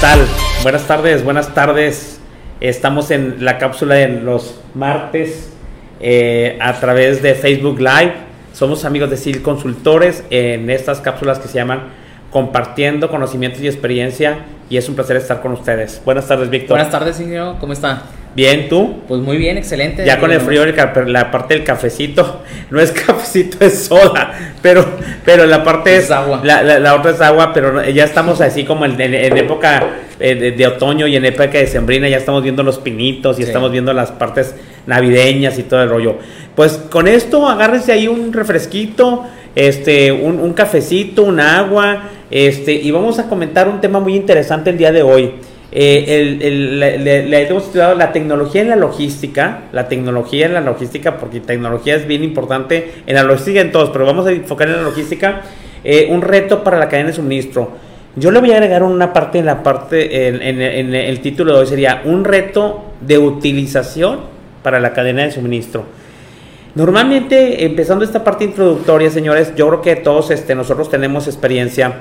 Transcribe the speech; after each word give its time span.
tal? 0.00 0.26
Buenas 0.62 0.86
tardes, 0.86 1.24
buenas 1.24 1.54
tardes. 1.54 2.20
Estamos 2.60 3.10
en 3.10 3.44
la 3.44 3.58
cápsula 3.58 3.94
de 3.94 4.08
los 4.08 4.60
martes 4.74 5.52
eh, 6.00 6.58
a 6.60 6.74
través 6.74 7.22
de 7.22 7.34
Facebook 7.34 7.78
Live. 7.78 8.14
Somos 8.52 8.84
amigos 8.84 9.10
de 9.10 9.16
SIL 9.16 9.42
Consultores 9.42 10.24
en 10.30 10.68
estas 10.70 11.00
cápsulas 11.00 11.38
que 11.38 11.48
se 11.48 11.54
llaman 11.54 11.84
Compartiendo 12.30 13.08
Conocimientos 13.08 13.62
y 13.62 13.68
Experiencia 13.68 14.40
y 14.68 14.76
es 14.76 14.88
un 14.88 14.96
placer 14.96 15.16
estar 15.16 15.40
con 15.40 15.52
ustedes. 15.52 16.02
Buenas 16.04 16.26
tardes, 16.26 16.50
Víctor. 16.50 16.76
Buenas 16.76 16.90
tardes, 16.90 17.16
señor. 17.16 17.56
¿Cómo 17.58 17.72
está? 17.72 18.02
Bien, 18.36 18.68
¿tú? 18.68 18.96
Pues 19.08 19.22
muy 19.22 19.38
bien, 19.38 19.56
excelente. 19.56 20.04
Ya 20.04 20.20
con 20.20 20.30
el 20.30 20.42
frío, 20.42 20.62
la 21.06 21.30
parte 21.30 21.54
del 21.54 21.64
cafecito, 21.64 22.42
no 22.70 22.78
es 22.78 22.92
cafecito, 22.92 23.64
es 23.64 23.86
soda, 23.86 24.30
pero, 24.60 24.84
pero 25.24 25.46
la 25.46 25.64
parte 25.64 25.96
es, 25.96 26.10
agua. 26.10 26.42
La, 26.44 26.94
otra 26.94 27.12
es 27.12 27.20
agua, 27.22 27.54
pero 27.54 27.82
ya 27.88 28.04
estamos 28.04 28.42
así 28.42 28.64
como 28.64 28.84
en, 28.84 29.00
época 29.00 29.88
eh, 30.20 30.52
de, 30.54 30.66
otoño 30.66 31.06
y 31.06 31.16
en 31.16 31.24
época 31.24 31.52
de 31.52 31.66
sembrina, 31.66 32.10
ya 32.10 32.18
estamos 32.18 32.42
viendo 32.42 32.62
los 32.62 32.76
pinitos 32.76 33.40
y 33.40 33.42
estamos 33.42 33.72
viendo 33.72 33.94
las 33.94 34.12
partes 34.12 34.54
navideñas 34.86 35.58
y 35.58 35.62
todo 35.62 35.82
el 35.82 35.88
rollo. 35.88 36.16
Pues 36.54 36.72
con 36.90 37.08
esto 37.08 37.48
agárrense 37.48 37.92
ahí 37.92 38.06
un 38.06 38.34
refresquito, 38.34 39.24
este, 39.54 40.12
un, 40.12 40.40
un 40.40 40.52
cafecito, 40.52 41.22
un 41.22 41.40
agua, 41.40 42.02
este, 42.30 42.74
y 42.74 42.90
vamos 42.90 43.18
a 43.18 43.30
comentar 43.30 43.66
un 43.66 43.80
tema 43.80 43.98
muy 43.98 44.14
interesante 44.14 44.68
el 44.68 44.76
día 44.76 44.92
de 44.92 45.02
hoy. 45.02 45.32
Eh, 45.78 46.38
le, 46.40 47.46
hemos 47.46 47.64
estudiado 47.64 47.94
la 47.96 48.10
tecnología 48.10 48.62
en 48.62 48.70
la 48.70 48.76
logística, 48.76 49.64
la 49.72 49.88
tecnología 49.88 50.46
en 50.46 50.54
la 50.54 50.62
logística, 50.62 51.18
porque 51.18 51.40
tecnología 51.40 51.96
es 51.96 52.06
bien 52.06 52.24
importante 52.24 52.94
en 53.06 53.14
la 53.14 53.22
logística 53.22 53.60
en 53.60 53.72
todos, 53.72 53.90
pero 53.90 54.06
vamos 54.06 54.26
a 54.26 54.32
enfocar 54.32 54.68
en 54.68 54.76
la 54.76 54.82
logística, 54.82 55.42
eh, 55.84 56.08
un 56.08 56.22
reto 56.22 56.64
para 56.64 56.78
la 56.78 56.88
cadena 56.88 57.08
de 57.08 57.16
suministro. 57.16 57.72
Yo 58.14 58.30
le 58.30 58.40
voy 58.40 58.52
a 58.52 58.54
agregar 58.54 58.82
una 58.82 59.12
parte 59.12 59.38
en 59.38 59.44
la 59.44 59.62
parte, 59.62 60.28
en, 60.28 60.94
el 60.94 61.20
título 61.20 61.52
de 61.52 61.60
hoy 61.60 61.66
sería 61.66 62.00
un 62.06 62.24
reto 62.24 62.92
de 63.02 63.18
utilización 63.18 64.20
para 64.62 64.80
la 64.80 64.94
cadena 64.94 65.24
de 65.24 65.32
suministro. 65.32 65.84
Normalmente, 66.74 67.66
empezando 67.66 68.02
esta 68.02 68.24
parte 68.24 68.44
introductoria, 68.44 69.10
señores, 69.10 69.54
yo 69.54 69.68
creo 69.68 69.82
que 69.82 69.96
todos 69.96 70.30
este, 70.30 70.54
nosotros 70.54 70.88
tenemos 70.88 71.26
experiencia 71.26 71.96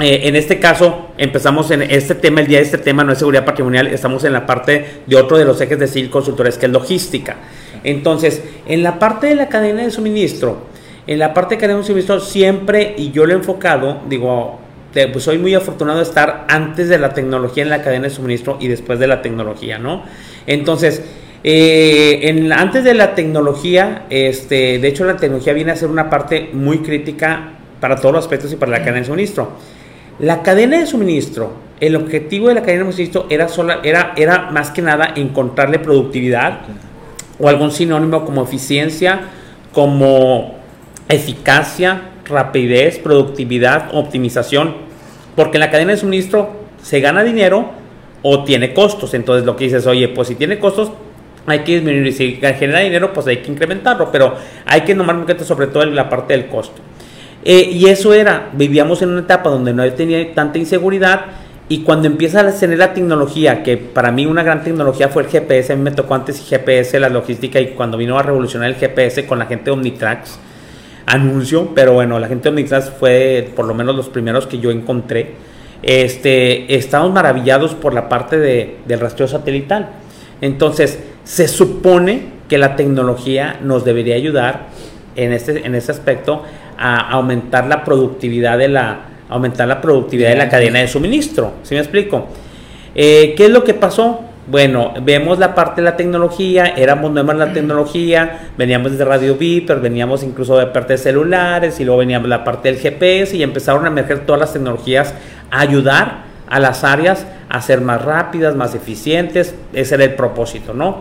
eh, 0.00 0.20
en 0.24 0.36
este 0.36 0.60
caso, 0.60 1.08
empezamos 1.18 1.70
en 1.70 1.82
este 1.82 2.14
tema, 2.14 2.40
el 2.40 2.46
día 2.46 2.58
de 2.58 2.64
este 2.64 2.78
tema 2.78 3.02
no 3.04 3.12
es 3.12 3.18
seguridad 3.18 3.44
patrimonial, 3.44 3.88
estamos 3.88 4.22
en 4.24 4.32
la 4.32 4.46
parte 4.46 5.02
de 5.06 5.16
otro 5.16 5.36
de 5.36 5.44
los 5.44 5.60
ejes 5.60 5.78
de 5.78 5.88
CIL 5.88 6.10
Consultores, 6.10 6.56
que 6.56 6.66
es 6.66 6.72
logística. 6.72 7.36
Entonces, 7.84 8.42
en 8.66 8.82
la 8.82 8.98
parte 8.98 9.26
de 9.26 9.34
la 9.34 9.48
cadena 9.48 9.82
de 9.82 9.90
suministro, 9.90 10.66
en 11.06 11.18
la 11.18 11.34
parte 11.34 11.56
de 11.56 11.60
cadena 11.60 11.80
de 11.80 11.84
suministro, 11.84 12.20
siempre, 12.20 12.94
y 12.96 13.10
yo 13.10 13.26
lo 13.26 13.32
he 13.32 13.36
enfocado, 13.36 14.02
digo, 14.08 14.60
pues 14.92 15.24
soy 15.24 15.38
muy 15.38 15.54
afortunado 15.54 15.98
de 15.98 16.04
estar 16.04 16.46
antes 16.48 16.88
de 16.88 16.98
la 16.98 17.12
tecnología 17.12 17.62
en 17.62 17.70
la 17.70 17.82
cadena 17.82 18.04
de 18.04 18.10
suministro 18.10 18.58
y 18.60 18.68
después 18.68 18.98
de 18.98 19.06
la 19.06 19.22
tecnología, 19.22 19.78
¿no? 19.78 20.02
Entonces, 20.46 21.02
eh, 21.44 22.20
en, 22.22 22.52
antes 22.52 22.84
de 22.84 22.94
la 22.94 23.14
tecnología, 23.14 24.06
este, 24.10 24.78
de 24.78 24.88
hecho 24.88 25.04
la 25.04 25.16
tecnología 25.16 25.52
viene 25.52 25.72
a 25.72 25.76
ser 25.76 25.88
una 25.88 26.10
parte 26.10 26.50
muy 26.52 26.78
crítica 26.78 27.52
para 27.80 27.96
todos 27.96 28.12
los 28.12 28.24
aspectos 28.24 28.52
y 28.52 28.56
para 28.56 28.72
la 28.72 28.78
cadena 28.78 28.98
de 28.98 29.04
suministro. 29.04 29.52
La 30.18 30.42
cadena 30.42 30.80
de 30.80 30.86
suministro, 30.86 31.52
el 31.78 31.94
objetivo 31.94 32.48
de 32.48 32.54
la 32.54 32.62
cadena 32.62 32.84
de 32.84 32.90
suministro 32.90 33.26
era, 33.30 33.46
sola, 33.46 33.80
era, 33.84 34.14
era 34.16 34.50
más 34.50 34.72
que 34.72 34.82
nada 34.82 35.12
encontrarle 35.14 35.78
productividad 35.78 36.62
o 37.38 37.48
algún 37.48 37.70
sinónimo 37.70 38.24
como 38.24 38.42
eficiencia, 38.42 39.20
como 39.72 40.56
eficacia, 41.08 42.10
rapidez, 42.24 42.98
productividad, 42.98 43.94
optimización, 43.94 44.74
porque 45.36 45.58
en 45.58 45.60
la 45.60 45.70
cadena 45.70 45.92
de 45.92 45.98
suministro 45.98 46.50
se 46.82 46.98
gana 46.98 47.22
dinero 47.22 47.70
o 48.22 48.42
tiene 48.42 48.74
costos. 48.74 49.14
Entonces 49.14 49.46
lo 49.46 49.54
que 49.54 49.64
dices, 49.64 49.86
oye, 49.86 50.08
pues 50.08 50.26
si 50.26 50.34
tiene 50.34 50.58
costos, 50.58 50.90
hay 51.46 51.60
que 51.60 51.76
disminuir. 51.76 52.12
Si 52.12 52.34
genera 52.34 52.80
dinero, 52.80 53.12
pues 53.12 53.28
hay 53.28 53.36
que 53.36 53.52
incrementarlo, 53.52 54.10
pero 54.10 54.34
hay 54.66 54.80
que 54.80 54.96
nomar 54.96 55.24
sobre 55.44 55.68
todo 55.68 55.84
la 55.84 56.08
parte 56.08 56.32
del 56.34 56.48
costo. 56.48 56.82
Eh, 57.44 57.70
y 57.72 57.86
eso 57.86 58.12
era, 58.12 58.50
vivíamos 58.52 59.00
en 59.02 59.10
una 59.10 59.20
etapa 59.20 59.48
donde 59.48 59.72
no 59.72 59.90
tenía 59.92 60.34
tanta 60.34 60.58
inseguridad 60.58 61.26
y 61.70 61.82
cuando 61.82 62.06
empieza 62.06 62.40
a 62.40 62.50
tener 62.52 62.78
la 62.78 62.94
tecnología, 62.94 63.62
que 63.62 63.76
para 63.76 64.10
mí 64.10 64.24
una 64.24 64.42
gran 64.42 64.64
tecnología 64.64 65.08
fue 65.08 65.24
el 65.24 65.28
GPS, 65.28 65.74
a 65.74 65.76
mí 65.76 65.82
me 65.82 65.90
tocó 65.90 66.14
antes 66.14 66.42
GPS, 66.48 66.98
la 66.98 67.10
logística 67.10 67.60
y 67.60 67.68
cuando 67.68 67.98
vino 67.98 68.18
a 68.18 68.22
revolucionar 68.22 68.70
el 68.70 68.76
GPS 68.76 69.26
con 69.26 69.38
la 69.38 69.46
gente 69.46 69.70
Omnitrax, 69.70 70.38
anuncio, 71.04 71.72
pero 71.74 71.92
bueno, 71.92 72.18
la 72.18 72.26
gente 72.26 72.48
Omnitrax 72.48 72.90
fue 72.98 73.50
por 73.54 73.66
lo 73.66 73.74
menos 73.74 73.94
los 73.94 74.08
primeros 74.08 74.46
que 74.46 74.58
yo 74.58 74.70
encontré. 74.70 75.34
Este, 75.82 76.74
estamos 76.74 77.12
maravillados 77.12 77.74
por 77.74 77.92
la 77.92 78.08
parte 78.08 78.38
de, 78.38 78.78
del 78.86 79.00
rastreo 79.00 79.28
satelital. 79.28 79.90
Entonces, 80.40 80.98
se 81.24 81.48
supone 81.48 82.38
que 82.48 82.56
la 82.56 82.76
tecnología 82.76 83.60
nos 83.62 83.84
debería 83.84 84.16
ayudar 84.16 84.68
en 85.16 85.32
este, 85.32 85.66
en 85.66 85.74
ese 85.74 85.92
aspecto 85.92 86.44
a 86.78 87.10
aumentar 87.10 87.66
la 87.66 87.84
productividad 87.84 88.56
de 88.56 88.68
la, 88.68 89.00
aumentar 89.28 89.66
la 89.68 89.80
productividad 89.80 90.30
de 90.30 90.36
la 90.36 90.48
cadena 90.48 90.78
de 90.80 90.88
suministro. 90.88 91.54
¿Sí 91.62 91.74
me 91.74 91.80
explico? 91.80 92.28
Eh, 92.94 93.34
¿Qué 93.36 93.46
es 93.46 93.50
lo 93.50 93.64
que 93.64 93.74
pasó? 93.74 94.20
Bueno, 94.50 94.94
vemos 95.02 95.38
la 95.38 95.54
parte 95.54 95.82
de 95.82 95.84
la 95.84 95.96
tecnología, 95.96 96.68
éramos 96.68 97.12
nuevos 97.12 97.32
en 97.32 97.38
la 97.38 97.52
tecnología, 97.52 98.48
veníamos 98.56 98.96
de 98.96 99.04
Radio 99.04 99.34
Viper, 99.34 99.78
veníamos 99.78 100.22
incluso 100.22 100.56
de 100.56 100.66
parte 100.66 100.94
de 100.94 100.98
celulares 100.98 101.78
y 101.80 101.84
luego 101.84 101.98
veníamos 101.98 102.30
la 102.30 102.44
parte 102.44 102.72
del 102.72 102.80
GPS 102.80 103.36
y 103.36 103.42
empezaron 103.42 103.84
a 103.84 103.88
emerger 103.88 104.24
todas 104.24 104.40
las 104.40 104.54
tecnologías 104.54 105.14
a 105.50 105.60
ayudar 105.60 106.22
a 106.48 106.60
las 106.60 106.82
áreas 106.82 107.26
a 107.50 107.60
ser 107.60 107.82
más 107.82 108.02
rápidas, 108.02 108.56
más 108.56 108.74
eficientes, 108.74 109.54
ese 109.74 109.96
era 109.96 110.04
el 110.04 110.14
propósito, 110.14 110.72
¿no? 110.72 111.00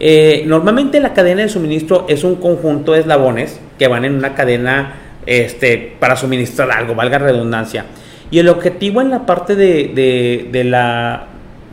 Eh, 0.00 0.42
normalmente 0.46 1.00
la 1.00 1.12
cadena 1.12 1.42
de 1.42 1.48
suministro 1.48 2.06
es 2.08 2.24
un 2.24 2.36
conjunto 2.36 2.92
de 2.92 3.00
eslabones 3.00 3.60
que 3.78 3.86
van 3.88 4.04
en 4.04 4.14
una 4.14 4.34
cadena 4.34 4.94
este, 5.28 5.92
para 6.00 6.16
suministrar 6.16 6.70
algo, 6.70 6.94
valga 6.94 7.18
redundancia. 7.18 7.84
Y 8.30 8.38
el 8.38 8.48
objetivo 8.48 9.02
en 9.02 9.10
la 9.10 9.26
parte 9.26 9.54
de, 9.56 10.48
de, 10.50 10.64
la, 10.64 11.26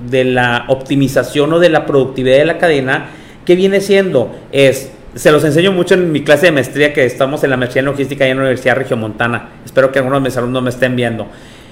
de 0.09 0.25
la 0.25 0.65
optimización 0.67 1.53
o 1.53 1.59
de 1.59 1.69
la 1.69 1.85
productividad 1.85 2.37
de 2.37 2.45
la 2.45 2.57
cadena, 2.57 3.07
que 3.45 3.55
viene 3.55 3.79
siendo? 3.79 4.35
Es, 4.51 4.91
se 5.15 5.31
los 5.31 5.43
enseño 5.45 5.71
mucho 5.71 5.93
en 5.93 6.11
mi 6.11 6.23
clase 6.23 6.47
de 6.47 6.51
maestría, 6.51 6.91
que 6.91 7.05
estamos 7.05 7.43
en 7.45 7.49
la 7.49 7.57
maestría 7.57 7.79
en 7.79 7.85
logística 7.85 8.27
y 8.27 8.31
en 8.31 8.37
la 8.37 8.43
Universidad 8.43 8.75
Regiomontana. 8.75 9.49
Espero 9.63 9.89
que 9.91 9.99
algunos 9.99 10.21
de 10.21 10.27
mis 10.29 10.37
alumnos 10.37 10.61
me 10.61 10.69
estén 10.69 10.95
viendo. 10.97 11.27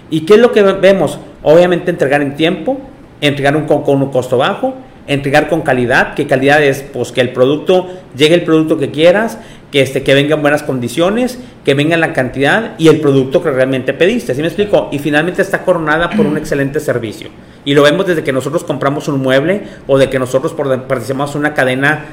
¿Y 0.10 0.22
qué 0.22 0.36
es 0.36 0.40
lo 0.40 0.54
que 0.54 0.62
vemos? 0.62 1.20
Obviamente 1.42 1.92
entregar 1.92 2.22
en 2.22 2.36
tiempo, 2.36 2.80
entregar 3.20 3.58
un, 3.58 3.66
con 3.66 4.02
un 4.02 4.10
costo 4.10 4.38
bajo, 4.38 4.76
entregar 5.08 5.50
con 5.50 5.62
calidad, 5.62 6.14
que 6.14 6.28
calidad 6.28 6.64
es 6.64 6.82
pues 6.82 7.12
que 7.12 7.20
el 7.20 7.32
producto 7.32 7.90
llegue 8.16 8.36
el 8.36 8.44
producto 8.44 8.78
que 8.78 8.92
quieras, 8.92 9.38
que 9.74 9.82
este 9.82 10.04
que 10.04 10.14
venga 10.14 10.36
en 10.36 10.42
buenas 10.44 10.62
condiciones, 10.62 11.40
que 11.66 11.74
venga 11.74 11.96
en 11.96 12.02
la 12.02 12.14
cantidad 12.14 12.76
y 12.78 12.90
el 12.90 13.02
producto 13.02 13.42
que 13.42 13.50
realmente 13.50 13.96
pediste, 13.96 14.36
¿sí 14.36 14.42
me 14.42 14.48
explico? 14.48 14.90
Y 14.92 15.00
finalmente 15.00 15.42
está 15.42 15.64
coronada 15.64 16.12
por 16.12 16.28
un 16.28 16.38
excelente 16.38 16.80
servicio. 16.80 17.30
Y 17.66 17.74
lo 17.74 17.82
vemos 17.82 18.06
desde 18.06 18.24
que 18.24 18.32
nosotros 18.32 18.64
compramos 18.64 19.08
un 19.08 19.20
mueble 19.20 19.64
o 19.88 19.98
de 19.98 20.12
que 20.12 20.20
nosotros 20.20 20.54
participamos 20.54 21.34
en 21.34 21.40
una 21.40 21.56
cadena 21.56 22.06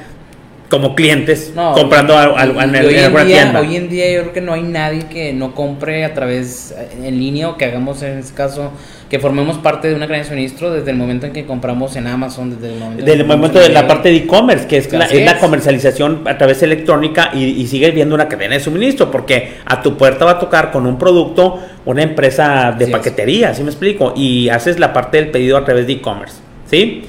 como 0.71 0.95
clientes 0.95 1.51
comprando 1.53 2.13
en, 2.13 2.39
alguna 2.39 3.25
tienda. 3.25 3.59
Hoy 3.59 3.75
en 3.75 3.89
día 3.89 4.09
yo 4.09 4.21
creo 4.21 4.33
que 4.33 4.41
no 4.41 4.53
hay 4.53 4.63
nadie 4.63 5.03
que 5.09 5.33
no 5.33 5.53
compre 5.53 6.05
a 6.05 6.13
través 6.13 6.73
en 7.03 7.19
línea 7.19 7.49
o 7.49 7.57
que 7.57 7.65
hagamos 7.65 8.01
en 8.03 8.19
este 8.19 8.33
caso 8.33 8.71
que 9.09 9.19
formemos 9.19 9.57
parte 9.57 9.89
de 9.89 9.95
una 9.95 10.07
cadena 10.07 10.23
de 10.23 10.29
suministro 10.29 10.71
desde 10.71 10.91
el 10.91 10.95
momento 10.95 11.25
en 11.25 11.33
que 11.33 11.45
compramos 11.45 11.97
en 11.97 12.07
Amazon, 12.07 12.51
desde 12.51 12.73
el 12.73 12.79
momento, 12.79 13.03
desde 13.03 13.19
el 13.19 13.27
momento 13.27 13.59
de 13.59 13.67
la 13.67 13.85
parte 13.85 14.07
de 14.07 14.15
e-commerce, 14.15 14.65
que 14.67 14.77
es, 14.77 14.89
la, 14.93 15.37
comercialización 15.37 16.21
a 16.25 16.37
través 16.37 16.63
electrónica 16.63 17.31
y, 17.33 17.67
sigue 17.67 17.91
viendo 17.91 18.15
una 18.15 18.29
cadena 18.29 18.53
de 18.53 18.61
suministro, 18.61 19.11
porque 19.11 19.57
a 19.65 19.81
tu 19.81 19.97
puerta 19.97 20.23
va 20.23 20.31
a 20.31 20.39
tocar 20.39 20.71
con 20.71 20.87
un 20.87 20.97
producto 20.97 21.59
una 21.83 22.03
empresa 22.03 22.73
de 22.79 22.87
paquetería, 22.87 23.53
¿sí 23.53 23.63
me 23.63 23.69
explico? 23.69 24.13
Y 24.15 24.47
haces 24.47 24.79
la 24.79 24.93
parte 24.93 25.17
del 25.17 25.31
pedido 25.31 25.57
a 25.57 25.65
través 25.65 25.87
de 25.87 25.93
e-commerce, 25.93 26.35
¿sí? 26.69 27.03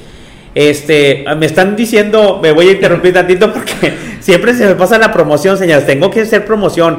Este, 0.55 1.25
me 1.39 1.47
están 1.47 1.77
diciendo, 1.77 2.39
me 2.43 2.53
voy 2.53 2.69
a 2.69 2.73
interrumpir 2.73 3.15
tantito 3.15 3.53
porque 3.53 3.95
siempre 4.21 4.55
se 4.55 4.67
me 4.67 4.75
pasa 4.75 4.99
la 4.99 5.13
promoción, 5.13 5.57
señores, 5.57 5.87
tengo 5.87 6.11
que 6.11 6.23
hacer 6.23 6.45
promoción. 6.45 6.99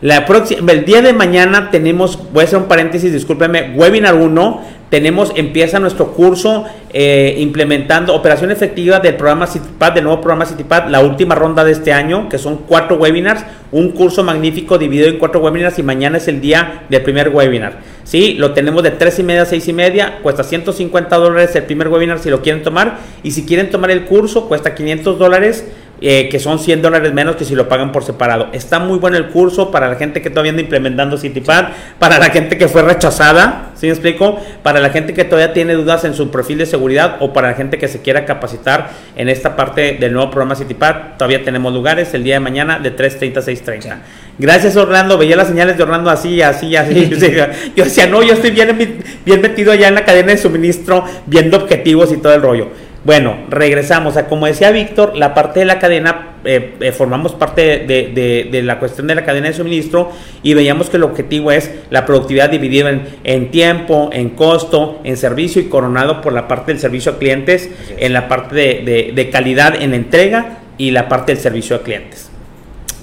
La 0.00 0.26
próxima, 0.26 0.72
el 0.72 0.84
día 0.84 1.00
de 1.00 1.12
mañana 1.12 1.70
tenemos, 1.70 2.18
voy 2.32 2.42
a 2.42 2.46
hacer 2.46 2.58
un 2.58 2.64
paréntesis, 2.64 3.12
discúlpeme, 3.12 3.72
webinar 3.76 4.14
1, 4.14 4.60
tenemos, 4.90 5.32
empieza 5.36 5.78
nuestro 5.78 6.12
curso 6.12 6.64
eh, 6.92 7.36
implementando 7.38 8.14
operación 8.14 8.50
efectiva 8.50 8.98
del 8.98 9.14
programa 9.14 9.46
CityPad, 9.46 9.92
del 9.92 10.04
nuevo 10.04 10.20
programa 10.20 10.44
CityPad, 10.44 10.88
la 10.88 11.00
última 11.00 11.34
ronda 11.34 11.64
de 11.64 11.72
este 11.72 11.92
año, 11.92 12.28
que 12.28 12.36
son 12.36 12.58
cuatro 12.68 12.96
webinars, 12.96 13.44
un 13.70 13.92
curso 13.92 14.22
magnífico 14.22 14.76
dividido 14.76 15.08
en 15.08 15.18
cuatro 15.18 15.40
webinars 15.40 15.78
y 15.78 15.82
mañana 15.82 16.18
es 16.18 16.28
el 16.28 16.40
día 16.40 16.82
del 16.90 17.00
primer 17.02 17.30
webinar. 17.30 17.78
Sí, 18.04 18.34
lo 18.34 18.52
tenemos 18.52 18.82
de 18.82 18.90
tres 18.90 19.18
y 19.18 19.22
media 19.22 19.42
a 19.42 19.46
seis 19.46 19.68
y 19.68 19.72
media, 19.72 20.18
cuesta 20.22 20.42
150 20.42 21.16
dólares 21.16 21.54
el 21.54 21.64
primer 21.64 21.88
webinar 21.88 22.18
si 22.18 22.30
lo 22.30 22.42
quieren 22.42 22.62
tomar 22.62 22.98
y 23.22 23.30
si 23.30 23.46
quieren 23.46 23.70
tomar 23.70 23.90
el 23.90 24.04
curso 24.04 24.48
cuesta 24.48 24.74
500 24.74 25.18
dólares 25.18 25.64
eh, 26.02 26.28
que 26.28 26.38
son 26.38 26.58
100 26.58 26.82
dólares 26.82 27.12
menos 27.12 27.36
que 27.36 27.44
si 27.44 27.54
lo 27.54 27.68
pagan 27.68 27.92
por 27.92 28.04
separado. 28.04 28.48
Está 28.52 28.78
muy 28.78 28.98
bueno 28.98 29.16
el 29.16 29.28
curso 29.28 29.70
para 29.70 29.88
la 29.88 29.96
gente 29.96 30.20
que 30.20 30.30
todavía 30.30 30.50
anda 30.50 30.62
implementando 30.62 31.16
CityPad, 31.16 31.68
para 31.98 32.18
la 32.18 32.30
gente 32.30 32.58
que 32.58 32.68
fue 32.68 32.82
rechazada, 32.82 33.72
¿Sí 33.82 33.86
me 33.86 33.94
explico? 33.94 34.40
Para 34.62 34.78
la 34.78 34.90
gente 34.90 35.12
que 35.12 35.24
todavía 35.24 35.52
tiene 35.52 35.74
dudas 35.74 36.04
en 36.04 36.14
su 36.14 36.30
perfil 36.30 36.58
de 36.58 36.66
seguridad 36.66 37.16
o 37.18 37.32
para 37.32 37.48
la 37.48 37.54
gente 37.54 37.78
que 37.78 37.88
se 37.88 38.00
quiera 38.00 38.24
capacitar 38.24 38.90
en 39.16 39.28
esta 39.28 39.56
parte 39.56 39.96
del 39.98 40.12
nuevo 40.12 40.30
programa 40.30 40.54
CityPad, 40.54 41.16
todavía 41.18 41.42
tenemos 41.42 41.74
lugares 41.74 42.14
el 42.14 42.22
día 42.22 42.34
de 42.34 42.40
mañana 42.40 42.78
de 42.78 42.94
3.30 42.94 43.38
a 43.38 43.40
6.30. 43.40 43.96
Gracias 44.38 44.76
Orlando, 44.76 45.18
veía 45.18 45.34
las 45.34 45.48
señales 45.48 45.76
de 45.76 45.82
Orlando 45.82 46.10
así, 46.10 46.40
así, 46.42 46.76
así. 46.76 47.10
yo 47.76 47.82
decía, 47.82 48.06
no, 48.06 48.22
yo 48.22 48.34
estoy 48.34 48.52
bien, 48.52 49.02
bien 49.26 49.40
metido 49.40 49.72
allá 49.72 49.88
en 49.88 49.96
la 49.96 50.04
cadena 50.04 50.30
de 50.30 50.38
suministro, 50.38 51.04
viendo 51.26 51.56
objetivos 51.56 52.12
y 52.12 52.18
todo 52.18 52.34
el 52.34 52.42
rollo. 52.42 52.91
Bueno, 53.04 53.36
regresamos 53.48 54.16
a 54.16 54.28
como 54.28 54.46
decía 54.46 54.70
Víctor, 54.70 55.16
la 55.16 55.34
parte 55.34 55.60
de 55.60 55.66
la 55.66 55.80
cadena, 55.80 56.36
eh, 56.44 56.74
eh, 56.80 56.92
formamos 56.92 57.32
parte 57.32 57.80
de, 57.80 58.62
la 58.62 58.78
cuestión 58.78 59.08
de 59.08 59.16
la 59.16 59.24
cadena 59.24 59.48
de 59.48 59.54
suministro 59.54 60.12
y 60.44 60.54
veíamos 60.54 60.88
que 60.88 60.98
el 60.98 61.02
objetivo 61.02 61.50
es 61.50 61.72
la 61.90 62.06
productividad 62.06 62.50
dividida 62.50 62.90
en, 62.90 63.08
en 63.24 63.50
tiempo, 63.50 64.10
en 64.12 64.30
costo, 64.30 65.00
en 65.02 65.16
servicio 65.16 65.60
y 65.60 65.66
coronado 65.66 66.20
por 66.20 66.32
la 66.32 66.46
parte 66.46 66.72
del 66.72 66.80
servicio 66.80 67.12
a 67.12 67.18
clientes, 67.18 67.70
en 67.96 68.12
la 68.12 68.28
parte 68.28 68.82
de 68.84 69.30
calidad 69.32 69.74
en 69.80 69.94
entrega 69.94 70.58
y 70.78 70.92
la 70.92 71.08
parte 71.08 71.32
del 71.32 71.42
servicio 71.42 71.76
a 71.76 71.82
clientes. 71.82 72.31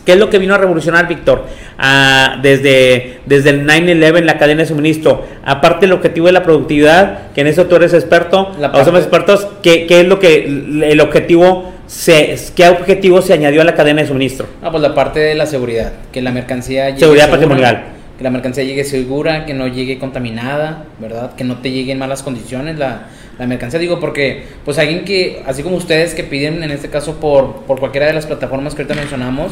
¿Qué 0.10 0.14
es 0.14 0.20
lo 0.20 0.32
que 0.32 0.40
vino 0.40 0.56
a 0.56 0.58
revolucionar, 0.58 1.08
Víctor? 1.08 1.46
Ah, 1.78 2.40
desde, 2.42 3.20
desde 3.28 3.52
el 3.52 3.68
9-11, 3.68 4.24
la 4.24 4.40
cadena 4.40 4.64
de 4.64 4.68
suministro. 4.68 5.24
Aparte 5.46 5.86
del 5.86 5.94
objetivo 5.94 6.26
de 6.26 6.34
la 6.34 6.42
productividad, 6.42 7.32
que 7.34 7.42
en 7.42 7.46
eso 7.46 7.68
tú 7.68 7.76
eres 7.76 7.94
experto, 7.94 8.50
o 8.74 8.84
somos 8.84 9.02
expertos, 9.02 9.48
¿qué, 9.62 9.86
¿qué, 9.86 10.02
es 10.02 10.08
lo 10.08 10.18
que 10.18 10.46
el 10.46 11.00
objetivo 11.00 11.72
se, 11.86 12.36
¿qué 12.56 12.70
objetivo 12.70 13.22
se 13.22 13.34
añadió 13.34 13.62
a 13.62 13.66
la 13.66 13.76
cadena 13.76 14.02
de 14.02 14.08
suministro? 14.08 14.48
Ah, 14.64 14.72
pues 14.72 14.82
la 14.82 14.96
parte 14.96 15.20
de 15.20 15.36
la 15.36 15.46
seguridad, 15.46 15.94
que 16.12 16.24
la 16.24 16.32
mercancía 16.32 16.88
llegue 16.88 17.02
Seguridad 17.02 17.30
patrimonial. 17.30 17.84
Que 18.18 18.24
la 18.24 18.32
mercancía 18.32 18.64
llegue 18.64 18.86
segura, 18.86 19.46
que 19.46 19.54
no 19.54 19.68
llegue 19.68 20.00
contaminada, 20.00 20.86
¿verdad? 20.98 21.36
Que 21.36 21.44
no 21.44 21.60
te 21.60 21.70
llegue 21.70 21.92
en 21.92 22.00
malas 22.00 22.24
condiciones 22.24 22.80
la, 22.80 23.10
la 23.38 23.46
mercancía. 23.46 23.80
Digo, 23.80 24.00
porque, 24.00 24.44
pues 24.66 24.80
alguien 24.80 25.06
que, 25.06 25.44
así 25.46 25.62
como 25.62 25.76
ustedes 25.76 26.16
que 26.16 26.24
piden, 26.24 26.64
en 26.64 26.72
este 26.72 26.90
caso, 26.90 27.20
por, 27.20 27.58
por 27.68 27.80
cualquiera 27.80 28.08
de 28.08 28.14
las 28.14 28.26
plataformas 28.26 28.74
que 28.74 28.82
ahorita 28.82 29.00
mencionamos, 29.00 29.52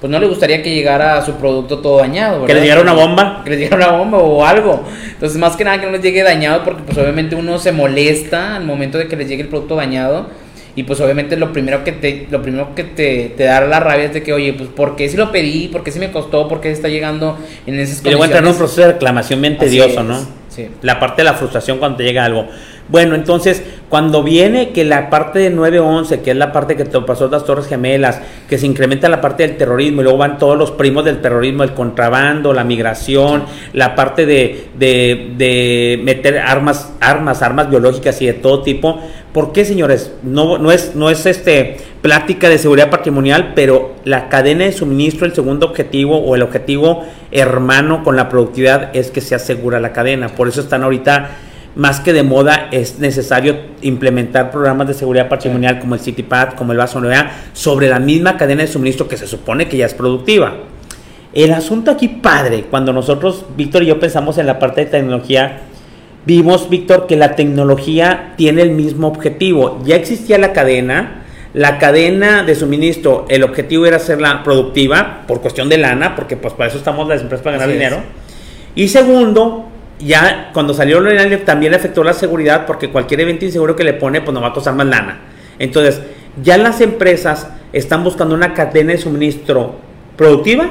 pues 0.00 0.10
no 0.10 0.20
le 0.20 0.28
gustaría 0.28 0.62
que 0.62 0.72
llegara 0.72 1.20
su 1.24 1.34
producto 1.34 1.78
todo 1.78 1.98
dañado, 1.98 2.46
Que 2.46 2.54
le 2.54 2.60
llegara 2.60 2.80
una 2.80 2.92
bomba. 2.92 3.42
Que 3.44 3.50
le 3.50 3.56
llegara 3.56 3.88
una 3.88 3.98
bomba 3.98 4.18
o 4.18 4.44
algo. 4.44 4.84
Entonces, 5.10 5.38
más 5.38 5.56
que 5.56 5.64
nada 5.64 5.80
que 5.80 5.86
no 5.86 5.92
les 5.92 6.02
llegue 6.02 6.22
dañado, 6.22 6.62
porque 6.64 6.82
pues 6.84 6.96
obviamente 6.98 7.34
uno 7.34 7.58
se 7.58 7.72
molesta 7.72 8.56
al 8.56 8.64
momento 8.64 8.96
de 8.98 9.08
que 9.08 9.16
les 9.16 9.28
llegue 9.28 9.42
el 9.42 9.48
producto 9.48 9.74
dañado. 9.74 10.26
Y 10.76 10.84
pues 10.84 11.00
obviamente 11.00 11.36
lo 11.36 11.52
primero 11.52 11.82
que 11.82 11.90
te, 11.90 12.28
lo 12.30 12.40
primero 12.40 12.72
que 12.76 12.84
te, 12.84 13.34
te 13.36 13.42
da 13.42 13.60
la 13.62 13.80
rabia 13.80 14.04
es 14.04 14.14
de 14.14 14.22
que, 14.22 14.32
oye, 14.32 14.52
pues 14.52 14.68
¿por 14.68 14.94
qué 14.94 15.08
si 15.08 15.16
lo 15.16 15.32
pedí? 15.32 15.66
¿Por 15.66 15.82
qué 15.82 15.90
si 15.90 15.98
me 15.98 16.12
costó? 16.12 16.46
¿Por 16.46 16.60
qué 16.60 16.70
está 16.70 16.86
llegando 16.86 17.36
en 17.66 17.80
esas 17.80 17.96
condiciones? 17.96 18.04
Y 18.04 18.10
luego 18.10 18.24
entra 18.24 18.38
en 18.38 18.46
un 18.46 18.56
proceso 18.56 18.82
de 18.82 18.92
reclamación 18.92 19.40
bien 19.40 19.58
tedioso, 19.58 20.04
¿no? 20.04 20.20
Sí. 20.48 20.68
La 20.82 21.00
parte 21.00 21.22
de 21.22 21.24
la 21.24 21.34
frustración 21.34 21.78
cuando 21.78 21.96
te 21.96 22.04
llega 22.04 22.24
algo. 22.24 22.46
Bueno, 22.88 23.14
entonces, 23.14 23.62
cuando 23.90 24.22
viene 24.22 24.70
que 24.70 24.84
la 24.84 25.10
parte 25.10 25.38
de 25.38 25.50
911, 25.50 26.20
que 26.22 26.30
es 26.30 26.36
la 26.36 26.52
parte 26.52 26.74
que 26.74 26.84
te 26.84 27.00
pasó 27.00 27.28
las 27.28 27.44
Torres 27.44 27.66
Gemelas, 27.66 28.20
que 28.48 28.56
se 28.56 28.66
incrementa 28.66 29.08
la 29.10 29.20
parte 29.20 29.46
del 29.46 29.56
terrorismo 29.58 30.00
y 30.00 30.04
luego 30.04 30.18
van 30.18 30.38
todos 30.38 30.56
los 30.56 30.70
primos 30.70 31.04
del 31.04 31.20
terrorismo, 31.20 31.64
el 31.64 31.74
contrabando, 31.74 32.54
la 32.54 32.64
migración, 32.64 33.44
la 33.74 33.94
parte 33.94 34.24
de, 34.24 34.68
de, 34.78 35.32
de 35.36 36.00
meter 36.02 36.38
armas, 36.38 36.92
armas, 37.00 37.42
armas 37.42 37.68
biológicas 37.68 38.20
y 38.22 38.26
de 38.26 38.34
todo 38.34 38.62
tipo. 38.62 39.00
¿Por 39.32 39.52
qué, 39.52 39.66
señores? 39.66 40.12
No, 40.22 40.56
no 40.56 40.72
es, 40.72 40.94
no 40.94 41.10
es 41.10 41.26
este 41.26 41.76
plática 42.00 42.48
de 42.48 42.58
seguridad 42.58 42.90
patrimonial, 42.90 43.52
pero 43.54 43.96
la 44.04 44.28
cadena 44.28 44.64
de 44.64 44.72
suministro, 44.72 45.26
el 45.26 45.34
segundo 45.34 45.66
objetivo 45.66 46.18
o 46.18 46.34
el 46.34 46.42
objetivo 46.42 47.04
hermano 47.30 48.02
con 48.02 48.16
la 48.16 48.28
productividad 48.28 48.96
es 48.96 49.10
que 49.10 49.20
se 49.20 49.34
asegura 49.34 49.80
la 49.80 49.92
cadena. 49.92 50.28
Por 50.28 50.48
eso 50.48 50.60
están 50.60 50.82
ahorita 50.82 51.30
más 51.78 52.00
que 52.00 52.12
de 52.12 52.24
moda, 52.24 52.68
es 52.72 52.98
necesario 52.98 53.56
implementar 53.82 54.50
programas 54.50 54.88
de 54.88 54.94
seguridad 54.94 55.28
patrimonial 55.28 55.78
como 55.78 55.94
el 55.94 56.00
CityPad, 56.00 56.54
como 56.54 56.72
el 56.72 56.78
Vaso 56.78 57.00
sobre 57.52 57.88
la 57.88 58.00
misma 58.00 58.36
cadena 58.36 58.62
de 58.62 58.66
suministro 58.66 59.06
que 59.06 59.16
se 59.16 59.28
supone 59.28 59.68
que 59.68 59.76
ya 59.76 59.86
es 59.86 59.94
productiva. 59.94 60.54
El 61.32 61.52
asunto 61.52 61.92
aquí 61.92 62.08
padre, 62.08 62.64
cuando 62.68 62.92
nosotros, 62.92 63.44
Víctor 63.56 63.84
y 63.84 63.86
yo 63.86 64.00
pensamos 64.00 64.38
en 64.38 64.46
la 64.46 64.58
parte 64.58 64.86
de 64.86 64.90
tecnología, 64.90 65.60
vimos, 66.26 66.68
Víctor, 66.68 67.06
que 67.06 67.14
la 67.14 67.36
tecnología 67.36 68.34
tiene 68.36 68.62
el 68.62 68.72
mismo 68.72 69.06
objetivo. 69.06 69.80
Ya 69.84 69.94
existía 69.94 70.36
la 70.36 70.52
cadena, 70.52 71.26
la 71.54 71.78
cadena 71.78 72.42
de 72.42 72.56
suministro, 72.56 73.24
el 73.28 73.44
objetivo 73.44 73.86
era 73.86 73.98
hacerla 73.98 74.42
productiva 74.42 75.22
por 75.28 75.40
cuestión 75.40 75.68
de 75.68 75.78
lana, 75.78 76.16
porque 76.16 76.36
pues 76.36 76.54
para 76.54 76.70
eso 76.70 76.78
estamos 76.78 77.06
las 77.06 77.22
empresas 77.22 77.44
para 77.44 77.56
ganar 77.56 77.72
dinero. 77.72 77.98
Y 78.74 78.88
segundo, 78.88 79.68
ya 80.00 80.50
cuando 80.52 80.74
salió 80.74 81.00
lo 81.00 81.38
también 81.40 81.72
le 81.72 81.78
afectó 81.78 82.04
la 82.04 82.12
seguridad 82.12 82.66
porque 82.66 82.90
cualquier 82.90 83.20
evento 83.20 83.44
inseguro 83.44 83.74
que 83.74 83.84
le 83.84 83.94
pone 83.94 84.20
pues 84.20 84.32
no 84.32 84.40
va 84.40 84.48
a 84.48 84.52
costar 84.52 84.74
más 84.74 84.86
lana. 84.86 85.20
Entonces, 85.58 86.00
ya 86.42 86.56
las 86.56 86.80
empresas 86.80 87.48
están 87.72 88.04
buscando 88.04 88.34
una 88.34 88.54
cadena 88.54 88.92
de 88.92 88.98
suministro 88.98 89.76
productiva, 90.16 90.70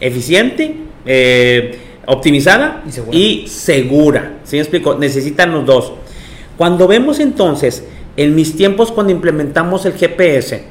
eficiente, 0.00 0.76
eh, 1.04 1.78
optimizada 2.06 2.82
y 3.10 3.46
segura. 3.46 4.38
¿Sí 4.44 4.56
me 4.56 4.62
explico? 4.62 4.94
Necesitan 4.94 5.52
los 5.52 5.66
dos. 5.66 5.92
Cuando 6.56 6.86
vemos 6.86 7.20
entonces, 7.20 7.84
en 8.16 8.34
mis 8.34 8.56
tiempos 8.56 8.92
cuando 8.92 9.12
implementamos 9.12 9.86
el 9.86 9.94
GPS, 9.94 10.64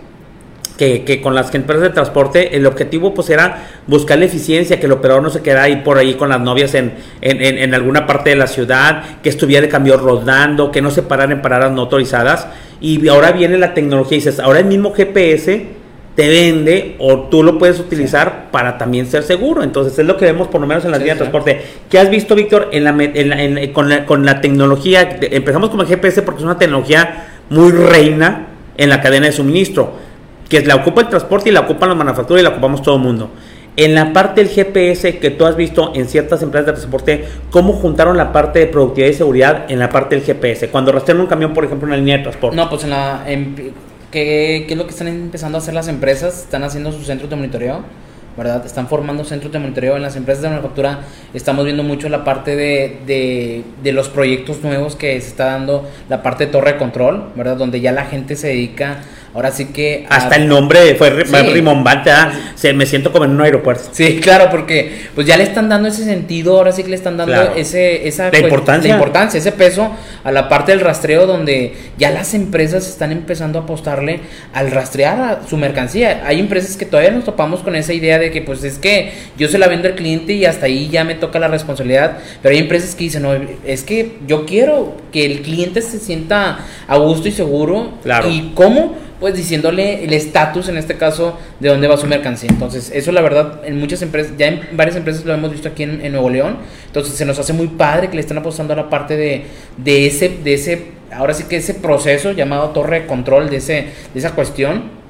que, 0.81 1.21
con 1.21 1.35
las 1.35 1.53
empresas 1.53 1.83
de 1.83 1.89
transporte 1.91 2.55
el 2.55 2.65
objetivo 2.65 3.13
pues 3.13 3.29
era 3.29 3.67
buscar 3.85 4.17
la 4.17 4.25
eficiencia, 4.25 4.79
que 4.79 4.87
el 4.87 4.91
operador 4.93 5.21
no 5.21 5.29
se 5.29 5.41
quedara 5.41 5.63
ahí 5.63 5.75
por 5.77 5.99
ahí 5.99 6.15
con 6.15 6.29
las 6.29 6.41
novias 6.41 6.73
en, 6.73 6.93
en, 7.21 7.73
alguna 7.75 8.07
parte 8.07 8.31
de 8.31 8.35
la 8.35 8.47
ciudad, 8.47 9.03
que 9.21 9.29
estuviera 9.29 9.61
de 9.61 9.69
cambio 9.69 9.97
rodando, 9.97 10.71
que 10.71 10.81
no 10.81 10.89
se 10.89 11.03
pararan 11.03 11.33
en 11.33 11.41
paradas 11.43 11.71
no 11.71 11.81
autorizadas. 11.81 12.47
Y 12.79 13.07
ahora 13.09 13.31
viene 13.31 13.59
la 13.59 13.75
tecnología 13.75 14.17
y 14.17 14.21
dices, 14.21 14.39
ahora 14.39 14.59
el 14.59 14.65
mismo 14.65 14.91
GPS 14.91 15.67
te 16.15 16.27
vende 16.27 16.95
o 16.97 17.27
tú 17.29 17.43
lo 17.43 17.59
puedes 17.59 17.79
utilizar 17.79 18.49
para 18.49 18.79
también 18.79 19.05
ser 19.05 19.21
seguro. 19.21 19.61
Entonces 19.61 19.97
es 19.99 20.05
lo 20.05 20.17
que 20.17 20.25
vemos 20.25 20.47
por 20.47 20.61
lo 20.61 20.65
menos 20.65 20.83
en 20.83 20.89
las 20.89 21.03
vías 21.03 21.15
de 21.15 21.19
transporte. 21.19 21.61
¿Qué 21.91 21.99
has 21.99 22.09
visto, 22.09 22.33
Víctor, 22.33 22.69
en 22.71 22.85
la, 22.85 23.71
con, 23.71 23.87
la, 23.87 24.05
con 24.07 24.25
la 24.25 24.41
tecnología? 24.41 25.19
Empezamos 25.21 25.69
con 25.69 25.81
el 25.81 25.85
GPS 25.85 26.23
porque 26.23 26.39
es 26.39 26.45
una 26.45 26.57
tecnología 26.57 27.27
muy 27.51 27.71
reina 27.71 28.47
en 28.77 28.89
la 28.89 28.99
cadena 28.99 29.27
de 29.27 29.31
suministro 29.31 30.00
que 30.51 30.61
la 30.65 30.75
ocupa 30.75 31.01
el 31.01 31.07
transporte 31.07 31.49
y 31.49 31.53
la 31.53 31.61
ocupan 31.61 31.87
la 31.87 31.95
manufactura 31.95 32.41
y 32.41 32.43
la 32.43 32.49
ocupamos 32.49 32.81
todo 32.81 32.97
el 32.97 33.01
mundo. 33.01 33.31
En 33.77 33.95
la 33.95 34.11
parte 34.11 34.43
del 34.43 34.53
GPS 34.53 35.17
que 35.17 35.29
tú 35.29 35.45
has 35.45 35.55
visto 35.55 35.93
en 35.95 36.09
ciertas 36.09 36.43
empresas 36.43 36.67
de 36.67 36.73
transporte, 36.73 37.25
¿cómo 37.51 37.71
juntaron 37.71 38.17
la 38.17 38.33
parte 38.33 38.59
de 38.59 38.67
productividad 38.67 39.11
y 39.11 39.13
seguridad 39.13 39.71
en 39.71 39.79
la 39.79 39.87
parte 39.87 40.15
del 40.15 40.25
GPS? 40.25 40.67
Cuando 40.67 40.91
rastrean 40.91 41.21
un 41.21 41.27
camión, 41.27 41.53
por 41.53 41.63
ejemplo, 41.63 41.87
en 41.87 41.91
la 41.91 41.97
línea 41.97 42.17
de 42.17 42.23
transporte. 42.23 42.57
No, 42.57 42.69
pues 42.69 42.83
en 42.83 42.89
la... 42.89 43.23
¿qué, 44.11 44.67
es 44.69 44.77
lo 44.77 44.83
que 44.83 44.91
están 44.91 45.07
empezando 45.07 45.57
a 45.57 45.61
hacer 45.61 45.73
las 45.73 45.87
empresas? 45.87 46.41
Están 46.41 46.65
haciendo 46.65 46.91
sus 46.91 47.05
centros 47.05 47.29
de 47.29 47.37
monitoreo. 47.37 47.81
¿verdad? 48.37 48.65
Están 48.65 48.87
formando 48.87 49.23
centros 49.23 49.51
de 49.53 49.59
monitoreo 49.59 49.95
en 49.95 50.01
las 50.01 50.17
empresas 50.17 50.41
de 50.43 50.49
manufactura. 50.49 50.99
Estamos 51.33 51.63
viendo 51.63 51.83
mucho 51.83 52.09
la 52.09 52.25
parte 52.25 52.57
de, 52.57 52.99
de, 53.05 53.63
de, 53.81 53.91
los 53.93 54.09
proyectos 54.09 54.61
nuevos 54.63 54.95
que 54.95 55.19
se 55.21 55.27
está 55.27 55.45
dando, 55.45 55.87
la 56.09 56.23
parte 56.23 56.45
de 56.45 56.51
torre 56.51 56.73
de 56.73 56.77
control, 56.77 57.31
¿verdad? 57.35 57.57
Donde 57.57 57.81
ya 57.81 57.91
la 57.91 58.05
gente 58.05 58.35
se 58.35 58.47
dedica 58.47 59.01
Ahora 59.33 59.51
sí 59.51 59.67
que... 59.67 60.05
Hasta 60.09 60.35
el 60.35 60.47
nombre 60.47 60.95
fue 60.95 61.25
sí. 61.25 61.35
rimombante, 61.53 62.11
¿ah? 62.11 62.31
se, 62.55 62.73
me 62.73 62.85
siento 62.85 63.11
como 63.11 63.25
en 63.25 63.31
un 63.31 63.41
aeropuerto. 63.41 63.83
Sí, 63.91 64.19
claro, 64.19 64.49
porque 64.51 65.05
pues 65.15 65.25
ya 65.25 65.37
le 65.37 65.43
están 65.43 65.69
dando 65.69 65.87
ese 65.87 66.03
sentido, 66.03 66.57
ahora 66.57 66.73
sí 66.73 66.83
que 66.83 66.89
le 66.89 66.97
están 66.97 67.15
dando 67.15 67.53
ese, 67.55 68.07
esa... 68.07 68.29
La 68.29 68.39
importancia. 68.39 68.89
La 68.89 68.95
importancia, 68.95 69.37
ese 69.37 69.53
peso 69.53 69.89
a 70.23 70.31
la 70.31 70.49
parte 70.49 70.73
del 70.73 70.81
rastreo 70.81 71.27
donde 71.27 71.73
ya 71.97 72.11
las 72.11 72.33
empresas 72.33 72.87
están 72.87 73.13
empezando 73.13 73.59
a 73.59 73.61
apostarle 73.63 74.19
al 74.53 74.69
rastrear 74.71 75.21
a 75.21 75.47
su 75.47 75.55
mercancía. 75.55 76.23
Hay 76.25 76.39
empresas 76.39 76.75
que 76.75 76.85
todavía 76.85 77.11
nos 77.11 77.23
topamos 77.23 77.61
con 77.61 77.75
esa 77.75 77.93
idea 77.93 78.19
de 78.19 78.31
que 78.31 78.41
pues 78.41 78.63
es 78.65 78.77
que 78.79 79.13
yo 79.37 79.47
se 79.47 79.57
la 79.57 79.67
vendo 79.67 79.87
al 79.87 79.95
cliente 79.95 80.33
y 80.33 80.45
hasta 80.45 80.65
ahí 80.65 80.89
ya 80.89 81.05
me 81.05 81.15
toca 81.15 81.39
la 81.39 81.47
responsabilidad, 81.47 82.17
pero 82.41 82.53
hay 82.53 82.59
empresas 82.59 82.95
que 82.95 83.05
dicen, 83.05 83.23
no, 83.23 83.33
es 83.65 83.83
que 83.83 84.17
yo 84.27 84.45
quiero 84.45 84.97
que 85.11 85.25
el 85.25 85.41
cliente 85.41 85.81
se 85.81 85.99
sienta 85.99 86.59
a 86.87 86.97
gusto 86.97 87.27
y 87.27 87.31
seguro. 87.31 87.91
Claro. 88.03 88.29
¿Y 88.29 88.51
cómo? 88.53 89.10
Pues 89.21 89.35
diciéndole 89.35 90.03
el 90.03 90.11
estatus 90.13 90.67
en 90.67 90.77
este 90.77 90.97
caso 90.97 91.37
de 91.59 91.69
dónde 91.69 91.87
va 91.87 91.95
su 91.95 92.07
mercancía. 92.07 92.49
Entonces, 92.49 92.91
eso 92.93 93.11
la 93.11 93.21
verdad 93.21 93.61
en 93.63 93.79
muchas 93.79 94.01
empresas, 94.01 94.33
ya 94.35 94.47
en 94.47 94.61
varias 94.73 94.97
empresas 94.97 95.23
lo 95.23 95.33
hemos 95.33 95.51
visto 95.51 95.69
aquí 95.69 95.83
en, 95.83 96.11
Nuevo 96.11 96.29
León. 96.29 96.57
Entonces, 96.87 97.13
se 97.13 97.23
nos 97.23 97.37
hace 97.37 97.53
muy 97.53 97.67
padre 97.67 98.09
que 98.09 98.15
le 98.15 98.21
estén 98.21 98.39
apostando 98.39 98.73
a 98.73 98.75
la 98.75 98.89
parte 98.89 99.15
de, 99.15 99.45
de 99.77 100.07
ese 100.07 100.29
de 100.43 100.55
ese 100.55 100.85
ahora 101.13 101.33
sí 101.33 101.43
que 101.43 101.57
ese 101.57 101.75
proceso 101.75 102.31
llamado 102.31 102.69
torre 102.69 103.01
de 103.01 103.05
control 103.05 103.49
de 103.49 103.57
ese 103.57 103.73
de 104.13 104.19
esa 104.19 104.31
cuestión 104.31 105.00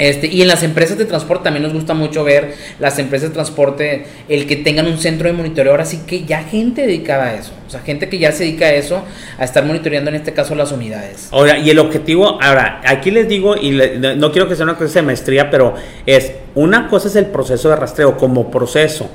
este, 0.00 0.28
y 0.28 0.40
en 0.40 0.48
las 0.48 0.62
empresas 0.62 0.96
de 0.96 1.04
transporte 1.04 1.44
también 1.44 1.62
nos 1.62 1.74
gusta 1.74 1.92
mucho 1.92 2.24
ver 2.24 2.54
las 2.78 2.98
empresas 2.98 3.28
de 3.28 3.34
transporte, 3.34 4.06
el 4.28 4.46
que 4.46 4.56
tengan 4.56 4.86
un 4.86 4.96
centro 4.98 5.28
de 5.28 5.34
monitoreo, 5.34 5.72
ahora 5.72 5.84
sí 5.84 6.00
que 6.06 6.24
ya 6.24 6.42
gente 6.42 6.86
dedicada 6.86 7.26
a 7.26 7.34
eso, 7.34 7.52
o 7.66 7.70
sea, 7.70 7.80
gente 7.80 8.08
que 8.08 8.18
ya 8.18 8.32
se 8.32 8.44
dedica 8.44 8.64
a 8.64 8.72
eso, 8.72 9.04
a 9.38 9.44
estar 9.44 9.64
monitoreando 9.64 10.08
en 10.08 10.16
este 10.16 10.32
caso 10.32 10.54
las 10.54 10.72
unidades. 10.72 11.28
Ahora, 11.32 11.58
y 11.58 11.68
el 11.68 11.78
objetivo, 11.78 12.38
ahora, 12.42 12.80
aquí 12.86 13.10
les 13.10 13.28
digo, 13.28 13.56
y 13.56 13.72
no 13.72 14.32
quiero 14.32 14.48
que 14.48 14.56
sea 14.56 14.64
una 14.64 14.76
cosa 14.76 15.00
de 15.00 15.02
maestría, 15.02 15.50
pero 15.50 15.74
es, 16.06 16.32
una 16.54 16.88
cosa 16.88 17.08
es 17.08 17.16
el 17.16 17.26
proceso 17.26 17.68
de 17.68 17.76
rastreo 17.76 18.16
como 18.16 18.50
proceso, 18.50 19.10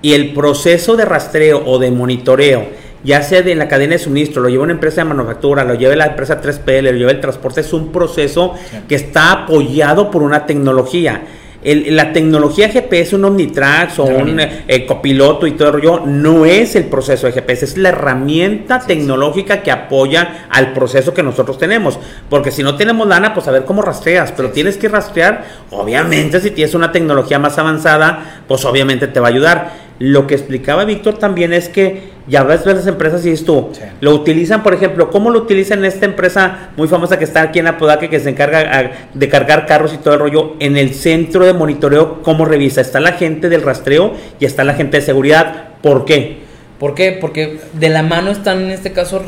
y 0.00 0.14
el 0.14 0.32
proceso 0.32 0.96
de 0.96 1.04
rastreo 1.04 1.62
o 1.66 1.78
de 1.78 1.90
monitoreo 1.90 2.66
ya 3.04 3.22
sea 3.22 3.42
de 3.42 3.54
la 3.54 3.68
cadena 3.68 3.92
de 3.92 3.98
suministro, 3.98 4.42
lo 4.42 4.48
lleva 4.48 4.64
una 4.64 4.72
empresa 4.72 5.02
de 5.02 5.08
manufactura, 5.08 5.62
lo 5.62 5.74
lleva 5.74 5.94
la 5.94 6.06
empresa 6.06 6.40
3PL, 6.40 6.90
lo 6.90 6.98
lleva 6.98 7.10
el 7.10 7.20
transporte, 7.20 7.60
es 7.60 7.72
un 7.72 7.92
proceso 7.92 8.54
que 8.88 8.94
está 8.94 9.32
apoyado 9.32 10.10
por 10.10 10.22
una 10.22 10.46
tecnología. 10.46 11.22
La 11.64 12.12
tecnología 12.12 12.68
GPS, 12.68 13.16
un 13.16 13.24
Omnitrax 13.24 13.98
o 13.98 14.04
un 14.04 14.38
eh, 14.38 14.84
copiloto 14.86 15.46
y 15.46 15.52
todo 15.52 15.68
el 15.68 15.74
rollo, 15.74 16.02
no 16.04 16.44
es 16.44 16.76
el 16.76 16.84
proceso 16.84 17.26
de 17.26 17.32
GPS, 17.32 17.64
es 17.64 17.78
la 17.78 17.88
herramienta 17.88 18.80
tecnológica 18.80 19.62
que 19.62 19.70
apoya 19.70 20.46
al 20.50 20.74
proceso 20.74 21.14
que 21.14 21.22
nosotros 21.22 21.56
tenemos. 21.56 21.98
Porque 22.28 22.50
si 22.50 22.62
no 22.62 22.76
tenemos 22.76 23.08
lana, 23.08 23.32
pues 23.32 23.48
a 23.48 23.50
ver 23.50 23.64
cómo 23.64 23.80
rastreas, 23.80 24.30
pero 24.32 24.50
tienes 24.50 24.76
que 24.76 24.90
rastrear, 24.90 25.44
obviamente 25.70 26.38
si 26.40 26.50
tienes 26.50 26.74
una 26.74 26.92
tecnología 26.92 27.38
más 27.38 27.56
avanzada, 27.56 28.42
pues 28.46 28.62
obviamente 28.66 29.06
te 29.06 29.18
va 29.18 29.28
a 29.28 29.30
ayudar. 29.30 29.84
Lo 29.98 30.26
que 30.26 30.34
explicaba 30.34 30.84
Víctor 30.84 31.18
también 31.18 31.52
es 31.52 31.68
que 31.68 32.14
ya 32.26 32.42
ves 32.42 32.64
las 32.66 32.86
empresas 32.86 33.24
y 33.26 33.30
es 33.30 33.44
tú, 33.44 33.70
lo 34.00 34.14
utilizan, 34.14 34.62
por 34.62 34.74
ejemplo, 34.74 35.10
¿cómo 35.10 35.30
lo 35.30 35.40
utilizan 35.40 35.84
esta 35.84 36.06
empresa 36.06 36.70
muy 36.76 36.88
famosa 36.88 37.18
que 37.18 37.24
está 37.24 37.42
aquí 37.42 37.58
en 37.58 37.66
Apodaca 37.66 38.08
que 38.08 38.18
se 38.18 38.30
encarga 38.30 38.92
de 39.12 39.28
cargar 39.28 39.66
carros 39.66 39.92
y 39.92 39.98
todo 39.98 40.14
el 40.14 40.20
rollo? 40.20 40.54
En 40.58 40.76
el 40.76 40.94
centro 40.94 41.44
de 41.44 41.52
monitoreo, 41.52 42.22
¿cómo 42.22 42.44
revisa? 42.44 42.80
Está 42.80 42.98
la 42.98 43.12
gente 43.12 43.48
del 43.48 43.62
rastreo 43.62 44.14
y 44.40 44.46
está 44.46 44.64
la 44.64 44.74
gente 44.74 44.96
de 44.96 45.02
seguridad. 45.02 45.68
¿Por 45.82 46.04
qué? 46.04 46.42
¿Por 46.78 46.94
qué? 46.94 47.12
Porque 47.20 47.60
de 47.74 47.88
la 47.88 48.02
mano 48.02 48.30
están 48.30 48.62
en 48.62 48.70
este 48.70 48.92
caso 48.92 49.22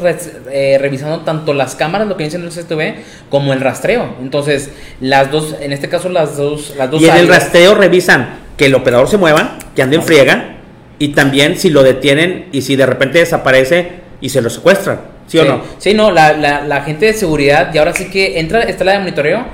eh, 0.51 0.79
revisando 0.81 1.21
tanto 1.21 1.55
las 1.55 1.77
cámaras, 1.77 2.09
lo 2.09 2.17
que 2.17 2.25
dicen 2.25 2.41
en 2.41 2.49
el 2.49 2.53
CCTV, 2.53 3.03
como 3.29 3.53
el 3.53 3.61
rastreo. 3.61 4.17
Entonces, 4.21 4.71
las 5.01 5.31
dos, 5.31 5.55
en 5.61 5.73
este 5.73 5.89
caso 5.89 6.09
las 6.09 6.37
dos, 6.37 6.75
las 6.77 6.91
dos 6.91 7.01
Y 7.01 7.09
en 7.09 7.17
el 7.17 7.29
rastreo 7.29 7.75
revisan 7.75 8.41
que 8.57 8.67
el 8.67 8.75
operador 8.75 9.09
se 9.09 9.17
mueva, 9.17 9.59
que 9.75 9.83
ande 9.83 9.97
en 9.97 10.03
friega, 10.03 10.56
y 10.99 11.09
también 11.09 11.57
si 11.57 11.71
lo 11.71 11.83
detienen 11.83 12.47
y 12.53 12.63
si 12.63 12.77
de 12.77 12.87
repente 12.87 13.19
desaparece 13.19 14.07
y 14.21 14.31
se 14.31 14.41
lo 14.41 14.51
secuestran, 14.51 15.01
¿sí, 15.27 15.39
o 15.39 15.45
no? 15.45 15.63
Sí, 15.79 15.95
no, 15.95 16.11
la, 16.11 16.33
la, 16.33 16.65
la, 16.65 16.83
gente 16.83 17.07
de 17.07 17.13
seguridad, 17.13 17.73
y 17.75 17.79
ahora 17.79 17.93
sí 17.93 18.07
que 18.07 18.39
entra, 18.41 18.63
está 18.63 18.85
la 18.85 18.93
de 18.93 18.99
monitoreo. 19.01 19.45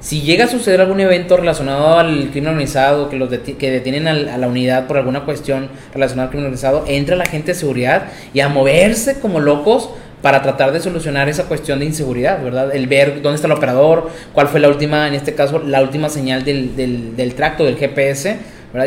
Si 0.00 0.22
llega 0.22 0.46
a 0.46 0.48
suceder 0.48 0.80
algún 0.80 1.00
evento 1.00 1.36
relacionado 1.36 1.98
al 1.98 2.30
crimen 2.30 2.50
organizado, 2.50 3.10
que 3.10 3.16
los 3.16 3.28
que 3.28 3.70
detienen 3.70 4.08
a, 4.08 4.14
la 4.14 4.48
unidad 4.48 4.86
por 4.86 4.96
alguna 4.96 5.26
cuestión 5.26 5.68
relacionada 5.92 6.24
al 6.26 6.30
crimen 6.30 6.46
organizado, 6.46 6.84
entra 6.86 7.16
la 7.16 7.26
gente 7.26 7.52
de 7.52 7.58
seguridad 7.58 8.04
y 8.32 8.40
a 8.40 8.48
moverse 8.48 9.20
como 9.20 9.40
locos 9.40 9.90
para 10.22 10.42
tratar 10.42 10.72
de 10.72 10.80
solucionar 10.80 11.28
esa 11.28 11.44
cuestión 11.44 11.78
de 11.78 11.86
inseguridad, 11.86 12.42
¿verdad? 12.42 12.74
El 12.74 12.86
ver 12.86 13.20
dónde 13.22 13.36
está 13.36 13.46
el 13.46 13.52
operador, 13.52 14.10
cuál 14.32 14.48
fue 14.48 14.60
la 14.60 14.68
última, 14.68 15.06
en 15.06 15.14
este 15.14 15.34
caso, 15.34 15.62
la 15.66 15.82
última 15.82 16.08
señal 16.08 16.44
del, 16.44 16.76
del, 16.76 17.16
del 17.16 17.34
tracto, 17.34 17.64
del 17.64 17.76
GPS 17.76 18.38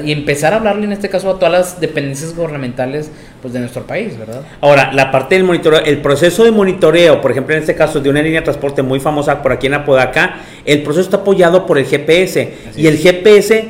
y 0.04 0.14
empezar 0.14 0.54
a 0.54 0.58
hablarle 0.58 0.86
en 0.86 0.94
este 0.94 1.10
caso 1.10 1.30
a 1.30 1.34
todas 1.36 1.52
las 1.52 1.80
dependencias 1.82 2.34
gubernamentales 2.34 3.12
pues, 3.42 3.54
de 3.54 3.60
nuestro 3.60 3.86
país, 3.86 4.18
¿verdad? 4.18 4.42
Ahora, 4.62 4.94
la 4.94 5.12
parte 5.12 5.36
del 5.36 5.44
monitoreo, 5.44 5.82
el 5.84 6.02
proceso 6.02 6.46
de 6.46 6.52
monitoreo, 6.52 7.20
por 7.20 7.32
ejemplo, 7.32 7.54
en 7.54 7.62
este 7.62 7.76
caso 7.76 8.00
de 8.00 8.10
una 8.10 8.22
línea 8.22 8.40
de 8.40 8.46
transporte 8.46 8.82
muy 8.82 9.02
famosa 9.02 9.42
por 9.42 9.52
aquí 9.52 9.68
en 9.68 9.74
Apodaca, 9.74 10.36
el 10.64 10.84
proceso 10.84 11.02
está 11.02 11.18
apoyado 11.18 11.66
por 11.66 11.78
el 11.78 11.86
GPS 11.86 12.54
y 12.78 12.88
el 12.88 12.98
GPS 12.98 13.66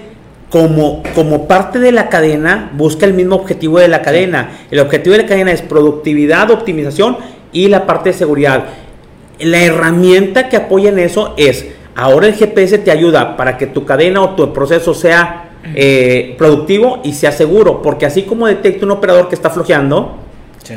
como, 0.52 1.02
como 1.16 1.48
parte 1.48 1.80
de 1.80 1.92
la 1.92 2.10
cadena 2.10 2.72
busca 2.76 3.08
el 3.08 3.16
mismo 3.16 3.36
objetivo 3.38 3.80
de 3.80 3.88
la 3.88 4.04
cadena. 4.04 4.52
El 4.70 4.82
objetivo 4.82 5.16
de 5.16 5.24
la 5.24 5.28
cadena 5.28 5.52
es 5.52 5.64
productividad, 5.64 6.52
optimización 6.52 7.18
y 7.52 7.70
la 7.70 7.88
parte 7.88 8.12
de 8.12 8.18
seguridad. 8.18 8.66
La 9.40 9.64
herramienta 9.64 10.50
que 10.50 10.58
apoya 10.58 10.90
en 10.90 11.00
eso 11.00 11.34
es, 11.38 11.66
ahora 11.96 12.28
el 12.28 12.36
GPS 12.36 12.78
te 12.78 12.92
ayuda 12.92 13.36
para 13.36 13.58
que 13.58 13.66
tu 13.66 13.84
cadena 13.84 14.22
o 14.22 14.36
tu 14.36 14.54
proceso 14.54 14.94
sea 14.94 15.50
eh, 15.64 16.36
productivo 16.38 17.02
y 17.04 17.14
sea 17.14 17.32
seguro, 17.32 17.82
porque 17.82 18.06
así 18.06 18.24
como 18.24 18.48
detecta 18.48 18.86
un 18.86 18.92
operador 18.92 19.30
que 19.30 19.36
está 19.36 19.50
flojeando, 19.50 20.18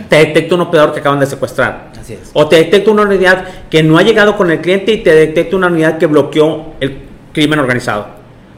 te 0.08 0.16
detecta 0.16 0.54
un 0.54 0.62
operador 0.62 0.92
que 0.92 1.00
acaban 1.00 1.20
de 1.20 1.26
secuestrar. 1.26 1.92
O 2.32 2.48
te 2.48 2.56
detecta 2.56 2.90
una 2.90 3.02
unidad 3.02 3.44
que 3.70 3.82
no 3.82 3.98
ha 3.98 4.02
llegado 4.02 4.36
con 4.36 4.50
el 4.50 4.60
cliente 4.60 4.92
y 4.92 4.98
te 4.98 5.12
detecta 5.12 5.56
una 5.56 5.68
unidad 5.68 5.98
que 5.98 6.06
bloqueó 6.06 6.74
el 6.80 6.98
crimen 7.32 7.58
organizado. 7.58 8.06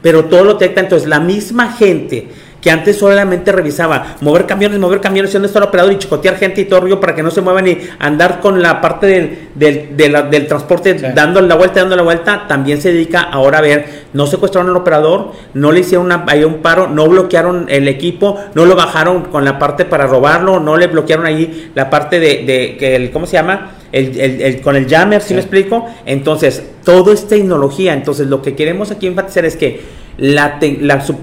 Pero 0.02 0.26
todo 0.26 0.44
lo 0.44 0.52
detecta, 0.54 0.80
entonces 0.80 1.08
la 1.08 1.20
misma 1.20 1.72
gente 1.72 2.28
que 2.60 2.70
antes 2.70 2.98
solamente 2.98 3.52
revisaba 3.52 4.16
mover 4.20 4.46
camiones, 4.46 4.78
mover 4.78 5.00
camiones, 5.00 5.32
dónde 5.32 5.46
está 5.46 5.58
el 5.58 5.66
operador 5.66 5.92
y 5.92 5.98
chicotear 5.98 6.36
gente 6.36 6.60
y 6.60 6.64
todo 6.64 6.80
río 6.80 7.00
para 7.00 7.14
que 7.14 7.22
no 7.22 7.30
se 7.30 7.40
muevan 7.40 7.68
y 7.68 7.78
andar 7.98 8.40
con 8.40 8.62
la 8.62 8.80
parte 8.80 9.06
del, 9.06 9.96
del, 9.96 10.30
del 10.30 10.46
transporte 10.46 10.94
dándole 10.94 11.48
la 11.48 11.54
vuelta, 11.54 11.80
dando 11.80 11.96
la 11.96 12.02
vuelta, 12.02 12.46
también 12.48 12.80
se 12.80 12.92
dedica 12.92 13.20
ahora 13.20 13.58
a 13.58 13.62
ver, 13.62 14.06
no 14.12 14.26
secuestraron 14.26 14.70
al 14.70 14.76
operador, 14.76 15.32
no 15.54 15.72
le 15.72 15.80
hicieron 15.80 16.06
una, 16.06 16.24
ahí 16.26 16.44
un 16.44 16.58
paro, 16.58 16.88
no 16.88 17.06
bloquearon 17.08 17.66
el 17.68 17.88
equipo, 17.88 18.38
no 18.54 18.64
lo 18.64 18.74
bajaron 18.74 19.24
con 19.24 19.44
la 19.44 19.58
parte 19.58 19.84
para 19.84 20.06
robarlo, 20.06 20.60
no 20.60 20.76
le 20.76 20.86
bloquearon 20.86 21.26
ahí 21.26 21.70
la 21.74 21.90
parte 21.90 22.18
de, 22.20 22.44
de 22.44 22.76
que 22.78 22.96
el, 22.96 23.10
¿cómo 23.10 23.26
se 23.26 23.34
llama? 23.34 23.77
El, 23.90 24.20
el, 24.20 24.60
con 24.60 24.76
el 24.76 24.88
jammer, 24.88 25.22
si 25.22 25.34
me 25.34 25.40
explico? 25.40 25.86
Entonces, 26.04 26.62
todo 26.84 27.12
es 27.12 27.26
tecnología. 27.26 27.94
Entonces, 27.94 28.26
lo 28.26 28.42
que 28.42 28.54
queremos 28.54 28.90
aquí 28.90 29.06
enfatizar 29.06 29.44
es 29.44 29.56
que 29.56 29.80
la, 30.18 30.58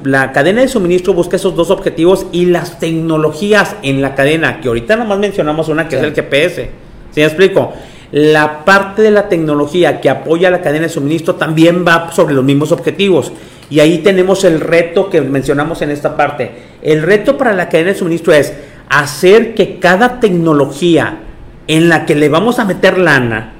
la, 0.04 0.32
cadena 0.32 0.62
de 0.62 0.68
suministro 0.70 1.14
busca 1.14 1.36
esos 1.36 1.56
dos 1.56 1.70
objetivos 1.70 2.28
y 2.32 2.46
las 2.46 2.80
tecnologías 2.80 3.76
en 3.84 4.02
la 4.02 4.16
cadena, 4.16 4.62
que 4.62 4.70
ahorita 4.70 4.96
nomás 4.96 5.20
mencionamos 5.20 5.68
una 5.68 5.88
que 5.88 5.98
es 5.98 6.04
el 6.04 6.14
GPS. 6.16 6.70
¿Sí 7.12 7.20
me 7.20 7.26
explico? 7.26 7.74
La 8.12 8.64
parte 8.64 9.02
de 9.02 9.12
la 9.12 9.28
tecnología 9.28 10.00
que 10.00 10.10
apoya 10.10 10.50
la 10.50 10.62
cadena 10.62 10.84
de 10.84 10.94
suministro 10.94 11.36
también 11.36 11.86
va 11.86 12.12
sobre 12.14 12.34
los 12.34 12.46
mismos 12.46 12.72
objetivos. 12.72 13.34
Y 13.70 13.82
ahí 13.82 13.98
tenemos 13.98 14.46
el 14.46 14.62
reto 14.62 15.10
que 15.10 15.22
mencionamos 15.22 15.82
en 15.82 15.92
esta 15.92 16.16
parte. 16.16 16.52
El 16.82 17.02
reto 17.02 17.38
para 17.38 17.54
la 17.54 17.68
cadena 17.68 17.92
de 17.92 17.98
suministro 17.98 18.34
es 18.34 18.54
hacer 18.90 19.56
que 19.56 19.80
cada 19.80 20.20
tecnología 20.22 21.20
en 21.68 21.90
la 21.90 22.06
que 22.06 22.16
le 22.16 22.30
vamos 22.30 22.60
a 22.60 22.66
meter 22.66 22.98
lana, 22.98 23.54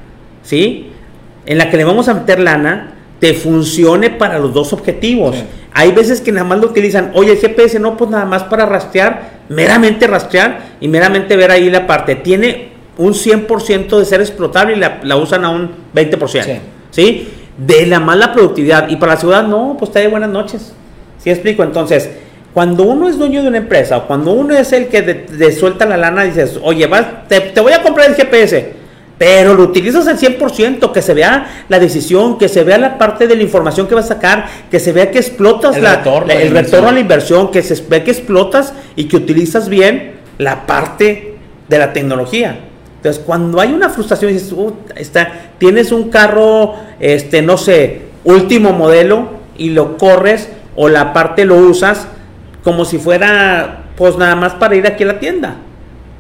¿sí? 0.44 0.92
En 1.46 1.58
la 1.58 1.70
que 1.70 1.78
le 1.78 1.84
vamos 1.84 2.08
a 2.08 2.14
meter 2.14 2.40
lana, 2.40 2.94
te 3.20 3.34
funcione 3.34 4.10
para 4.10 4.40
los 4.40 4.54
dos 4.54 4.74
objetivos. 4.74 5.36
Hay 5.74 5.92
veces 5.92 6.22
que 6.22 6.32
nada 6.32 6.46
más 6.46 6.60
lo 6.60 6.68
utilizan, 6.68 7.12
oye, 7.16 7.34
el 7.34 7.38
GPS 7.38 7.80
no, 7.80 7.98
pues 7.98 8.10
nada 8.10 8.26
más 8.26 8.44
para 8.44 8.66
rastrear, 8.66 9.42
meramente 9.50 10.08
rastrear 10.08 10.76
y 10.80 10.88
meramente 10.88 11.36
ver 11.36 11.52
ahí 11.52 11.70
la 11.70 11.88
parte. 11.88 12.16
Tiene 12.16 12.70
un 12.98 13.14
100% 13.14 13.98
de 13.98 14.06
ser 14.06 14.22
explotable 14.22 14.76
y 14.76 14.80
la, 14.80 15.18
usan 15.18 15.46
a 15.46 15.50
un 15.50 15.72
20%. 15.94 16.60
Sí. 16.92 17.30
De 17.58 17.86
la 17.86 18.00
mala 18.00 18.34
productividad. 18.34 18.90
Y 18.90 18.98
para 18.98 19.14
la 19.14 19.20
ciudad, 19.20 19.48
no, 19.48 19.76
pues 19.78 19.90
está 19.90 20.00
de 20.00 20.08
buenas 20.08 20.30
noches. 20.30 20.74
¿Sí 21.18 21.30
explico? 21.30 21.64
Entonces, 21.64 22.10
cuando 22.56 22.84
uno 22.84 23.10
es 23.10 23.18
dueño 23.18 23.44
de 23.44 23.50
una 23.50 23.58
empresa 23.58 23.98
o 23.98 24.08
cuando 24.08 24.32
uno 24.32 24.56
es 24.56 24.72
el 24.72 24.88
que 24.88 25.02
de, 25.02 25.52
suelta 25.52 25.86
la 25.86 25.98
lana, 25.98 26.24
dices, 26.24 26.58
oye, 26.64 26.88
vas, 26.88 27.28
te, 27.28 27.42
te 27.42 27.60
voy 27.60 27.74
a 27.74 27.84
comprar 27.84 28.10
el 28.10 28.16
GPS 28.16 28.86
pero 29.18 29.54
lo 29.54 29.64
utilizas 29.64 30.08
al 30.08 30.18
100%, 30.18 30.92
que 30.92 31.02
se 31.02 31.14
vea 31.14 31.66
la 31.70 31.80
decisión, 31.80 32.38
que 32.38 32.50
se 32.50 32.64
vea 32.64 32.78
la 32.78 32.98
parte 32.98 33.28
de 33.28 33.36
la 33.36 33.44
información 33.44 33.88
que 33.88 33.96
vas 33.96 34.06
a 34.06 34.16
sacar, 34.16 34.46
que 34.70 34.80
se 34.80 34.92
vea 34.92 35.10
que 35.12 35.20
explotas 35.20 35.78
el, 35.78 35.84
la, 35.84 35.98
retorno, 35.98 36.34
el 36.34 36.52
retorno 36.52 36.90
a 36.90 36.92
la 36.92 37.00
inversión, 37.00 37.50
que 37.52 37.62
se 37.62 37.82
ve 37.88 38.04
que 38.04 38.12
explotas 38.12 38.74
y 38.96 39.06
que 39.06 39.16
utilizas 39.16 39.70
bien 39.70 40.16
la 40.38 40.66
parte 40.66 41.36
de 41.70 41.78
la 41.78 41.94
tecnología. 41.94 42.60
Entonces, 42.98 43.24
cuando 43.26 43.62
hay 43.62 43.72
una 43.72 43.90
frustración, 43.90 44.34
dices, 44.34 44.52
uh, 44.52 44.74
está, 44.96 45.52
tienes 45.60 45.94
un 45.94 46.10
carro, 46.10 46.76
este, 47.00 47.42
no 47.42 47.58
sé, 47.58 48.02
último 48.26 48.74
modelo 48.74 49.30
y 49.58 49.70
lo 49.70 49.98
corres 49.98 50.50
o 50.76 50.90
la 50.90 51.14
parte 51.14 51.46
lo 51.46 51.56
usas 51.56 52.08
como 52.66 52.84
si 52.84 52.98
fuera, 52.98 53.86
pues 53.96 54.18
nada 54.18 54.36
más 54.36 54.56
para 54.56 54.76
ir 54.76 54.86
aquí 54.86 55.04
a 55.04 55.08
la 55.08 55.20
tienda 55.20 55.56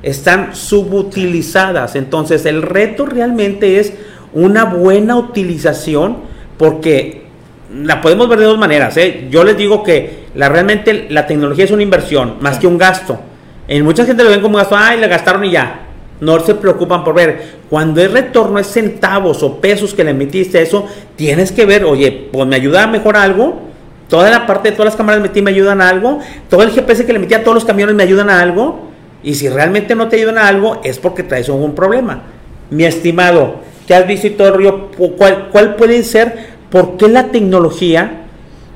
están 0.06 0.56
subutilizadas. 0.56 1.96
Entonces 1.96 2.46
el 2.46 2.62
reto 2.62 3.06
realmente 3.06 3.80
es 3.80 3.94
una 4.34 4.66
buena 4.66 5.16
utilización 5.16 6.18
porque 6.58 7.26
la 7.74 8.02
podemos 8.02 8.30
ver 8.30 8.40
de 8.40 8.46
dos 8.46 8.60
maneras. 8.60 8.96
¿eh? 8.98 9.28
Yo 9.32 9.44
les 9.44 9.58
digo 9.58 9.82
que 9.82 10.26
la, 10.36 10.48
realmente 10.48 11.08
la 11.10 11.26
tecnología 11.26 11.66
es 11.66 11.72
una 11.72 11.82
inversión 11.82 12.36
más 12.40 12.60
que 12.60 12.68
un 12.68 12.78
gasto. 12.78 13.20
En 13.68 13.84
mucha 13.84 14.06
gente 14.06 14.24
lo 14.24 14.30
ven 14.30 14.42
como 14.42 14.60
gasto, 14.60 14.76
ay, 14.78 15.00
le 15.00 15.08
gastaron 15.08 15.44
y 15.44 15.52
ya. 15.52 15.82
No 16.22 16.40
se 16.40 16.54
preocupan 16.54 17.04
por 17.04 17.16
ver. 17.16 17.56
Cuando 17.68 18.00
el 18.00 18.12
retorno 18.12 18.60
es 18.60 18.68
centavos 18.68 19.42
o 19.42 19.60
pesos 19.60 19.96
que 19.96 20.04
le 20.04 20.14
metiste 20.14 20.60
a 20.60 20.62
eso, 20.62 20.88
tienes 21.16 21.52
que 21.52 21.66
ver, 21.66 21.84
oye, 21.84 22.30
pues 22.32 22.48
me 22.48 22.56
ayuda 22.56 22.84
a 22.84 22.88
mejorar 22.88 23.24
algo. 23.24 23.65
Toda 24.16 24.30
la 24.30 24.48
parte 24.48 24.70
de 24.70 24.78
todas 24.78 24.94
las 24.94 24.96
cámaras 24.96 25.22
metí 25.22 25.42
me 25.42 25.52
ayudan 25.52 25.82
a 25.82 25.90
algo. 25.90 26.20
Todo 26.50 26.64
el 26.64 26.72
GPS 26.72 27.06
que 27.06 27.12
le 27.12 27.20
metí 27.20 27.34
a 27.34 27.44
todos 27.44 27.54
los 27.54 27.66
camiones 27.66 27.96
me 27.96 28.04
ayudan 28.04 28.30
a 28.30 28.40
algo. 28.40 28.88
Y 29.22 29.36
si 29.36 29.50
realmente 29.50 29.94
no 29.94 30.08
te 30.08 30.16
ayudan 30.16 30.38
a 30.38 30.48
algo, 30.48 30.80
es 30.86 31.00
porque 31.00 31.22
traes 31.22 31.50
algún 31.50 31.76
problema. 31.76 32.22
Mi 32.70 32.86
estimado, 32.86 33.56
¿qué 33.86 33.94
has 33.94 34.08
visto 34.08 34.28
y 34.28 34.30
todo 34.30 34.48
el 34.48 34.54
río? 34.54 34.90
¿Cuál, 35.18 35.50
¿Cuál 35.52 35.76
puede 35.76 36.02
ser? 36.04 36.48
¿Por 36.70 36.96
qué 36.96 37.10
la 37.10 37.26
tecnología 37.26 38.22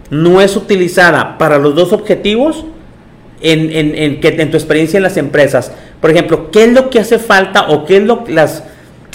no 0.10 0.42
es 0.42 0.58
utilizada 0.58 1.38
para 1.38 1.58
los 1.58 1.74
dos 1.74 1.94
objetivos 1.94 2.66
en, 3.40 3.72
en, 3.72 3.96
en, 3.96 4.20
en 4.22 4.52
tu 4.52 4.58
experiencia 4.58 4.98
en 4.98 5.04
las 5.04 5.16
empresas? 5.16 5.72
Por 6.02 6.12
ejemplo, 6.12 6.52
¿qué 6.52 6.66
es 6.66 6.74
lo 6.74 6.90
que 6.90 7.00
hace 7.00 7.18
falta 7.18 7.70
o 7.70 7.86
qué 7.86 7.96
es 7.96 8.04
lo 8.04 8.26
las, 8.28 8.66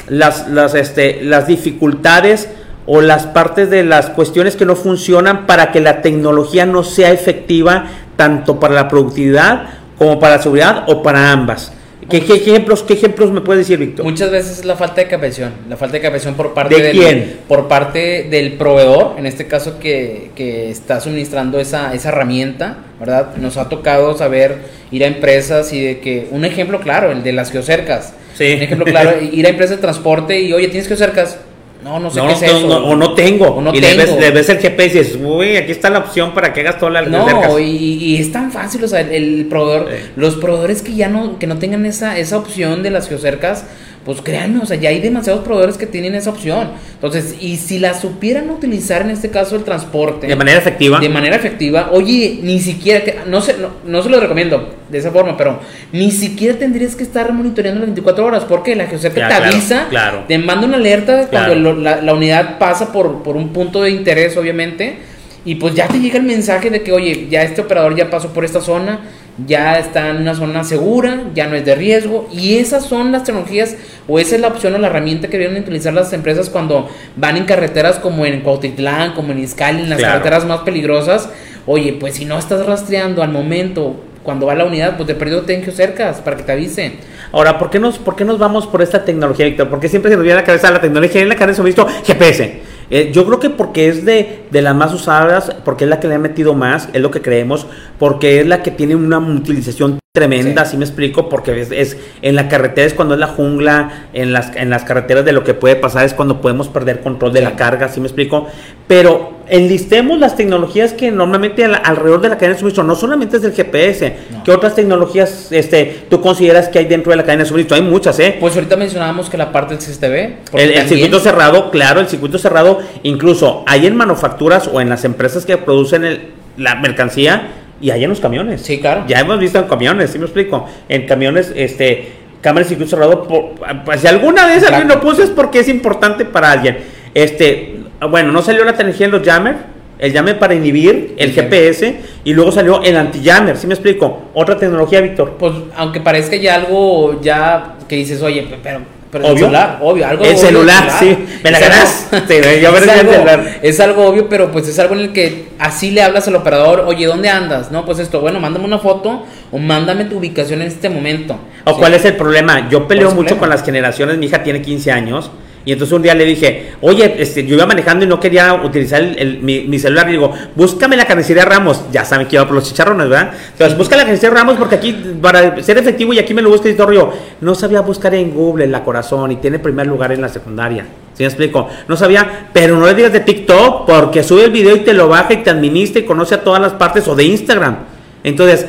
las, 0.08 0.48
las, 0.48 0.74
este, 0.74 1.22
las 1.22 1.46
dificultades 1.46 2.48
o 2.86 3.00
las 3.00 3.26
partes 3.26 3.70
de 3.70 3.84
las 3.84 4.10
cuestiones 4.10 4.56
que 4.56 4.66
no 4.66 4.76
funcionan 4.76 5.46
para 5.46 5.72
que 5.72 5.80
la 5.80 6.02
tecnología 6.02 6.66
no 6.66 6.84
sea 6.84 7.12
efectiva 7.12 7.86
tanto 8.16 8.60
para 8.60 8.74
la 8.74 8.88
productividad 8.88 9.68
como 9.98 10.18
para 10.18 10.36
la 10.36 10.42
seguridad 10.42 10.84
o 10.88 11.02
para 11.02 11.32
ambas. 11.32 11.72
¿Qué, 12.08 12.18
ejemplos, 12.18 12.82
¿Qué 12.82 12.94
ejemplos 12.94 13.30
me 13.30 13.40
puedes 13.40 13.66
decir, 13.66 13.78
Víctor? 13.78 14.04
Muchas 14.04 14.30
veces 14.30 14.58
es 14.58 14.64
la 14.64 14.76
falta 14.76 14.96
de 15.00 15.08
capacitación, 15.08 15.52
la 15.68 15.76
falta 15.76 15.94
de 15.94 16.02
capacitación 16.02 16.34
por 16.34 16.52
parte 16.52 16.74
¿De 16.74 16.82
del, 16.82 16.96
quién? 16.96 17.36
por 17.48 17.66
parte 17.66 18.26
del 18.30 18.52
proveedor, 18.54 19.14
en 19.18 19.26
este 19.26 19.46
caso 19.46 19.78
que, 19.78 20.30
que 20.36 20.70
está 20.70 21.00
suministrando 21.00 21.58
esa, 21.58 21.94
esa 21.94 22.10
herramienta, 22.10 22.78
¿verdad? 23.00 23.36
Nos 23.36 23.56
ha 23.56 23.70
tocado 23.70 24.16
saber 24.18 24.58
ir 24.90 25.02
a 25.02 25.06
empresas 25.06 25.72
y 25.72 25.82
de 25.82 26.00
que, 26.00 26.28
un 26.30 26.44
ejemplo 26.44 26.80
claro, 26.80 27.10
el 27.10 27.22
de 27.22 27.32
las 27.32 27.50
geocercas. 27.50 28.12
Sí. 28.34 28.52
Un 28.54 28.62
ejemplo 28.62 28.84
claro, 28.84 29.12
ir 29.32 29.46
a 29.46 29.48
empresas 29.48 29.76
de 29.76 29.80
transporte 29.80 30.40
y, 30.40 30.52
oye, 30.52 30.68
¿tienes 30.68 30.88
geocercas? 30.88 31.38
No, 31.84 32.00
no 32.00 32.10
sé 32.10 32.18
qué 32.18 32.32
es 32.32 32.42
eso. 32.42 32.84
o 32.84 32.96
no 32.96 33.12
tengo. 33.12 33.46
O 33.48 33.60
no 33.60 33.74
y 33.74 33.80
tengo. 33.80 34.18
Le, 34.18 34.30
ves, 34.30 34.48
el 34.48 34.58
GPS 34.58 34.96
y 34.96 34.98
dices, 35.00 35.18
uy, 35.22 35.56
aquí 35.56 35.70
está 35.70 35.90
la 35.90 35.98
opción 35.98 36.32
para 36.32 36.52
que 36.54 36.60
hagas 36.60 36.78
toda 36.78 36.90
la 36.90 37.02
No, 37.02 37.58
y, 37.58 37.64
y, 37.64 38.16
es 38.16 38.32
tan 38.32 38.50
fácil, 38.50 38.82
o 38.84 38.88
sea, 38.88 39.00
el, 39.00 39.12
el 39.12 39.46
proveedor, 39.46 39.90
los 40.16 40.36
proveedores 40.36 40.80
que 40.80 40.94
ya 40.94 41.08
no, 41.08 41.38
que 41.38 41.46
no 41.46 41.58
tengan 41.58 41.84
esa, 41.84 42.16
esa 42.16 42.38
opción 42.38 42.82
de 42.82 42.90
las 42.90 43.08
geocercas, 43.08 43.66
pues 44.04 44.20
créanme, 44.20 44.60
o 44.62 44.66
sea, 44.66 44.76
ya 44.76 44.90
hay 44.90 45.00
demasiados 45.00 45.42
proveedores 45.44 45.78
que 45.78 45.86
tienen 45.86 46.14
esa 46.14 46.30
opción. 46.30 46.72
Entonces, 46.94 47.34
y 47.40 47.56
si 47.56 47.78
la 47.78 47.94
supieran 47.98 48.50
utilizar 48.50 49.02
en 49.02 49.10
este 49.10 49.30
caso 49.30 49.56
el 49.56 49.64
transporte. 49.64 50.26
De 50.26 50.36
manera 50.36 50.58
efectiva. 50.58 51.00
De 51.00 51.08
manera 51.08 51.36
efectiva, 51.36 51.88
oye, 51.92 52.40
ni 52.42 52.60
siquiera, 52.60 53.02
que, 53.02 53.16
no, 53.26 53.40
sé, 53.40 53.56
no, 53.58 53.68
no 53.86 54.02
se 54.02 54.10
lo 54.10 54.20
recomiendo 54.20 54.74
de 54.90 54.98
esa 54.98 55.10
forma, 55.10 55.36
pero 55.36 55.60
ni 55.92 56.10
siquiera 56.10 56.58
tendrías 56.58 56.94
que 56.96 57.02
estar 57.02 57.32
monitoreando 57.32 57.80
las 57.80 57.86
24 57.88 58.24
horas, 58.26 58.44
porque 58.44 58.76
la 58.76 58.86
geocerca 58.86 59.28
te 59.28 59.34
avisa, 59.34 59.86
claro. 59.88 60.24
te 60.28 60.36
manda 60.38 60.66
una 60.66 60.76
alerta 60.76 61.28
cuando 61.30 61.54
lo- 61.54 61.74
la, 61.76 62.02
la 62.02 62.14
unidad 62.14 62.58
pasa 62.58 62.92
por, 62.92 63.22
por 63.22 63.36
un 63.36 63.48
punto 63.54 63.82
de 63.82 63.90
interés, 63.90 64.36
obviamente, 64.36 64.98
y 65.44 65.56
pues 65.56 65.74
ya 65.74 65.88
te 65.88 65.98
llega 65.98 66.18
el 66.18 66.24
mensaje 66.24 66.70
de 66.70 66.82
que, 66.82 66.92
oye, 66.92 67.28
ya 67.30 67.42
este 67.42 67.60
operador 67.60 67.94
ya 67.96 68.10
pasó 68.10 68.28
por 68.32 68.44
esta 68.44 68.60
zona, 68.60 69.00
ya 69.46 69.78
está 69.78 70.10
en 70.10 70.18
una 70.18 70.34
zona 70.34 70.64
segura, 70.64 71.24
ya 71.34 71.46
no 71.46 71.56
es 71.56 71.64
de 71.64 71.74
riesgo, 71.74 72.28
y 72.32 72.56
esas 72.56 72.84
son 72.84 73.12
las 73.12 73.24
tecnologías, 73.24 73.76
o 74.08 74.18
esa 74.18 74.36
es 74.36 74.40
la 74.40 74.48
opción 74.48 74.74
o 74.74 74.78
la 74.78 74.86
herramienta 74.86 75.28
que 75.28 75.38
deben 75.38 75.60
utilizar 75.60 75.92
las 75.92 76.12
empresas 76.12 76.48
cuando 76.50 76.88
van 77.16 77.36
en 77.36 77.44
carreteras 77.44 77.96
como 77.98 78.24
en 78.26 78.40
Cuautitlán, 78.40 79.12
como 79.14 79.32
en 79.32 79.40
Izcali, 79.40 79.82
en 79.82 79.90
las 79.90 79.98
Claro. 79.98 80.14
carreteras 80.14 80.46
más 80.46 80.60
peligrosas. 80.60 81.28
Oye, 81.66 81.94
pues 81.98 82.14
si 82.14 82.24
no 82.24 82.38
estás 82.38 82.64
rastreando 82.64 83.22
al 83.22 83.32
momento, 83.32 83.96
cuando 84.22 84.46
va 84.46 84.54
la 84.54 84.64
unidad, 84.64 84.96
pues 84.96 85.06
de 85.06 85.14
perdido 85.14 85.42
ten 85.42 85.64
cercas 85.72 86.18
para 86.18 86.36
que 86.36 86.42
te 86.44 86.52
avisen. 86.52 86.94
Ahora, 87.32 87.58
¿por 87.58 87.70
qué, 87.70 87.78
nos, 87.78 87.98
¿por 87.98 88.16
qué 88.16 88.24
nos 88.24 88.38
vamos 88.38 88.66
por 88.66 88.80
esta 88.82 89.04
tecnología, 89.04 89.44
Víctor? 89.46 89.68
Porque 89.68 89.88
siempre 89.88 90.10
se 90.10 90.16
nos 90.16 90.24
viene 90.24 90.38
a 90.38 90.42
la 90.42 90.46
cabeza 90.46 90.70
la 90.70 90.80
tecnología 90.80 91.20
en 91.20 91.28
la 91.28 91.36
cabeza 91.36 91.60
hemos 91.60 91.66
visto 91.66 91.86
GPS. 92.06 92.60
Eh, 92.96 93.10
yo 93.12 93.26
creo 93.26 93.40
que 93.40 93.50
porque 93.50 93.88
es 93.88 94.04
de, 94.04 94.44
de 94.52 94.62
las 94.62 94.72
más 94.76 94.94
usadas, 94.94 95.50
porque 95.64 95.82
es 95.82 95.90
la 95.90 95.98
que 95.98 96.06
le 96.06 96.14
han 96.14 96.22
metido 96.22 96.54
más, 96.54 96.88
es 96.92 97.00
lo 97.02 97.10
que 97.10 97.20
creemos, 97.20 97.66
porque 97.98 98.38
es 98.38 98.46
la 98.46 98.62
que 98.62 98.70
tiene 98.70 98.94
una 98.94 99.18
utilización 99.18 99.98
tremenda, 100.14 100.62
Sí. 100.64 100.68
así 100.68 100.76
me 100.76 100.84
explico, 100.84 101.28
porque 101.28 101.60
es, 101.60 101.72
es- 101.72 101.96
en 102.22 102.36
la 102.36 102.48
carretera 102.48 102.86
es 102.86 102.94
cuando 102.94 103.14
es 103.14 103.20
la 103.20 103.26
jungla, 103.26 104.06
en 104.12 104.32
las, 104.32 104.54
en 104.54 104.70
las 104.70 104.84
carreteras 104.84 105.24
de 105.24 105.32
lo 105.32 105.42
que 105.42 105.54
puede 105.54 105.74
pasar 105.74 106.04
es 106.04 106.14
cuando 106.14 106.40
podemos 106.40 106.68
perder 106.68 107.00
control 107.00 107.32
de 107.32 107.40
la 107.40 107.56
carga, 107.56 107.86
así 107.86 107.98
me 107.98 108.06
explico. 108.06 108.46
Pero 108.86 109.40
enlistemos 109.48 110.18
las 110.18 110.36
tecnologías 110.36 110.92
que 110.92 111.10
normalmente 111.10 111.64
al- 111.64 111.80
alrededor 111.84 112.20
de 112.20 112.28
la 112.30 112.36
cadena 112.36 112.54
de 112.54 112.58
suministro, 112.60 112.84
no 112.84 112.94
solamente 112.94 113.36
es 113.36 113.42
del 113.42 113.52
GPS, 113.52 114.16
No. 114.30 114.44
¿qué 114.44 114.50
otras 114.50 114.74
tecnologías 114.74 115.48
este, 115.52 116.04
tú 116.08 116.20
consideras 116.20 116.68
que 116.68 116.78
hay 116.78 116.86
dentro 116.86 117.10
de 117.10 117.16
la 117.16 117.24
cadena 117.24 117.42
de 117.44 117.48
suministro? 117.48 117.76
Hay 117.76 117.82
muchas, 117.82 118.18
¿eh? 118.20 118.36
Pues 118.40 118.54
ahorita 118.54 118.76
mencionábamos 118.76 119.28
que 119.30 119.36
la 119.36 119.52
parte 119.52 119.74
del 119.76 119.82
CCTV. 119.84 120.58
El, 120.58 120.70
el 120.70 120.88
circuito 120.88 121.18
cerrado, 121.20 121.70
claro, 121.70 122.00
el 122.00 122.08
circuito 122.08 122.38
cerrado, 122.38 122.78
incluso 123.02 123.64
hay 123.66 123.86
en 123.86 123.96
manufacturas 123.96 124.68
o 124.72 124.80
en 124.80 124.88
las 124.88 125.04
empresas 125.04 125.44
que 125.46 125.56
producen 125.56 126.04
el- 126.04 126.28
la 126.56 126.76
mercancía 126.76 127.48
y 127.80 127.90
hay 127.90 128.04
en 128.04 128.10
los 128.10 128.20
camiones. 128.20 128.62
Sí, 128.62 128.78
claro. 128.78 129.04
Ya 129.08 129.20
hemos 129.20 129.38
visto 129.38 129.58
en 129.58 129.64
camiones, 129.64 130.10
¿sí 130.10 130.18
me 130.18 130.24
explico? 130.24 130.66
En 130.88 131.06
camiones, 131.06 131.52
este, 131.54 132.12
cámara 132.40 132.62
de 132.64 132.68
circuito 132.68 132.90
cerrado, 132.90 133.24
por- 133.24 133.54
pues 133.84 134.00
si 134.00 134.06
alguna 134.06 134.46
vez 134.46 134.62
alguien 134.62 134.88
lo 134.88 134.94
Exacto. 134.94 135.08
puso 135.08 135.22
es 135.22 135.30
porque 135.30 135.60
es 135.60 135.68
importante 135.68 136.24
para 136.24 136.50
alguien. 136.52 136.78
Este, 137.14 137.76
bueno, 138.10 138.32
no 138.32 138.42
salió 138.42 138.64
la 138.64 138.72
tecnología 138.74 139.06
en 139.06 139.12
los 139.12 139.22
jammer, 139.26 139.56
el 139.98 140.12
jammer 140.12 140.38
para 140.38 140.54
inhibir 140.54 141.14
el. 141.16 141.32
GPS 141.32 141.96
y 142.24 142.34
luego 142.34 142.52
salió 142.52 142.82
el 142.82 142.96
anti-jammer, 142.96 143.56
¿sí 143.56 143.66
me 143.66 143.74
explico? 143.74 144.24
Otra 144.34 144.56
tecnología, 144.58 145.00
Víctor. 145.00 145.36
Pues 145.38 145.52
aunque 145.76 146.00
parezca 146.00 146.36
ya 146.36 146.56
algo 146.56 147.20
ya 147.22 147.74
que 147.88 147.96
dices, 147.96 148.20
oye, 148.22 148.42
pe- 148.42 148.58
pero, 148.62 148.80
pero 149.12 149.28
el 149.28 149.38
celular, 149.38 149.78
obvio, 149.80 150.06
algo 150.06 150.24
El 150.24 150.30
obvio 150.32 150.38
celular, 150.40 150.90
sí. 150.98 151.16
Me 151.44 151.50
la 151.50 151.58
Es 151.58 151.64
algo- 151.64 151.76
ganas. 151.76 152.08
Sí, 152.28 152.34
yo 152.62 152.76
es, 152.76 152.88
algo, 152.88 153.12
celular. 153.12 153.58
es 153.62 153.80
algo 153.80 154.06
obvio, 154.06 154.28
pero 154.28 154.50
pues 154.50 154.68
es 154.68 154.78
algo 154.78 154.94
en 154.94 155.00
el 155.00 155.12
que 155.12 155.48
así 155.58 155.90
le 155.92 156.02
hablas 156.02 156.26
al 156.28 156.34
operador, 156.36 156.84
oye, 156.86 157.06
¿dónde 157.06 157.28
andas? 157.28 157.70
No, 157.70 157.84
pues 157.86 157.98
esto, 158.00 158.20
bueno, 158.20 158.40
mándame 158.40 158.64
una 158.64 158.78
foto 158.78 159.24
o 159.52 159.58
mándame 159.58 160.04
tu 160.06 160.18
ubicación 160.18 160.60
en 160.62 160.68
este 160.68 160.88
momento. 160.88 161.36
¿O 161.64 161.70
Sí. 161.70 161.76
cuál 161.78 161.94
es 161.94 162.04
el 162.04 162.16
problema? 162.16 162.68
Yo 162.68 162.86
peleo 162.86 162.86
¿Cuál 162.86 162.98
es 162.98 163.02
el 163.04 163.08
mucho 163.14 163.14
problema? 163.28 163.40
con 163.40 163.48
las 163.50 163.64
generaciones, 163.64 164.18
mi 164.18 164.26
hija 164.26 164.42
tiene 164.42 164.60
15 164.60 164.90
años. 164.90 165.30
Y 165.66 165.72
entonces 165.72 165.94
un 165.96 166.02
día 166.02 166.14
le 166.14 166.26
dije, 166.26 166.72
oye, 166.82 167.16
este, 167.18 167.46
yo 167.46 167.54
iba 167.56 167.64
manejando 167.64 168.04
y 168.04 168.08
no 168.08 168.20
quería 168.20 168.52
utilizar 168.54 169.00
el- 169.02 169.18
el- 169.18 169.38
mi, 169.38 169.60
mi 169.62 169.78
celular. 169.78 170.06
Y 170.08 170.12
digo, 170.12 170.30
búscame 170.54 170.94
la 170.96 171.06
carnicería 171.06 171.44
Ramos. 171.46 171.84
Ya 171.90 172.04
saben 172.04 172.26
que 172.28 172.36
iba 172.36 172.44
por 172.44 172.54
los 172.56 172.64
chicharrones, 172.68 173.08
¿verdad? 173.08 173.32
Entonces, 173.52 173.78
busca 173.78 173.96
la 173.96 174.02
carnicería 174.02 174.34
Ramos 174.36 174.56
porque 174.58 174.74
aquí, 174.74 174.92
para 175.22 175.62
ser 175.62 175.78
efectivo, 175.78 176.12
y 176.12 176.18
aquí 176.18 176.34
me 176.34 176.42
lo 176.42 176.50
busca 176.50 176.68
y 176.68 176.74
todo. 176.74 177.14
No 177.40 177.54
sabía 177.54 177.80
buscar 177.80 178.14
en 178.14 178.32
Google 178.34 178.66
la 178.66 178.84
corazón 178.84 179.32
y 179.32 179.36
tiene 179.36 179.58
primer 179.58 179.86
lugar 179.86 180.12
en 180.12 180.20
la 180.20 180.28
secundaria. 180.28 180.84
¿Sí 181.14 181.22
me 181.22 181.26
explico? 181.28 181.68
No 181.88 181.96
sabía, 181.96 182.48
pero 182.52 182.76
no 182.76 182.86
le 182.86 182.92
digas 182.94 183.12
de 183.12 183.20
TikTok 183.20 183.86
porque 183.86 184.22
sube 184.22 184.44
el 184.44 184.50
video 184.50 184.76
y 184.76 184.80
te 184.80 184.92
lo 184.92 185.08
baja 185.08 185.32
y 185.32 185.38
te 185.38 185.48
administra 185.50 186.00
y 186.00 186.04
conoce 186.04 186.34
a 186.34 186.42
todas 186.44 186.60
las 186.60 186.72
partes 186.74 187.08
o 187.08 187.14
de 187.14 187.24
Instagram. 187.24 187.76
Entonces, 188.22 188.66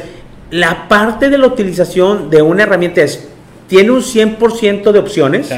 la 0.51 0.87
parte 0.87 1.29
de 1.29 1.37
la 1.37 1.47
utilización 1.47 2.29
de 2.29 2.41
una 2.41 2.63
herramienta 2.63 3.01
es, 3.01 3.27
tiene 3.67 3.91
un 3.91 4.01
100% 4.01 4.91
de 4.91 4.99
opciones 4.99 5.47
Sí. 5.47 5.55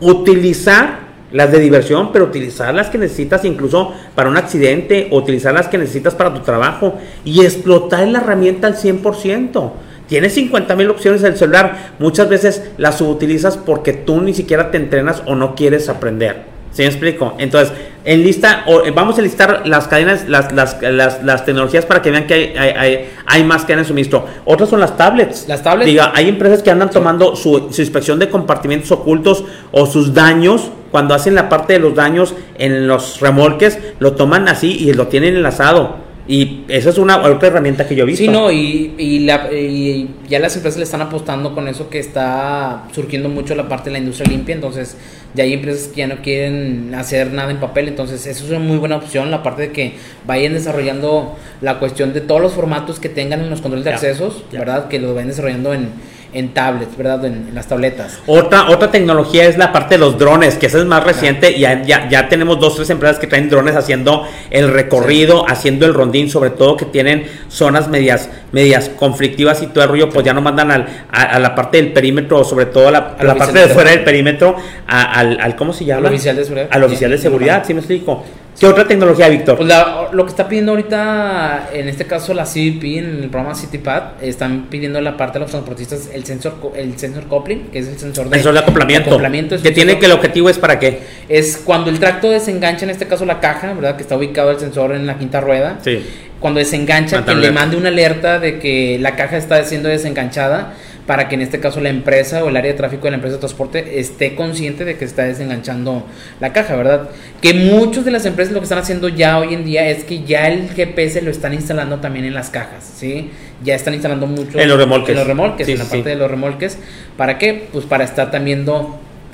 Utilizar 0.00 1.08
las 1.32 1.52
de 1.52 1.60
diversión, 1.60 2.10
pero 2.12 2.24
utilizar 2.24 2.74
las 2.74 2.88
que 2.88 2.98
necesitas 2.98 3.44
incluso 3.44 3.92
para 4.14 4.30
un 4.30 4.36
accidente, 4.36 5.08
utilizar 5.10 5.52
las 5.54 5.68
que 5.68 5.78
necesitas 5.78 6.14
para 6.14 6.32
tu 6.32 6.40
trabajo 6.40 6.98
y 7.24 7.44
explotar 7.44 8.06
la 8.08 8.20
herramienta 8.20 8.66
al 8.66 8.76
100%. 8.76 9.72
Tienes 10.06 10.32
50 10.34 10.74
mil 10.74 10.88
opciones 10.88 11.20
en 11.22 11.32
el 11.32 11.36
celular, 11.36 11.92
muchas 11.98 12.30
veces 12.30 12.70
las 12.78 12.96
subutilizas 12.96 13.58
porque 13.58 13.92
tú 13.92 14.22
ni 14.22 14.32
siquiera 14.32 14.70
te 14.70 14.78
entrenas 14.78 15.22
o 15.26 15.34
no 15.34 15.54
quieres 15.54 15.90
aprender. 15.90 16.57
¿Sí 16.72 16.82
me 16.82 16.88
explico? 16.88 17.34
Entonces, 17.38 17.72
en 18.04 18.22
lista, 18.22 18.64
o, 18.66 18.84
eh, 18.84 18.90
vamos 18.90 19.18
a 19.18 19.22
listar 19.22 19.66
las 19.66 19.88
cadenas, 19.88 20.28
las, 20.28 20.52
las, 20.52 20.80
las, 20.80 21.22
las 21.24 21.44
tecnologías 21.44 21.84
para 21.84 22.00
que 22.00 22.10
vean 22.10 22.26
que 22.26 22.34
hay, 22.34 22.56
hay, 22.56 22.70
hay, 22.70 23.10
hay 23.26 23.44
más 23.44 23.62
cadenas 23.62 23.86
de 23.86 23.88
suministro. 23.88 24.24
Otras 24.44 24.68
son 24.68 24.80
las 24.80 24.96
tablets. 24.96 25.48
Las 25.48 25.62
tablets. 25.62 25.86
Diga, 25.86 26.12
hay 26.14 26.28
empresas 26.28 26.62
que 26.62 26.70
andan 26.70 26.90
tomando 26.90 27.36
su, 27.36 27.68
su 27.70 27.80
inspección 27.80 28.18
de 28.18 28.28
compartimentos 28.28 28.90
ocultos 28.92 29.44
o 29.72 29.86
sus 29.86 30.14
daños, 30.14 30.70
cuando 30.90 31.14
hacen 31.14 31.34
la 31.34 31.48
parte 31.48 31.74
de 31.74 31.78
los 31.80 31.94
daños 31.94 32.34
en 32.58 32.86
los 32.86 33.20
remolques, 33.20 33.78
lo 33.98 34.12
toman 34.12 34.48
así 34.48 34.72
y 34.72 34.92
lo 34.92 35.08
tienen 35.08 35.36
enlazado. 35.36 36.07
Y 36.28 36.64
esa 36.68 36.90
es 36.90 36.98
una 36.98 37.22
otra 37.22 37.48
herramienta 37.48 37.88
que 37.88 37.94
yo 37.96 38.02
he 38.04 38.06
visto. 38.06 38.22
Sí, 38.22 38.28
no, 38.30 38.52
y, 38.52 38.92
y, 38.98 39.20
la- 39.20 39.50
y 39.50 40.10
ya 40.28 40.38
las 40.38 40.54
empresas 40.56 40.76
le 40.78 40.84
están 40.84 41.00
apostando 41.00 41.54
con 41.54 41.68
eso 41.68 41.88
que 41.88 41.98
está 41.98 42.84
surgiendo 42.92 43.30
mucho 43.30 43.54
la 43.54 43.66
parte 43.66 43.86
de 43.88 43.92
la 43.94 43.98
industria 44.00 44.30
limpia, 44.30 44.54
entonces 44.54 44.98
ya 45.34 45.44
hay 45.44 45.54
empresas 45.54 45.88
que 45.88 45.96
ya 46.00 46.06
no 46.06 46.16
quieren 46.16 46.94
hacer 46.94 47.32
nada 47.32 47.50
en 47.50 47.56
papel, 47.60 47.88
entonces 47.88 48.26
eso 48.26 48.44
es 48.44 48.50
una 48.50 48.58
muy 48.58 48.76
buena 48.76 48.96
opción, 48.96 49.30
la 49.30 49.42
parte 49.42 49.62
de 49.62 49.72
que 49.72 49.94
vayan 50.26 50.52
desarrollando 50.52 51.34
la 51.62 51.78
cuestión 51.78 52.12
de 52.12 52.20
todos 52.20 52.42
los 52.42 52.52
formatos 52.52 53.00
que 53.00 53.08
tengan 53.08 53.40
en 53.40 53.48
los 53.48 53.62
controles 53.62 53.84
de 53.86 53.90
Ya, 53.92 53.96
accesos, 53.96 54.44
ya. 54.52 54.58
¿verdad? 54.58 54.88
Que 54.88 54.98
lo 54.98 55.14
vayan 55.14 55.28
desarrollando 55.28 55.72
en, 55.72 55.88
en 56.32 56.52
tablets, 56.54 56.96
¿verdad? 56.96 57.24
En, 57.24 57.48
en 57.48 57.54
las 57.54 57.66
tabletas. 57.66 58.18
Otra, 58.26 58.68
otra 58.70 58.90
tecnología 58.90 59.44
es 59.46 59.56
la 59.56 59.72
parte 59.72 59.94
de 59.94 59.98
los 60.00 60.18
drones, 60.18 60.56
que 60.56 60.66
esa 60.66 60.78
es 60.78 60.84
más 60.84 61.02
reciente. 61.04 61.50
y 61.52 61.60
Ya, 61.60 61.82
ya, 61.82 62.08
ya 62.08 62.28
tenemos 62.28 62.60
dos, 62.60 62.76
tres 62.76 62.90
empresas 62.90 63.18
que 63.18 63.26
traen 63.26 63.48
drones 63.48 63.74
haciendo 63.76 64.26
el 64.50 64.70
recorrido, 64.72 65.48
haciendo 65.48 65.86
el 65.86 65.94
rondín, 65.94 66.28
sobre 66.30 66.50
todo 66.50 66.76
que 66.76 66.84
tienen 66.84 67.24
zonas 67.48 67.88
medias, 67.88 68.28
medias 68.52 68.88
conflictivas 68.90 69.62
y 69.62 69.68
todo 69.68 69.84
el 69.84 69.90
rollo, 69.90 70.08
pues 70.10 70.24
ya 70.24 70.32
no 70.34 70.40
mandan 70.40 70.70
al, 70.70 70.86
a, 71.10 71.22
a 71.22 71.38
la 71.38 71.54
parte 71.54 71.78
del 71.78 71.92
perímetro, 71.92 72.44
sobre 72.44 72.66
todo 72.66 72.88
a 72.88 72.90
la, 72.90 72.98
Al 73.18 73.26
la 73.26 73.34
parte 73.34 73.58
de 73.60 73.68
fuera 73.68 73.90
del 73.90 74.04
perímetro, 74.04 74.56
a- 74.86 75.12
al, 75.18 75.40
al, 75.40 75.56
¿cómo 75.56 75.72
se 75.72 75.84
llama? 75.84 76.08
Al 76.08 76.14
oficial 76.14 76.36
de 76.36 76.44
seguridad. 76.44 76.68
Al 76.70 76.84
oficial 76.84 77.10
de 77.10 77.16
Sí, 77.16 77.22
seguridad, 77.22 77.64
¿sí 77.66 77.74
me 77.74 77.80
explico? 77.80 78.24
¿Qué 78.58 78.66
otra 78.66 78.88
tecnología, 78.88 79.28
Víctor? 79.28 79.56
Pues 79.56 79.68
la- 79.68 80.08
lo 80.10 80.24
que 80.24 80.30
está 80.30 80.48
pidiendo 80.48 80.72
ahorita, 80.72 81.68
en 81.72 81.88
este 81.88 82.06
caso 82.06 82.34
la 82.34 82.44
CBP, 82.44 82.98
en 82.98 83.04
el 83.22 83.28
programa 83.30 83.54
CityPad, 83.54 84.02
están 84.20 84.66
pidiendo 84.68 85.00
la 85.00 85.16
parte 85.16 85.34
de 85.34 85.44
los 85.44 85.50
transportistas 85.52 86.10
el 86.12 86.24
sensor 86.24 86.54
el 86.74 86.98
sensor 86.98 87.24
coupling, 87.28 87.68
que 87.70 87.78
es 87.78 87.86
el 87.88 87.96
sensor 87.98 88.28
de, 88.28 88.34
Sensor 88.36 88.54
de 88.54 88.58
acoplamiento. 88.58 89.10
acoplamiento, 89.10 89.54
que 89.62 89.70
tiene 89.70 89.92
sensor- 89.92 90.00
que 90.00 90.06
el 90.06 90.12
objetivo 90.12 90.50
es 90.50 90.58
para 90.58 90.80
qué. 90.80 90.98
Es 91.28 91.56
cuando 91.64 91.88
el 91.88 92.00
tracto 92.00 92.30
desengancha, 92.30 92.84
en 92.84 92.90
este 92.90 93.06
caso 93.06 93.24
la 93.24 93.38
caja, 93.38 93.72
¿verdad? 93.74 93.94
Que 93.94 94.02
está 94.02 94.16
ubicado 94.16 94.50
el 94.50 94.58
sensor 94.58 94.92
en 94.92 95.06
la 95.06 95.18
quinta 95.18 95.40
rueda. 95.40 95.78
Sí. 95.84 96.04
Cuando 96.40 96.58
desengancha, 96.58 97.24
que 97.24 97.34
le 97.36 97.52
mande 97.52 97.76
una 97.76 97.90
alerta 97.90 98.40
de 98.40 98.58
que 98.58 98.98
la 99.00 99.14
caja 99.14 99.36
está 99.36 99.62
siendo 99.64 99.88
desenganchada 99.88 100.74
para 101.08 101.26
que 101.26 101.36
en 101.36 101.40
este 101.40 101.58
caso 101.58 101.80
la 101.80 101.88
empresa 101.88 102.44
o 102.44 102.50
el 102.50 102.56
área 102.58 102.70
de 102.70 102.76
tráfico 102.76 103.04
de 103.04 103.12
la 103.12 103.14
empresa 103.14 103.36
de 103.36 103.40
transporte 103.40 103.98
esté 103.98 104.34
consciente 104.34 104.84
de 104.84 104.98
que 104.98 105.06
está 105.06 105.22
desenganchando 105.22 106.04
la 106.38 106.52
caja, 106.52 106.76
¿verdad? 106.76 107.08
Que 107.40 107.54
muchas 107.54 108.04
de 108.04 108.10
las 108.10 108.26
empresas 108.26 108.52
lo 108.52 108.60
que 108.60 108.64
están 108.64 108.78
haciendo 108.78 109.08
ya 109.08 109.38
hoy 109.38 109.54
en 109.54 109.64
día 109.64 109.88
es 109.88 110.04
que 110.04 110.24
ya 110.24 110.48
el 110.48 110.68
GPS 110.68 111.22
lo 111.22 111.30
están 111.30 111.54
instalando 111.54 111.98
también 112.00 112.26
en 112.26 112.34
las 112.34 112.50
cajas, 112.50 112.84
¿sí? 112.94 113.30
Ya 113.64 113.74
están 113.74 113.94
instalando 113.94 114.26
mucho 114.26 114.58
en 114.58 114.68
los 114.68 114.76
remolques, 114.76 115.08
en, 115.08 115.16
los 115.16 115.26
remolques, 115.26 115.66
en 115.66 115.78
la 115.78 115.84
parte 115.86 116.10
de 116.10 116.16
los 116.16 116.30
remolques. 116.30 116.78
¿Para 117.16 117.38
qué? 117.38 117.68
Pues 117.72 117.86
para 117.86 118.04
estar 118.04 118.30
también 118.30 118.66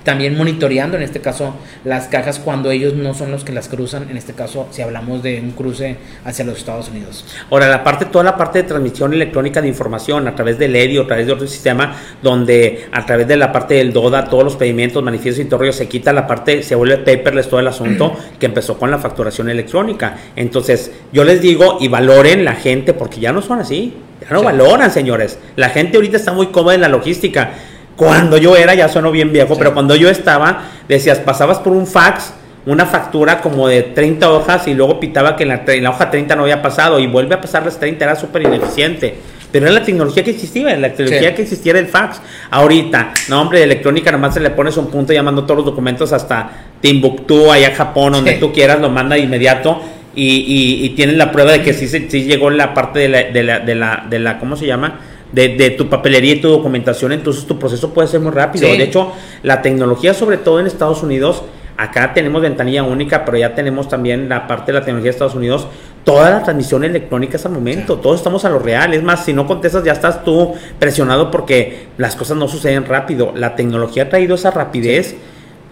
también 0.05 0.37
monitoreando 0.37 0.97
en 0.97 1.03
este 1.03 1.21
caso 1.21 1.55
las 1.85 2.07
cajas 2.07 2.39
cuando 2.39 2.71
ellos 2.71 2.95
no 2.95 3.15
son 3.15 3.31
los 3.31 3.43
que 3.43 3.53
las 3.53 3.69
cruzan, 3.69 4.11
en 4.11 4.17
este 4.17 4.35
caso 4.35 4.69
si 4.71 4.83
hablamos 4.83 5.23
de 5.23 5.41
un 5.41 5.51
cruce 5.51 5.97
hacia 6.25 6.45
los 6.45 6.59
Estados 6.59 6.89
Unidos. 6.91 7.25
Ahora, 7.51 7.69
la 7.69 7.83
parte, 7.83 8.05
toda 8.05 8.25
la 8.25 8.37
parte 8.37 8.63
de 8.63 8.69
transmisión 8.69 9.13
electrónica 9.13 9.61
de 9.61 9.69
información 9.69 10.29
a 10.29 10.35
través 10.35 10.59
del 10.59 10.77
EDI 10.77 10.99
o 10.99 11.03
a 11.03 11.07
través 11.07 11.27
de 11.27 11.33
otro 11.33 11.47
sistema, 11.47 11.97
donde 12.23 12.87
a 12.93 13.05
través 13.05 13.27
de 13.27 13.37
la 13.37 13.51
parte 13.51 13.75
del 13.75 13.93
DODA, 13.93 14.27
todos 14.27 14.45
los 14.45 14.57
pedimientos, 14.57 15.03
manifiestos 15.03 15.45
y 15.45 15.49
todo 15.49 15.65
se 15.73 15.89
quita 15.89 16.13
la 16.13 16.27
parte, 16.27 16.63
se 16.63 16.75
vuelve 16.75 16.99
paperless 16.99 17.49
todo 17.49 17.61
el 17.61 17.69
asunto 17.69 18.17
que 18.39 18.47
empezó 18.47 18.79
con 18.79 18.91
la 18.91 18.99
facturación 18.99 19.49
electrónica. 19.49 20.17
Entonces, 20.37 20.93
yo 21.13 21.25
les 21.25 21.41
digo 21.41 21.79
y 21.81 21.89
valoren 21.89 22.45
la 22.45 22.55
gente, 22.55 22.93
porque 22.93 23.21
ya 23.21 23.33
no 23.33 23.41
son 23.41 23.61
así, 23.61 23.95
ya 24.21 24.29
no 24.31 24.43
valoran, 24.43 24.91
señores. 24.91 25.39
La 25.57 25.71
gente 25.71 25.97
ahorita 25.97 26.17
está 26.17 26.33
muy 26.33 26.49
cómoda 26.49 26.75
en 26.75 26.83
la 26.83 26.89
logística 26.89 27.53
cuando 27.97 28.39
yo 28.39 28.57
era, 28.57 28.75
ya 28.75 28.89
sueno 28.89 29.11
bien 29.11 29.33
viejo, 29.33 29.57
pero 29.57 29.73
cuando 29.73 29.95
yo 29.95 30.09
estaba, 30.09 30.65
decías, 30.89 31.19
pasabas 31.21 31.59
por 31.59 31.73
un 31.73 31.87
fax, 31.87 32.33
una 32.67 32.87
factura 32.87 33.41
como 33.41 33.69
de 33.69 33.83
30 33.83 34.31
hojas 34.31 34.67
y 34.67 34.75
luego 34.75 34.99
pitaba 34.99 35.37
que 35.37 35.45
en 35.45 35.83
la, 35.83 35.91
hoja 35.91 36.11
30 36.11 36.35
no 36.35 36.43
había 36.43 36.63
pasado 36.63 36.99
y 36.99 37.07
vuelve 37.07 37.35
a 37.35 37.41
pasar 37.41 37.65
las 37.65 37.79
30, 37.79 38.05
era 38.05 38.17
súper 38.17 38.43
ineficiente. 38.43 39.15
Pero 39.53 39.67
era 39.67 39.75
la 39.75 39.85
tecnología 39.85 40.25
que 40.25 40.31
existía, 40.31 40.77
la 40.77 40.93
tecnología 40.93 41.33
que 41.35 41.43
existiera 41.43 41.79
el 41.79 41.87
fax. 41.87 42.21
Ahorita, 42.51 43.13
no 43.29 43.41
hombre, 43.41 43.59
de 43.61 43.65
electrónica 43.67 44.11
nomás 44.11 44.35
se 44.35 44.41
le 44.41 44.51
pones 44.51 44.77
un 44.77 44.89
punto 44.89 45.13
llamando 45.13 45.45
todos 45.45 45.59
los 45.59 45.67
documentos 45.67 46.13
hasta 46.13 46.51
Timbuktu, 46.81 47.53
allá 47.53 47.73
Japón, 47.73 48.15
donde 48.15 48.33
tú 48.33 48.53
quieras, 48.53 48.81
lo 48.81 48.91
manda 48.91 49.15
de 49.15 49.23
inmediato. 49.23 49.81
Y, 50.17 50.85
y, 50.85 50.91
tienes 50.91 51.17
la 51.17 51.31
prueba 51.31 51.53
de 51.53 51.63
que 51.63 51.73
sí, 51.73 51.89
sí 51.89 52.25
llegó 52.25 52.49
la 52.51 52.73
parte 52.73 53.01
de 53.01 53.09
la, 53.09 53.23
de 53.25 53.43
la, 53.43 53.61
de 53.61 53.75
la, 53.75 54.07
de 54.09 54.19
la 54.21 54.39
¿cómo 54.39 54.57
se 54.57 54.67
llama? 54.67 55.01
De, 55.35 55.71
tu 55.71 55.89
papelería 55.89 56.35
y 56.35 56.41
tu 56.41 56.49
documentación, 56.49 57.13
entonces 57.13 57.47
tu 57.47 57.59
proceso 57.59 57.93
puede 57.93 58.09
ser 58.09 58.21
muy 58.21 58.33
rápido. 58.33 58.69
De 58.69 58.83
hecho, 58.83 59.13
la 59.43 59.63
tecnología, 59.63 60.15
sobre 60.15 60.37
todo 60.37 60.61
en 60.61 60.67
Estados 60.67 61.03
Unidos, 61.03 61.43
acá 61.77 62.15
tenemos 62.15 62.41
ventanilla 62.41 62.85
única, 62.85 63.25
pero 63.25 63.37
ya 63.39 63.55
tenemos 63.55 63.89
también 63.89 64.29
la 64.29 64.47
parte 64.47 64.73
de 64.73 64.79
la 64.79 64.85
tecnología 64.85 65.11
de 65.11 65.15
Estados 65.15 65.35
Unidos, 65.35 65.67
toda 66.05 66.31
la 66.31 66.43
transmisión 66.43 66.85
electrónica 66.85 67.37
es 67.37 67.47
al 67.47 67.53
momento, 67.53 67.97
todos 67.97 68.17
estamos 68.17 68.45
a 68.45 68.51
lo 68.51 68.59
real. 68.59 68.95
Es 68.95 69.03
más, 69.03 69.25
si 69.25 69.33
no 69.33 69.47
contestas, 69.47 69.83
ya 69.83 69.93
estás 69.93 70.23
tú 70.25 70.55
presionado 70.79 71.31
porque 71.31 71.89
las 71.99 72.15
cosas 72.15 72.37
no 72.37 72.47
suceden 72.47 72.85
rápido. 72.85 73.33
La 73.35 73.57
tecnología 73.57 74.05
ha 74.05 74.09
traído 74.09 74.37
esa 74.37 74.51
rapidez, 74.51 75.17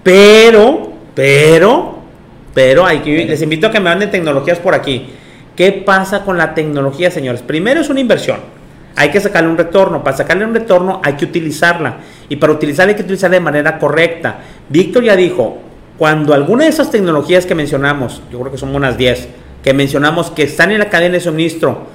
pero, 0.03 0.93
pero, 1.15 1.99
pero 2.55 2.85
hay 2.85 3.01
que, 3.01 3.27
les 3.27 3.43
invito 3.43 3.69
a 3.69 3.71
que 3.71 3.79
me 3.79 3.91
manden 3.91 4.11
tecnologías 4.11 4.59
por 4.59 4.75
aquí. 4.75 5.11
¿Qué 5.55 5.71
pasa 5.71 6.25
con 6.25 6.39
la 6.39 6.55
tecnología, 6.55 7.11
señores? 7.11 7.43
Primero 7.43 7.83
es 7.83 7.91
una 7.91 8.01
inversión. 8.01 8.39
Hay 8.97 9.11
que 9.11 9.21
sacarle 9.21 9.51
un 9.51 9.57
retorno. 9.57 10.03
Para 10.03 10.17
sacarle 10.17 10.45
un 10.45 10.55
retorno 10.55 11.01
hay 11.03 11.15
que 11.15 11.25
utilizarla. 11.25 11.97
Y 12.29 12.37
para 12.37 12.53
utilizarla 12.53 12.91
hay 12.91 12.97
que 12.97 13.03
utilizarla 13.03 13.37
de 13.37 13.41
manera 13.41 13.79
correcta. 13.79 14.39
Víctor 14.69 15.05
ya 15.05 15.17
dijo, 15.17 15.59
cuando 15.99 16.35
alguna 16.35 16.65
de 16.65 16.71
esas 16.71 16.91
tecnologías 16.91 17.47
que 17.47 17.55
mencionamos, 17.55 18.23
yo 18.31 18.41
creo 18.41 18.53
que 18.53 18.59
son 18.59 18.75
unas 18.75 18.97
10, 18.97 19.29
que 19.63 19.75
mencionamos 19.75 20.31
que 20.31 20.43
están 20.45 20.73
en 20.73 20.79
la 20.79 20.91
cadena 20.91 21.15
de 21.15 21.21
suministro, 21.21 21.87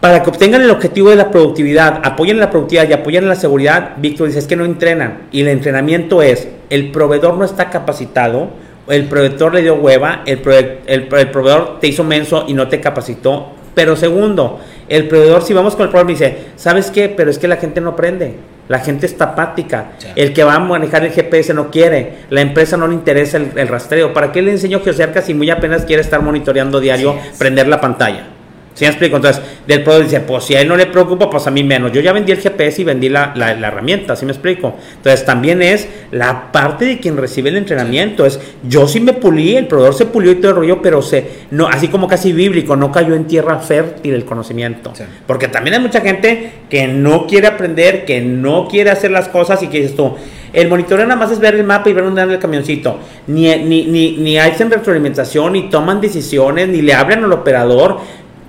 para 0.00 0.22
que 0.22 0.30
obtengan 0.30 0.62
el 0.62 0.70
objetivo 0.70 1.10
de 1.10 1.16
la 1.16 1.30
productividad, 1.30 2.00
apoyen 2.02 2.40
la 2.40 2.50
productividad 2.50 2.88
y 2.88 2.94
apoyen 2.94 3.28
la 3.28 3.34
seguridad, 3.34 3.96
Víctor 3.98 4.28
dice, 4.28 4.38
es 4.38 4.46
que 4.46 4.56
no 4.56 4.64
entrenan. 4.64 5.28
Y 5.30 5.42
el 5.42 5.48
entrenamiento 5.48 6.22
es, 6.22 6.48
el 6.70 6.90
proveedor 6.90 7.34
no 7.34 7.44
está 7.44 7.68
capacitado, 7.68 8.48
el 8.88 9.04
proveedor 9.04 9.54
le 9.54 9.60
dio 9.62 9.74
hueva, 9.74 10.22
el, 10.24 10.40
el 10.86 11.06
proveedor 11.06 11.80
te 11.80 11.88
hizo 11.88 12.02
menso 12.02 12.46
y 12.48 12.54
no 12.54 12.68
te 12.68 12.80
capacitó. 12.80 13.50
Pero 13.74 13.94
segundo, 13.94 14.60
el 14.90 15.06
proveedor, 15.06 15.42
si 15.42 15.54
vamos 15.54 15.76
con 15.76 15.84
el 15.84 15.90
proveedor, 15.90 16.10
dice, 16.10 16.36
¿sabes 16.56 16.90
qué? 16.90 17.08
Pero 17.08 17.30
es 17.30 17.38
que 17.38 17.48
la 17.48 17.56
gente 17.56 17.80
no 17.80 17.90
aprende. 17.90 18.34
La 18.68 18.80
gente 18.80 19.06
está 19.06 19.26
apática. 19.26 19.92
El 20.16 20.32
que 20.32 20.44
va 20.44 20.56
a 20.56 20.58
manejar 20.58 21.04
el 21.04 21.12
GPS 21.12 21.54
no 21.54 21.70
quiere. 21.70 22.14
La 22.28 22.40
empresa 22.40 22.76
no 22.76 22.88
le 22.88 22.94
interesa 22.94 23.36
el, 23.36 23.68
rastreo. 23.68 24.12
¿Para 24.12 24.32
qué 24.32 24.42
le 24.42 24.50
enseño 24.50 24.80
geocerca 24.80 25.22
si 25.22 25.32
muy 25.32 25.48
apenas 25.48 25.84
quiere 25.84 26.02
estar 26.02 26.20
monitoreando 26.22 26.80
diario, 26.80 27.16
prender 27.38 27.68
la 27.68 27.80
pantalla? 27.80 28.39
¿Sí 28.74 28.84
me 28.84 28.90
explico? 28.90 29.16
Entonces, 29.16 29.42
del 29.66 29.82
producto 29.82 30.04
dice, 30.04 30.20
pues 30.20 30.44
si 30.44 30.54
a 30.54 30.60
él 30.60 30.68
no 30.68 30.76
le 30.76 30.86
preocupa, 30.86 31.28
pues 31.28 31.46
a 31.46 31.50
mí 31.50 31.64
menos. 31.64 31.92
Yo 31.92 32.00
ya 32.00 32.12
vendí 32.12 32.32
el 32.32 32.38
GPS 32.38 32.80
y 32.80 32.84
vendí 32.84 33.08
la, 33.08 33.32
la, 33.34 33.50
herramienta, 33.50 34.14
¿sí 34.16 34.24
me 34.24 34.32
explico? 34.32 34.76
Entonces, 34.96 35.24
también 35.24 35.60
es 35.60 35.88
la 36.12 36.52
parte 36.52 36.84
de 36.84 36.98
quien 36.98 37.16
recibe 37.16 37.50
el 37.50 37.56
entrenamiento. 37.56 38.24
Es, 38.24 38.40
yo 38.62 38.86
sí 38.86 39.00
me 39.00 39.12
pulí, 39.12 39.56
el 39.56 39.66
proveedor 39.66 39.94
se 39.94 40.06
pulió 40.06 40.32
y 40.32 40.36
todo 40.36 40.52
el 40.52 40.56
rollo, 40.56 40.82
pero 40.82 41.02
se, 41.02 41.26
no, 41.50 41.66
así 41.66 41.88
como 41.88 42.06
casi 42.06 42.32
bíblico, 42.32 42.76
no 42.76 42.92
cayó 42.92 43.14
en 43.14 43.26
tierra 43.26 43.58
fértil 43.58 44.14
el 44.14 44.24
conocimiento. 44.24 44.92
Porque 45.26 45.48
también 45.48 45.74
hay 45.74 45.80
mucha 45.80 46.00
gente 46.00 46.52
que 46.70 46.86
no 46.86 47.26
quiere 47.26 47.48
aprender, 47.48 48.04
que 48.04 48.20
no 48.20 48.68
quiere 48.68 48.90
hacer 48.90 49.10
las 49.10 49.28
cosas 49.28 49.62
y 49.62 49.66
que 49.66 49.80
dices 49.80 49.96
tú, 49.96 50.14
el 50.52 50.68
monitoreo 50.68 51.06
nada 51.06 51.18
más 51.18 51.30
es 51.30 51.38
ver 51.38 51.54
el 51.54 51.64
mapa 51.64 51.90
y 51.90 51.92
ver 51.92 52.04
dónde 52.04 52.22
anda 52.22 52.34
el 52.34 52.40
camioncito. 52.40 52.98
Ni, 53.26 53.54
ni, 53.56 53.84
ni, 53.86 54.16
ni 54.16 54.38
hacen 54.38 54.70
retroalimentación, 54.70 55.52
ni 55.52 55.70
toman 55.70 56.00
decisiones, 56.00 56.68
ni 56.68 56.82
le 56.82 56.94
hablan 56.94 57.24
al 57.24 57.32
operador 57.32 57.98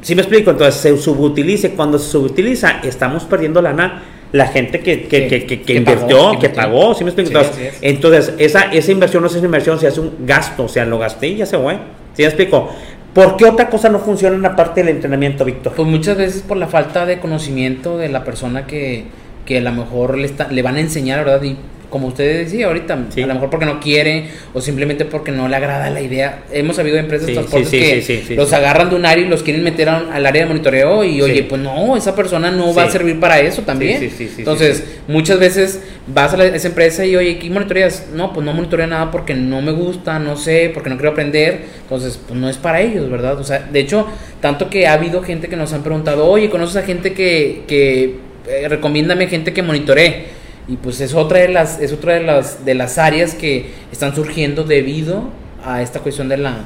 ¿Sí 0.02 0.16
me 0.16 0.22
explico? 0.22 0.52
Entonces 0.52 0.82
se 0.82 0.98
subutilice. 0.98 1.72
Cuando 1.72 2.00
se 2.00 2.10
subutiliza, 2.10 2.82
estamos 2.84 3.24
perdiendo 3.26 3.62
lana 3.62 4.04
la 4.32 4.48
gente 4.48 4.80
que, 4.80 5.04
que, 5.04 5.28
que, 5.28 5.62
que, 5.62 5.74
invirtió, 5.74 6.40
que 6.40 6.50
pagó, 6.50 6.94
¿sí 6.94 7.04
me 7.04 7.12
explico? 7.12 7.42
entonces, 7.82 8.34
esa, 8.38 8.72
esa 8.72 8.92
inversión 8.92 9.22
no 9.24 9.28
es 9.28 9.36
una 9.36 9.46
inversión, 9.46 9.78
se 9.78 9.88
hace 9.88 10.00
un 10.00 10.26
gasto, 10.26 10.64
o 10.64 10.70
sea, 10.70 10.86
lo 10.86 10.98
gasté 10.98 11.28
y 11.28 11.38
ya 11.38 11.46
se 11.46 11.58
fue. 11.58 11.74
¿Sí 12.14 12.22
me 12.22 12.26
explico? 12.26 12.70
¿Por 13.14 13.36
qué 13.36 13.46
otra 13.46 13.70
cosa 13.70 13.90
no 13.90 14.00
funciona 14.00 14.36
en 14.36 14.42
la 14.42 14.56
parte 14.56 14.82
del 14.82 14.96
entrenamiento, 14.96 15.44
Víctor? 15.44 15.74
Pues 15.76 15.88
muchas 15.88 16.18
veces 16.18 16.44
por 16.44 16.56
la 16.56 16.68
falta 16.68 17.06
de 17.06 17.20
conocimiento 17.20 17.98
de 17.98 18.08
la 18.08 18.24
persona 18.24 18.66
que, 18.66 19.04
que 19.46 19.58
a 19.58 19.62
lo 19.62 19.74
mejor 19.74 20.18
le, 20.18 20.26
está, 20.26 20.48
le 20.48 20.62
van 20.62 20.78
a 20.78 20.80
enseñar, 20.80 21.26
¿verdad? 21.26 21.44
Y 21.44 21.58
como 21.92 22.08
usted 22.08 22.46
decía 22.46 22.68
ahorita, 22.68 22.94
a 22.94 23.28
lo 23.28 23.34
mejor 23.34 23.50
porque 23.50 23.66
no 23.66 23.82
quiere 23.82 24.30
o 24.54 24.62
simplemente 24.62 25.04
porque 25.04 25.32
no 25.32 25.50
le 25.50 25.58
agrada 25.58 25.90
la 25.90 26.02
idea. 26.02 26.44
Hemos 26.52 26.80
habido 26.80 26.98
empresas 26.98 27.28
de 27.28 27.34
transportes 27.34 27.70
que 27.70 28.36
los 28.36 28.52
agarran 28.54 28.90
de 28.90 28.96
un 28.96 29.06
área 29.06 29.26
y 29.26 29.28
los 29.28 29.44
quieren 29.44 29.62
meter 29.62 29.90
al 29.90 30.26
área 30.26 30.44
de 30.44 30.48
monitoreo 30.48 31.04
y 31.04 31.22
oye, 31.22 31.44
pues 31.44 31.62
no, 31.62 31.98
esa 31.98 32.16
persona 32.16 32.50
no 32.50 32.74
va 32.74 32.84
a 32.84 32.90
servir 32.90 33.20
para 33.20 33.40
eso 33.42 33.64
también. 33.64 34.10
Entonces, 34.38 34.84
muchas 35.08 35.38
veces 35.38 35.82
vas 36.08 36.34
a 36.34 36.46
esa 36.46 36.70
empresa 36.70 37.06
y 37.06 37.16
oye, 37.18 37.38
¿qué 37.38 37.50
monitoreas? 37.50 38.08
No, 38.14 38.32
pues 38.32 38.46
no 38.46 38.54
monitorea 38.54 38.88
nada 38.88 39.12
porque 39.12 39.34
no 39.34 39.62
me 39.62 39.74
gusta, 39.74 40.18
no 40.18 40.38
sé, 40.38 40.72
porque 40.74 40.90
no 40.90 40.96
quiero 40.96 41.12
aprender. 41.12 41.66
Entonces, 41.82 42.18
pues 42.26 42.40
no 42.40 42.50
es 42.50 42.56
para 42.56 42.80
ellos, 42.80 43.10
¿verdad? 43.10 43.38
O 43.38 43.44
sea, 43.44 43.68
de 43.70 43.80
hecho, 43.82 44.08
tanto 44.40 44.70
que 44.70 44.88
ha 44.88 44.94
habido 44.94 45.22
gente 45.24 45.50
que 45.50 45.58
nos 45.58 45.74
han 45.74 45.84
preguntado, 45.84 46.26
oye, 46.26 46.50
¿conoces 46.50 46.78
a 46.78 46.84
gente 46.84 47.12
que, 47.12 47.64
que 47.68 48.16
eh, 48.48 48.70
recomiéndame 48.70 49.28
gente 49.28 49.52
que 49.52 49.62
monitoree? 49.62 50.41
Y 50.72 50.78
pues 50.78 51.02
es 51.02 51.14
otra 51.14 51.40
de 51.40 51.50
las, 51.50 51.82
es 51.82 51.92
otra 51.92 52.14
de 52.14 52.22
las, 52.22 52.64
de 52.64 52.76
las 52.76 52.98
áreas 52.98 53.36
que 53.36 53.72
están 53.92 54.16
surgiendo 54.16 54.64
debido 54.64 55.26
a 55.66 55.82
esta 55.82 56.00
cuestión 56.00 56.30
de 56.30 56.38
la, 56.38 56.60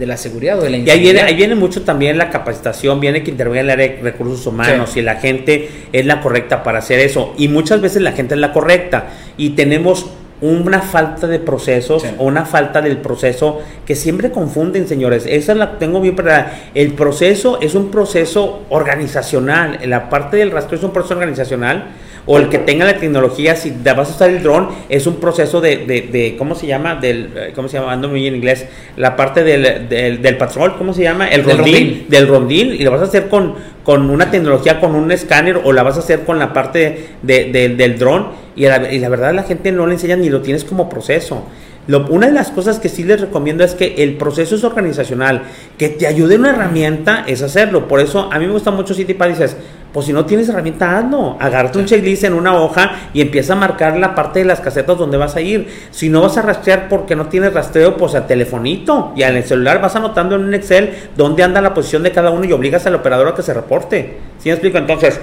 de 0.00 0.06
la 0.06 0.16
seguridad 0.16 0.58
o 0.58 0.62
de 0.62 0.70
la 0.70 0.78
Y 0.78 0.90
ahí 0.90 0.98
viene, 0.98 1.20
ahí 1.20 1.36
viene 1.36 1.54
mucho 1.54 1.82
también 1.82 2.18
la 2.18 2.28
capacitación, 2.28 2.98
viene 2.98 3.22
que 3.22 3.30
intervenga 3.30 3.60
el 3.60 3.70
área 3.70 3.86
de 3.86 4.00
recursos 4.02 4.44
humanos 4.48 4.96
y 4.96 5.02
la 5.02 5.14
gente 5.14 5.68
es 5.92 6.04
la 6.06 6.20
correcta 6.20 6.64
para 6.64 6.80
hacer 6.80 6.98
eso. 6.98 7.34
Y 7.38 7.46
muchas 7.46 7.80
veces 7.80 8.02
la 8.02 8.10
gente 8.10 8.34
es 8.34 8.40
la 8.40 8.52
correcta 8.52 9.10
y 9.36 9.50
tenemos 9.50 10.06
una 10.40 10.80
falta 10.80 11.28
de 11.28 11.38
procesos 11.38 12.04
o 12.18 12.24
una 12.24 12.44
falta 12.44 12.82
del 12.82 12.96
proceso 12.96 13.60
que 13.86 13.94
siempre 13.94 14.32
confunden, 14.32 14.88
señores. 14.88 15.24
Esa 15.24 15.54
la 15.54 15.78
tengo 15.78 16.00
bien 16.00 16.16
para 16.16 16.70
el 16.74 16.94
proceso 16.94 17.60
es 17.60 17.76
un 17.76 17.92
proceso 17.92 18.62
organizacional, 18.70 19.78
la 19.84 20.10
parte 20.10 20.38
del 20.38 20.50
rastro 20.50 20.76
es 20.76 20.82
un 20.82 20.92
proceso 20.92 21.14
organizacional 21.14 21.92
o 22.26 22.38
el 22.38 22.48
que 22.48 22.58
tenga 22.58 22.84
la 22.84 22.98
tecnología, 22.98 23.56
si 23.56 23.72
vas 23.84 24.10
a 24.10 24.14
usar 24.14 24.30
el 24.30 24.42
dron, 24.42 24.68
es 24.88 25.06
un 25.06 25.16
proceso 25.16 25.60
de, 25.60 25.78
de, 25.78 26.36
¿cómo 26.38 26.54
se 26.54 26.66
llama? 26.66 26.94
Del, 26.94 27.30
eh, 27.36 27.52
¿Cómo 27.54 27.68
se 27.68 27.78
llama? 27.78 27.92
Ando 27.92 28.08
muy 28.08 28.26
en 28.26 28.36
inglés. 28.36 28.66
La 28.96 29.16
parte 29.16 29.42
del, 29.42 29.88
del, 29.88 30.36
patrol, 30.36 30.76
¿cómo 30.78 30.94
se 30.94 31.02
llama? 31.02 31.28
El 31.28 31.44
rondín, 31.44 32.06
del 32.08 32.28
rondín, 32.28 32.74
y 32.74 32.84
lo 32.84 32.92
vas 32.92 33.00
a 33.00 33.04
hacer 33.04 33.28
con, 33.28 33.54
con 33.82 34.08
una 34.08 34.30
tecnología, 34.30 34.78
con 34.78 34.94
un 34.94 35.10
escáner, 35.10 35.60
o 35.64 35.72
la 35.72 35.82
vas 35.82 35.96
a 35.96 36.00
hacer 36.00 36.20
con 36.24 36.38
la 36.38 36.52
parte 36.52 37.08
de, 37.22 37.74
del 37.76 37.98
dron, 37.98 38.28
y 38.54 38.66
la, 38.66 38.92
y 38.92 38.98
la 38.98 39.08
verdad 39.08 39.34
la 39.34 39.42
gente 39.42 39.72
no 39.72 39.86
le 39.86 39.94
enseña 39.94 40.16
ni 40.16 40.28
lo 40.28 40.42
tienes 40.42 40.64
como 40.64 40.88
proceso 40.88 41.44
una 41.88 42.26
de 42.28 42.32
las 42.32 42.50
cosas 42.50 42.78
que 42.78 42.88
sí 42.88 43.02
les 43.02 43.20
recomiendo 43.20 43.64
es 43.64 43.74
que 43.74 43.94
el 43.98 44.16
proceso 44.16 44.54
es 44.54 44.62
organizacional, 44.62 45.42
que 45.78 45.88
te 45.88 46.06
ayude 46.06 46.36
una 46.36 46.50
herramienta 46.50 47.24
es 47.26 47.42
hacerlo. 47.42 47.88
Por 47.88 48.00
eso 48.00 48.28
a 48.32 48.38
mí 48.38 48.46
me 48.46 48.52
gusta 48.52 48.70
mucho 48.70 48.94
Citipad, 48.94 49.28
dices, 49.28 49.56
pues 49.92 50.06
si 50.06 50.12
no 50.12 50.24
tienes 50.24 50.48
herramienta, 50.48 50.98
hazlo. 50.98 51.36
Agárrate 51.38 51.78
un 51.78 51.84
checklist 51.84 52.24
en 52.24 52.34
una 52.34 52.54
hoja 52.54 52.92
y 53.12 53.20
empieza 53.20 53.52
a 53.52 53.56
marcar 53.56 53.96
la 53.98 54.14
parte 54.14 54.38
de 54.38 54.44
las 54.46 54.60
casetas 54.60 54.96
donde 54.96 55.16
vas 55.16 55.36
a 55.36 55.40
ir. 55.40 55.68
Si 55.90 56.08
no 56.08 56.22
vas 56.22 56.38
a 56.38 56.42
rastrear 56.42 56.88
porque 56.88 57.14
no 57.14 57.26
tienes 57.26 57.52
rastreo, 57.52 57.96
pues 57.96 58.14
a 58.14 58.26
telefonito 58.26 59.12
y 59.14 59.22
el 59.22 59.44
celular 59.44 59.80
vas 59.80 59.94
anotando 59.96 60.36
en 60.36 60.44
un 60.44 60.54
Excel 60.54 60.94
dónde 61.16 61.42
anda 61.42 61.60
la 61.60 61.74
posición 61.74 62.02
de 62.02 62.12
cada 62.12 62.30
uno 62.30 62.44
y 62.44 62.52
obligas 62.52 62.86
al 62.86 62.94
operador 62.94 63.28
a 63.28 63.34
que 63.34 63.42
se 63.42 63.52
reporte. 63.52 64.18
¿Sí 64.38 64.48
me 64.48 64.54
explico? 64.54 64.78
Entonces, 64.78 65.20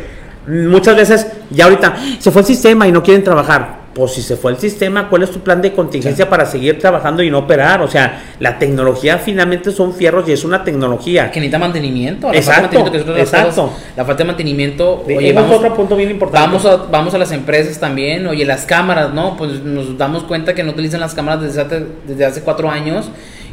muchas 0.47 0.95
veces 0.95 1.27
ya 1.49 1.65
ahorita 1.65 1.95
se 2.19 2.31
fue 2.31 2.41
el 2.41 2.47
sistema 2.47 2.87
y 2.87 2.91
no 2.91 3.01
quieren 3.01 3.23
trabajar 3.23 3.78
pues 3.93 4.13
si 4.13 4.21
se 4.21 4.35
fue 4.35 4.51
el 4.51 4.57
sistema, 4.57 5.09
¿cuál 5.09 5.23
es 5.23 5.31
tu 5.31 5.39
plan 5.39 5.61
de 5.61 5.73
contingencia 5.73 6.29
para 6.29 6.45
seguir 6.45 6.79
trabajando 6.79 7.23
y 7.23 7.31
no 7.31 7.39
operar? 7.39 7.81
O 7.81 7.87
sea, 7.87 8.23
la 8.39 8.59
tecnología 8.59 9.17
finalmente 9.17 9.71
son 9.71 9.93
fierros 9.93 10.27
y 10.29 10.31
es 10.31 10.43
una 10.43 10.63
tecnología. 10.63 11.31
Que 11.31 11.39
necesita 11.39 11.59
mantenimiento. 11.59 12.31
La 12.31 12.37
exacto, 12.37 12.61
falta 12.61 12.77
de 12.77 12.83
mantenimiento, 12.83 13.21
exacto. 13.21 13.73
la 13.95 14.05
falta 14.05 14.23
de 14.23 14.27
mantenimiento. 14.27 15.03
Oye, 15.05 15.33
vamos, 15.33 15.57
otro 15.57 15.73
punto 15.75 15.95
bien 15.95 16.11
importante. 16.11 16.47
Vamos 16.47 16.65
a, 16.65 16.75
vamos 16.89 17.13
a 17.13 17.17
las 17.17 17.31
empresas 17.31 17.79
también. 17.79 18.27
Oye, 18.27 18.45
las 18.45 18.65
cámaras, 18.65 19.13
¿no? 19.13 19.35
Pues 19.37 19.63
nos 19.63 19.97
damos 19.97 20.23
cuenta 20.23 20.53
que 20.53 20.63
no 20.63 20.71
utilizan 20.71 20.99
las 20.99 21.13
cámaras 21.13 21.41
desde 21.41 21.61
hace, 21.61 21.85
desde 22.07 22.25
hace 22.25 22.41
cuatro 22.41 22.69
años 22.69 23.09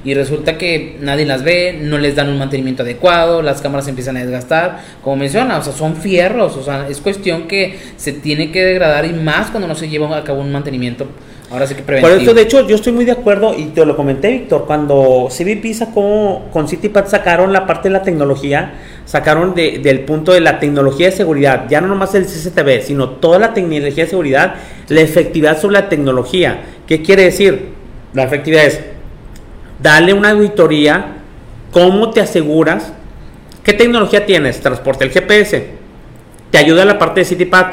y 0.07 0.14
resulta 0.14 0.57
que 0.57 0.99
nadie 1.01 1.27
las 1.27 1.42
ve, 1.42 1.77
no 1.83 1.99
les 1.99 2.14
dan 2.14 2.29
un 2.29 2.38
mantenimiento 2.38 2.85
adecuado, 2.85 3.42
las 3.42 3.61
cámaras 3.61 3.88
empiezan 3.88 4.16
a 4.16 4.21
desgastar, 4.21 4.79
como 5.03 5.16
menciona, 5.16 5.59
o 5.59 5.62
sea, 5.62 5.73
son 5.73 5.97
fierros, 5.97 6.57
o 6.57 6.62
sea, 6.62 6.87
es 6.88 7.01
cuestión 7.01 7.49
que 7.49 7.77
se 7.97 8.12
tiene 8.12 8.53
que 8.53 8.64
degradar 8.64 9.05
y 9.05 9.12
más 9.12 9.51
cuando 9.51 9.66
no 9.66 9.75
se 9.75 9.88
lleva 9.88 10.16
a 10.16 10.23
cabo 10.23 10.42
un 10.42 10.53
mantenimiento. 10.53 11.09
Ahora 11.51 11.66
sí 11.66 11.75
que 11.75 11.83
preventivo. 11.83 12.14
Por 12.14 12.23
eso, 12.23 12.35
de 12.35 12.42
hecho, 12.42 12.69
yo 12.69 12.77
estoy 12.77 12.92
muy 12.92 13.05
de 13.05 13.11
acuerdo 13.11 13.53
y 13.59 13.64
te 13.66 13.85
lo 13.85 13.97
comenté, 13.97 14.31
Víctor, 14.31 14.64
cuando 14.64 15.27
CBP 15.29 15.75
sacó, 15.75 16.45
con 16.53 16.69
CityPad 16.69 17.07
sacaron 17.09 17.53
la 17.53 17.66
parte 17.66 17.88
de 17.88 17.95
la 17.95 18.03
tecnología, 18.03 18.75
sacaron 19.07 19.57
del 19.57 20.01
punto 20.05 20.33
de 20.33 20.40
la 20.40 20.61
tecnología 20.61 21.11
de 21.11 21.16
seguridad, 21.16 21.66
ya 21.69 21.81
no 21.81 21.88
nomás 21.88 22.14
el 22.14 22.27
CCTV, 22.27 22.83
sino 22.83 23.11
toda 23.11 23.40
la 23.40 23.55
tecnología 23.55 24.05
de 24.05 24.11
seguridad, 24.11 24.55
la 24.88 25.01
efectividad 25.01 25.61
sobre 25.61 25.73
la 25.75 25.88
tecnología. 25.88 26.62
¿Qué 26.87 27.03
quiere 27.03 27.25
decir? 27.25 27.71
La 28.14 28.23
efectividad 28.23 28.66
es 28.66 28.95
dale 29.87 30.12
una 30.12 30.31
auditoría, 30.31 31.18
cómo 31.70 32.11
te 32.11 32.20
aseguras, 32.20 32.92
qué 33.62 33.72
tecnología 33.72 34.27
tienes, 34.27 34.61
transporte 34.61 35.05
el 35.05 35.12
GPS, 35.12 35.64
te 36.51 36.59
ayuda 36.59 36.83
a 36.83 36.87
la 36.87 36.99
parte 36.99 37.20
de 37.20 37.25
CityPad. 37.25 37.66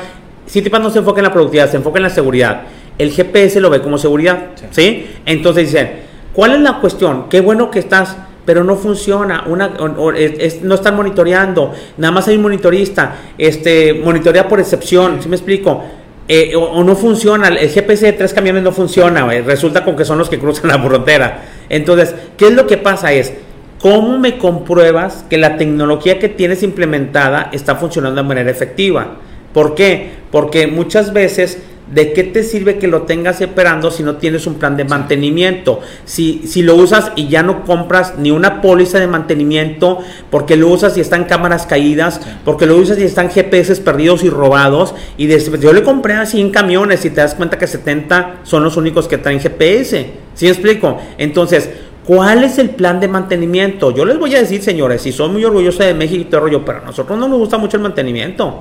CityPad 0.48 0.80
no 0.80 0.92
se 0.92 1.00
enfoca 1.00 1.22
en 1.22 1.24
la 1.24 1.34
productividad, 1.34 1.72
se 1.72 1.78
enfoca 1.78 1.98
en 1.98 2.04
la 2.04 2.12
seguridad. 2.12 2.62
El 3.00 3.10
GPS 3.10 3.60
lo 3.60 3.72
ve 3.72 3.82
como 3.82 3.98
seguridad, 3.98 4.50
¿sí? 4.70 5.08
Entonces 5.26 5.72
dicen, 5.72 6.02
¿cuál 6.34 6.54
es 6.54 6.60
la 6.60 6.80
cuestión? 6.80 7.30
Qué 7.30 7.42
bueno 7.42 7.72
que 7.72 7.80
estás 7.80 8.16
pero 8.46 8.64
no 8.64 8.76
funciona, 8.76 9.46
una, 9.48 9.70
no 9.70 10.76
están 10.76 10.98
monitoreando, 10.98 11.74
nada 11.96 12.12
más 12.12 12.28
hay 12.28 12.36
un 12.36 12.42
monitorista, 12.42 13.16
este, 13.38 13.94
monitorea 13.94 14.50
por 14.50 14.60
excepción, 14.60 15.20
¿sí 15.24 15.30
me 15.30 15.38
explico? 15.38 15.82
Eh, 16.28 16.54
o, 16.54 16.84
no 16.84 16.96
funciona, 16.96 17.48
el 17.48 17.70
GPS 17.70 18.06
de 18.06 18.14
tres 18.14 18.34
camiones 18.34 18.62
no 18.62 18.74
funciona, 18.74 19.26
resulta 19.42 19.86
con 19.86 19.96
que 19.96 20.04
son 20.04 20.18
los 20.18 20.30
que 20.30 20.38
cruzan 20.38 20.68
la 20.68 20.78
frontera. 20.78 21.42
Entonces, 21.70 22.16
¿qué 22.38 22.48
es 22.48 22.54
lo 22.54 22.68
que 22.68 22.78
pasa? 22.78 23.14
Es, 23.14 23.34
¿cómo 23.80 24.18
me 24.18 24.38
compruebas 24.38 25.26
que 25.30 25.38
la 25.38 25.58
tecnología 25.58 26.20
que 26.20 26.30
tienes 26.30 26.64
implementada 26.64 27.50
está 27.52 27.76
funcionando 27.76 28.22
de 28.22 28.28
manera 28.28 28.52
efectiva? 28.52 29.18
¿Por 29.54 29.76
qué? 29.76 30.12
Porque 30.32 30.68
muchas 30.68 31.14
veces 31.14 31.60
¿De 31.94 32.14
qué 32.14 32.24
te 32.24 32.44
sirve 32.44 32.78
que 32.78 32.88
lo 32.88 33.04
tengas 33.04 33.42
esperando 33.42 33.92
si 33.92 34.04
no 34.04 34.16
tienes 34.16 34.48
un 34.48 34.56
plan 34.56 34.78
de 34.78 34.86
mantenimiento? 34.86 35.82
Si, 36.06 36.42
si 36.48 36.62
lo 36.64 36.76
usas 36.76 37.12
y 37.16 37.28
ya 37.28 37.44
no 37.44 37.66
compras 37.66 38.14
ni 38.18 38.32
una 38.32 38.62
póliza 38.62 39.00
de 39.00 39.08
mantenimiento, 39.08 40.00
porque 40.32 40.56
lo 40.56 40.70
usas 40.70 40.98
y 40.98 41.02
están 41.02 41.26
cámaras 41.26 41.68
caídas, 41.68 42.22
porque 42.46 42.66
lo 42.66 42.78
usas 42.78 42.98
y 43.00 43.04
están 43.04 43.30
GPS 43.30 43.76
perdidos 43.82 44.24
y 44.24 44.30
robados, 44.30 44.96
y 45.18 45.28
yo 45.28 45.74
le 45.74 45.84
compré 45.84 46.14
a 46.14 46.26
100 46.26 46.52
camiones 46.52 47.04
y 47.04 47.10
te 47.10 47.22
das 47.22 47.36
cuenta 47.36 47.60
que 47.60 47.68
70 47.68 48.40
son 48.44 48.64
los 48.64 48.78
únicos 48.78 49.08
que 49.08 49.18
traen 49.18 49.40
GPS. 49.40 50.23
¿Sí 50.34 50.48
explico? 50.48 50.98
Entonces, 51.18 51.70
¿Cuál 52.06 52.44
es 52.44 52.58
el 52.58 52.72
plan 52.72 53.00
de 53.00 53.08
mantenimiento? 53.08 53.92
Yo 53.92 54.04
les 54.04 54.20
voy 54.20 54.36
a 54.36 54.40
decir, 54.40 54.62
señores, 54.62 55.02
si 55.02 55.14
son 55.14 55.32
muy 55.32 55.46
orgullosos 55.46 55.86
de 55.86 55.94
México 55.94 56.22
y 56.22 56.26
todo 56.26 56.42
rollo, 56.42 56.66
pero 56.66 56.80
a 56.80 56.86
nosotros 56.86 57.18
no 57.18 57.30
nos 57.30 57.40
gusta 57.40 57.58
mucho 57.58 57.78
el 57.78 57.84
mantenimiento. 57.84 58.60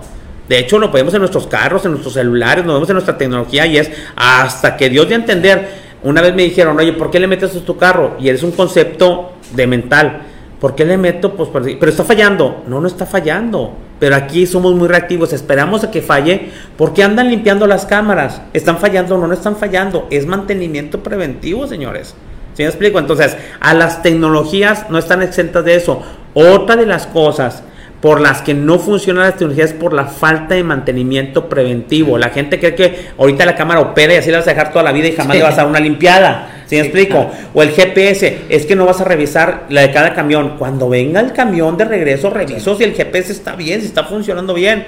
De 0.48 0.58
hecho, 0.58 0.78
lo 0.78 0.92
podemos 0.92 1.12
en 1.14 1.20
nuestros 1.20 1.48
carros, 1.48 1.84
en 1.84 1.90
nuestros 1.90 2.14
celulares, 2.14 2.64
lo 2.64 2.74
vemos 2.74 2.88
en 2.88 2.94
nuestra 2.94 3.18
tecnología 3.18 3.66
y 3.66 3.78
es 3.78 3.90
hasta 4.14 4.76
que 4.76 4.88
Dios 4.88 5.08
de 5.08 5.16
entender. 5.16 5.68
Una 6.04 6.20
vez 6.20 6.36
me 6.36 6.44
dijeron, 6.44 6.78
oye, 6.78 6.92
¿por 6.92 7.10
qué 7.10 7.18
le 7.18 7.26
metes 7.26 7.56
a 7.56 7.60
tu 7.60 7.76
carro? 7.76 8.16
Y 8.20 8.28
es 8.28 8.44
un 8.44 8.52
concepto 8.52 9.32
de 9.54 9.66
mental. 9.66 10.22
¿Por 10.60 10.76
qué 10.76 10.84
le 10.84 10.96
meto? 10.96 11.34
Pues, 11.34 11.48
pero 11.52 11.90
está 11.90 12.04
fallando. 12.04 12.62
No, 12.68 12.80
no 12.80 12.86
está 12.86 13.06
fallando. 13.06 13.72
Pero 14.02 14.16
aquí 14.16 14.48
somos 14.48 14.74
muy 14.74 14.88
reactivos, 14.88 15.32
esperamos 15.32 15.84
a 15.84 15.92
que 15.92 16.02
falle. 16.02 16.50
porque 16.76 17.04
andan 17.04 17.30
limpiando 17.30 17.68
las 17.68 17.86
cámaras? 17.86 18.42
¿Están 18.52 18.78
fallando? 18.78 19.16
No, 19.16 19.28
no 19.28 19.32
están 19.32 19.54
fallando. 19.54 20.08
Es 20.10 20.26
mantenimiento 20.26 21.04
preventivo, 21.04 21.68
señores. 21.68 22.16
¿Sí 22.54 22.64
me 22.64 22.68
explico? 22.68 22.98
Entonces, 22.98 23.36
a 23.60 23.74
las 23.74 24.02
tecnologías 24.02 24.90
no 24.90 24.98
están 24.98 25.22
exentas 25.22 25.64
de 25.64 25.76
eso. 25.76 26.02
Otra 26.34 26.74
de 26.74 26.84
las 26.84 27.06
cosas 27.06 27.62
por 28.00 28.20
las 28.20 28.42
que 28.42 28.54
no 28.54 28.80
funcionan 28.80 29.22
las 29.22 29.34
tecnologías 29.34 29.72
por 29.72 29.92
la 29.92 30.06
falta 30.06 30.56
de 30.56 30.64
mantenimiento 30.64 31.48
preventivo. 31.48 32.18
La 32.18 32.30
gente 32.30 32.58
cree 32.58 32.74
que 32.74 33.10
ahorita 33.16 33.46
la 33.46 33.54
cámara 33.54 33.78
opera 33.78 34.14
y 34.14 34.16
así 34.16 34.32
la 34.32 34.38
vas 34.38 34.48
a 34.48 34.50
dejar 34.50 34.72
toda 34.72 34.82
la 34.82 34.90
vida 34.90 35.06
y 35.06 35.12
jamás 35.12 35.36
le 35.36 35.44
vas 35.44 35.54
a 35.54 35.58
dar 35.58 35.66
una 35.68 35.78
limpiada. 35.78 36.61
¿Sí 36.66 36.76
me 36.76 36.82
explico? 36.82 37.30
O 37.54 37.62
el 37.62 37.70
GPS, 37.70 38.40
es 38.48 38.66
que 38.66 38.76
no 38.76 38.86
vas 38.86 39.00
a 39.00 39.04
revisar 39.04 39.66
la 39.68 39.82
de 39.82 39.90
cada 39.90 40.14
camión. 40.14 40.56
Cuando 40.58 40.88
venga 40.88 41.20
el 41.20 41.32
camión 41.32 41.76
de 41.76 41.84
regreso, 41.84 42.30
reviso 42.30 42.76
si 42.76 42.84
el 42.84 42.94
GPS 42.94 43.32
está 43.32 43.56
bien, 43.56 43.80
si 43.80 43.86
está 43.86 44.04
funcionando 44.04 44.54
bien. 44.54 44.84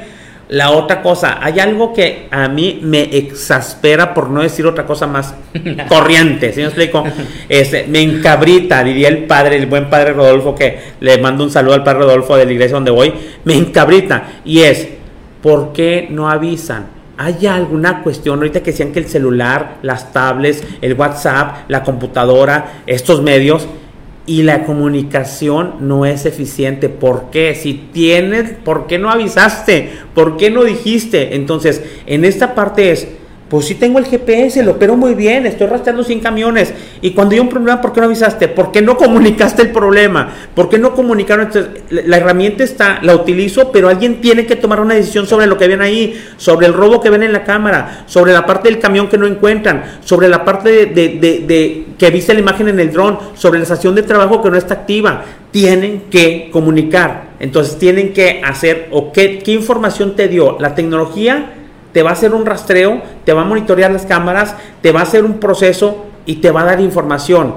La 0.49 0.73
otra 0.73 1.01
cosa, 1.01 1.39
hay 1.41 1.59
algo 1.59 1.95
que 1.95 2.29
a 2.31 2.49
mí 2.49 2.79
me 2.83 3.17
exaspera, 3.17 4.13
por 4.13 4.29
no 4.29 4.43
decir 4.43 4.67
otra 4.67 4.85
cosa 4.85 5.07
más 5.07 5.35
corriente, 5.89 6.53
¿sí 6.53 6.61
me 6.61 6.67
explico? 6.67 7.03
Este, 7.49 7.87
me 7.87 8.03
encabrita, 8.03 8.85
diría 8.85 9.09
el 9.09 9.25
padre, 9.25 9.57
el 9.57 9.67
buen 9.67 9.89
padre 9.89 10.13
Rodolfo, 10.13 10.55
que 10.55 10.79
le 11.01 11.17
mando 11.17 11.45
un 11.45 11.51
saludo 11.51 11.75
al 11.75 11.83
padre 11.83 12.01
Rodolfo 12.01 12.37
de 12.37 12.45
la 12.45 12.53
iglesia 12.53 12.75
donde 12.75 12.91
voy, 12.91 13.15
me 13.45 13.55
encabrita. 13.55 14.41
Y 14.45 14.61
es, 14.61 14.87
¿por 15.41 15.73
qué 15.73 16.09
no 16.11 16.29
avisan? 16.29 16.94
¿Hay 17.17 17.47
alguna 17.47 18.03
cuestión 18.03 18.39
ahorita 18.39 18.63
que 18.63 18.73
decían 18.73 18.93
que 18.93 18.99
el 18.99 19.07
celular, 19.07 19.79
las 19.83 20.13
tablets, 20.13 20.65
el 20.81 20.95
WhatsApp, 20.95 21.69
la 21.69 21.83
computadora, 21.83 22.83
estos 22.87 23.23
medios, 23.23 23.69
y 24.27 24.43
la 24.43 24.65
comunicación 24.65 25.75
no 25.81 26.07
es 26.07 26.25
eficiente. 26.25 26.89
¿Por 26.89 27.31
qué? 27.31 27.55
Si 27.55 27.75
tienes, 27.93 28.53
¿por 28.53 28.87
qué 28.87 28.99
no 28.99 29.11
avisaste? 29.11 29.91
¿Por 30.15 30.37
qué 30.37 30.51
no 30.51 30.65
dijiste? 30.65 31.37
Entonces, 31.37 31.83
en 32.07 32.25
esta 32.25 32.55
parte 32.55 32.91
es 32.91 33.07
pues 33.49 33.67
sí 33.67 33.75
tengo 33.75 33.99
el 33.99 34.07
GPS, 34.07 34.63
lo 34.63 34.73
opero 34.73 34.97
muy 34.97 35.15
bien, 35.15 35.45
estoy 35.45 35.67
rastreando 35.67 36.03
100 36.03 36.21
camiones. 36.21 36.73
Y 37.03 37.11
cuando 37.11 37.35
hay 37.35 37.41
un 37.41 37.51
problema, 37.51 37.81
¿por 37.81 37.93
qué 37.93 38.01
no 38.01 38.07
avisaste? 38.07 38.49
¿Por 38.49 38.73
qué 38.73 38.81
no 38.81 38.97
comunicaste 38.97 39.63
el 39.63 39.71
problema? 39.71 40.31
¿Por 40.55 40.71
qué 40.71 40.79
no 40.79 40.95
comunicaron? 40.95 41.51
la 41.91 42.17
herramienta 42.17 42.65
está, 42.65 43.01
la 43.03 43.15
utilizo, 43.15 43.71
pero 43.71 43.89
alguien 43.89 44.23
tiene 44.23 44.47
que 44.47 44.57
tomar 44.57 44.81
una 44.81 44.95
decisión 44.95 45.27
sobre 45.27 45.47
lo 45.47 45.59
que 45.59 45.69
ven 45.69 45.83
ahí, 45.83 46.19
sobre 46.39 46.67
el 46.67 46.73
robo 46.73 47.03
que 47.03 47.11
ven 47.11 47.23
en 47.23 47.35
la 47.35 47.45
cámara, 47.45 48.05
sobre 48.07 48.33
la 48.33 48.47
parte 48.47 48.71
del 48.71 48.81
camión 48.81 49.09
que 49.09 49.19
no 49.19 49.27
encuentran, 49.27 49.85
sobre 50.03 50.29
la 50.29 50.45
parte 50.45 50.87
de, 50.87 51.87
que 51.99 52.11
viste 52.11 52.33
la 52.33 52.41
imagen 52.41 52.69
en 52.69 52.81
el 52.81 52.93
dron, 52.93 53.19
sobre 53.35 53.59
la 53.59 53.65
estación 53.65 53.95
de 53.95 54.03
trabajo 54.03 54.43
que 54.43 54.51
no 54.51 54.57
está 54.57 54.75
activa. 54.75 55.23
Tienen 55.51 56.05
que 56.11 56.49
comunicar. 56.51 57.35
Entonces 57.39 57.79
tienen 57.79 58.13
que 58.15 58.41
hacer, 58.43 58.89
o 58.91 59.13
qué, 59.13 59.39
qué 59.39 59.53
información 59.53 60.17
te 60.17 60.29
dio 60.29 60.57
la 60.59 60.75
tecnología 60.75 61.61
te 61.95 62.03
va 62.03 62.11
a 62.11 62.13
hacer 62.15 62.35
un 62.35 62.45
rastreo, 62.45 63.01
te 63.25 63.33
va 63.33 63.43
a 63.43 63.45
monitorear 63.45 63.91
las 63.93 64.05
cámaras, 64.05 64.57
te 64.83 64.91
va 64.91 65.01
a 65.01 65.05
hacer 65.05 65.25
un 65.25 65.39
proceso 65.39 66.07
y 66.27 66.37
te 66.37 66.51
va 66.51 66.63
a 66.63 66.65
dar 66.65 66.81
información. 66.81 67.55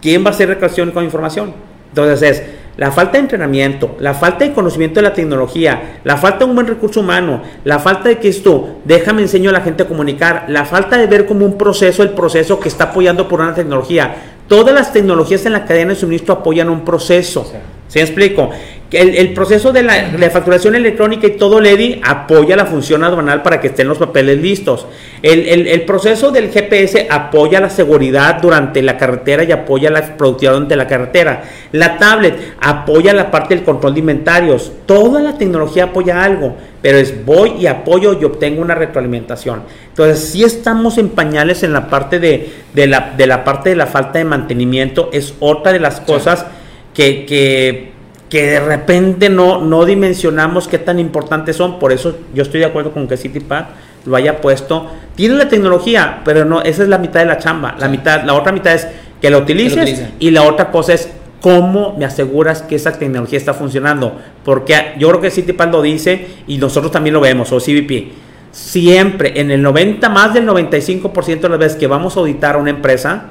¿Quién 0.00 0.24
va 0.24 0.28
a 0.28 0.30
hacer 0.30 0.48
recreación 0.48 0.92
con 0.92 1.02
información? 1.02 1.52
Entonces 1.88 2.22
es 2.22 2.42
la 2.76 2.92
falta 2.92 3.14
de 3.14 3.18
entrenamiento, 3.18 3.96
la 3.98 4.14
falta 4.14 4.44
de 4.44 4.52
conocimiento 4.52 5.00
de 5.00 5.02
la 5.02 5.12
tecnología, 5.12 5.98
la 6.04 6.16
falta 6.16 6.38
de 6.38 6.44
un 6.44 6.54
buen 6.54 6.68
recurso 6.68 7.00
humano, 7.00 7.42
la 7.64 7.80
falta 7.80 8.08
de 8.08 8.18
que 8.18 8.28
esto, 8.28 8.78
déjame 8.84 9.22
enseño 9.22 9.50
a 9.50 9.54
la 9.54 9.62
gente 9.62 9.82
a 9.82 9.88
comunicar, 9.88 10.44
la 10.46 10.64
falta 10.64 10.96
de 10.96 11.08
ver 11.08 11.26
como 11.26 11.44
un 11.44 11.58
proceso 11.58 12.04
el 12.04 12.10
proceso 12.10 12.60
que 12.60 12.68
está 12.68 12.84
apoyando 12.84 13.26
por 13.26 13.40
una 13.40 13.52
tecnología. 13.52 14.14
Todas 14.46 14.72
las 14.72 14.92
tecnologías 14.92 15.44
en 15.44 15.54
la 15.54 15.64
cadena 15.64 15.90
de 15.90 15.96
suministro 15.96 16.34
apoyan 16.34 16.70
un 16.70 16.84
proceso. 16.84 17.52
¿Se 17.88 18.00
explico? 18.00 18.50
El, 18.90 19.16
el, 19.16 19.34
proceso 19.34 19.70
de 19.70 19.82
la, 19.82 20.30
facturación 20.30 20.74
electrónica 20.74 21.26
y 21.26 21.32
todo 21.32 21.60
LEDI 21.60 22.00
apoya 22.02 22.56
la 22.56 22.64
función 22.64 23.04
aduanal 23.04 23.42
para 23.42 23.60
que 23.60 23.66
estén 23.66 23.86
los 23.86 23.98
papeles 23.98 24.40
listos. 24.40 24.86
El, 25.20 25.46
el, 25.66 25.82
proceso 25.82 26.30
del 26.30 26.50
GPS 26.50 27.06
apoya 27.10 27.60
la 27.60 27.68
seguridad 27.68 28.40
durante 28.40 28.80
la 28.80 28.96
carretera 28.96 29.44
y 29.44 29.52
apoya 29.52 29.90
la 29.90 30.16
productividad 30.16 30.54
durante 30.54 30.76
la 30.76 30.86
carretera. 30.86 31.42
La 31.72 31.98
tablet 31.98 32.54
apoya 32.62 33.12
la 33.12 33.30
parte 33.30 33.54
del 33.54 33.62
control 33.62 33.92
de 33.92 34.00
inventarios. 34.00 34.72
Toda 34.86 35.20
la 35.20 35.36
tecnología 35.36 35.84
apoya 35.84 36.24
algo, 36.24 36.56
pero 36.80 36.96
es 36.96 37.26
voy 37.26 37.56
y 37.60 37.66
apoyo 37.66 38.18
y 38.18 38.24
obtengo 38.24 38.62
una 38.62 38.74
retroalimentación. 38.74 39.64
Entonces, 39.90 40.30
si 40.30 40.44
estamos 40.44 40.96
en 40.96 41.10
pañales 41.10 41.62
en 41.62 41.74
la 41.74 41.90
parte 41.90 42.20
de, 42.20 42.52
de, 42.72 42.86
la, 42.86 43.12
de 43.18 43.26
la 43.26 43.44
parte 43.44 43.68
de 43.68 43.76
la 43.76 43.86
falta 43.86 44.18
de 44.18 44.24
mantenimiento, 44.24 45.10
es 45.12 45.34
otra 45.40 45.74
de 45.74 45.80
las 45.80 46.00
cosas 46.00 46.46
que, 46.94 47.26
que 47.26 47.97
que 48.28 48.46
de 48.46 48.60
repente 48.60 49.28
no, 49.28 49.60
no 49.60 49.84
dimensionamos 49.84 50.68
qué 50.68 50.78
tan 50.78 50.98
importantes 50.98 51.56
son. 51.56 51.78
Por 51.78 51.92
eso 51.92 52.16
yo 52.34 52.42
estoy 52.42 52.60
de 52.60 52.66
acuerdo 52.66 52.92
con 52.92 53.08
que 53.08 53.16
CityPad 53.16 53.66
lo 54.04 54.16
haya 54.16 54.40
puesto. 54.40 54.90
Tiene 55.14 55.34
la 55.34 55.48
tecnología, 55.48 56.22
pero 56.24 56.44
no, 56.44 56.62
esa 56.62 56.82
es 56.82 56.88
la 56.88 56.98
mitad 56.98 57.20
de 57.20 57.26
la 57.26 57.38
chamba. 57.38 57.76
La 57.78 57.88
mitad, 57.88 58.24
la 58.24 58.34
otra 58.34 58.52
mitad 58.52 58.74
es 58.74 58.86
que 59.20 59.30
la 59.30 59.38
utilices 59.38 60.04
y 60.18 60.30
la 60.30 60.42
otra 60.42 60.70
cosa 60.70 60.94
es 60.94 61.08
¿Cómo 61.40 61.94
me 61.96 62.04
aseguras 62.04 62.62
que 62.62 62.74
esa 62.74 62.92
tecnología 62.92 63.38
está 63.38 63.54
funcionando? 63.54 64.20
Porque 64.44 64.74
yo 64.98 65.08
creo 65.08 65.20
que 65.20 65.30
CityPad 65.30 65.70
lo 65.70 65.82
dice 65.82 66.26
y 66.48 66.58
nosotros 66.58 66.90
también 66.90 67.14
lo 67.14 67.20
vemos, 67.20 67.52
o 67.52 67.58
CBP. 67.58 68.12
Siempre, 68.50 69.40
en 69.40 69.52
el 69.52 69.62
90, 69.62 70.08
más 70.08 70.34
del 70.34 70.48
95% 70.48 71.40
de 71.40 71.48
las 71.48 71.58
veces 71.58 71.78
que 71.78 71.86
vamos 71.86 72.16
a 72.16 72.20
auditar 72.20 72.56
a 72.56 72.58
una 72.58 72.70
empresa, 72.70 73.26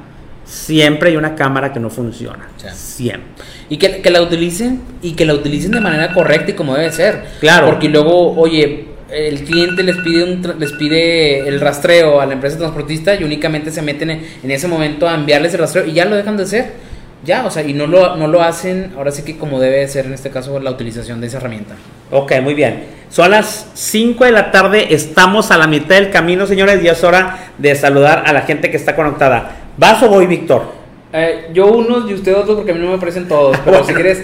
siempre 0.48 1.10
hay 1.10 1.18
una 1.18 1.36
cámara 1.36 1.74
que 1.74 1.80
no 1.80 1.90
funciona. 1.90 2.50
Siempre. 2.74 3.46
Y 3.70 3.78
que, 3.78 4.02
que, 4.02 4.10
la 4.10 4.22
utilicen 4.22 4.82
y 5.02 5.12
que 5.12 5.26
la 5.26 5.34
utilicen 5.34 5.72
de 5.72 5.82
manera 5.82 6.14
correcta 6.14 6.52
y 6.52 6.54
como 6.54 6.76
debe 6.76 6.92
ser. 6.92 7.26
Claro. 7.40 7.68
Porque 7.68 7.90
luego, 7.90 8.36
oye, 8.38 8.88
el 9.12 9.44
cliente 9.44 9.84
les 9.84 9.98
pide 9.98 10.24
un 10.24 10.60
les 10.60 10.74
pide 10.74 11.48
el 11.48 11.60
rastreo 11.60 12.22
a 12.22 12.26
la 12.26 12.34
empresa 12.34 12.58
transportista 12.58 13.16
y 13.16 13.24
únicamente 13.24 13.72
se 13.72 13.82
meten 13.82 14.10
en, 14.10 14.26
en 14.44 14.52
ese 14.52 14.68
momento 14.68 15.08
a 15.08 15.16
enviarles 15.16 15.54
el 15.54 15.60
rastreo 15.60 15.86
y 15.86 15.94
ya 15.94 16.06
lo 16.06 16.16
dejan 16.16 16.38
de 16.38 16.44
hacer 16.44 16.88
ya, 17.24 17.46
o 17.46 17.52
sea, 17.52 17.64
y 17.64 17.74
no 17.74 17.88
lo, 17.88 18.16
no 18.16 18.28
lo 18.28 18.44
hacen, 18.44 18.94
ahora 18.96 19.12
sí 19.12 19.24
que 19.24 19.38
como 19.38 19.60
debe 19.60 19.88
ser 19.88 20.06
en 20.06 20.14
este 20.14 20.30
caso 20.30 20.60
la 20.60 20.72
utilización 20.72 21.20
de 21.20 21.28
esa 21.28 21.38
herramienta. 21.38 21.76
Ok, 22.12 22.34
muy 22.42 22.54
bien. 22.54 22.86
Son 23.10 23.32
las 23.32 23.68
5 23.74 24.24
de 24.26 24.32
la 24.32 24.52
tarde, 24.52 24.94
estamos 24.94 25.52
a 25.52 25.58
la 25.58 25.68
mitad 25.68 25.96
del 25.96 26.12
camino, 26.12 26.46
señores, 26.46 26.82
y 26.84 26.88
es 26.88 27.04
hora 27.04 27.50
de 27.58 27.76
saludar 27.76 28.24
a 28.26 28.34
la 28.34 28.42
gente 28.42 28.70
que 28.70 28.78
está 28.78 28.96
conectada. 28.96 29.67
¿Vas 29.78 30.02
o 30.02 30.10
voy, 30.10 30.26
Víctor? 30.26 30.64
Eh, 31.14 31.50
yo 31.54 31.68
unos 31.68 32.10
y 32.10 32.14
usted 32.16 32.36
otros 32.36 32.58
porque 32.58 32.72
a 32.72 32.74
mí 32.74 32.82
no 32.82 32.90
me 32.90 32.96
aparecen 32.96 33.28
todos, 33.28 33.58
pero 33.66 33.84
si 33.84 33.94
quieres... 33.94 34.24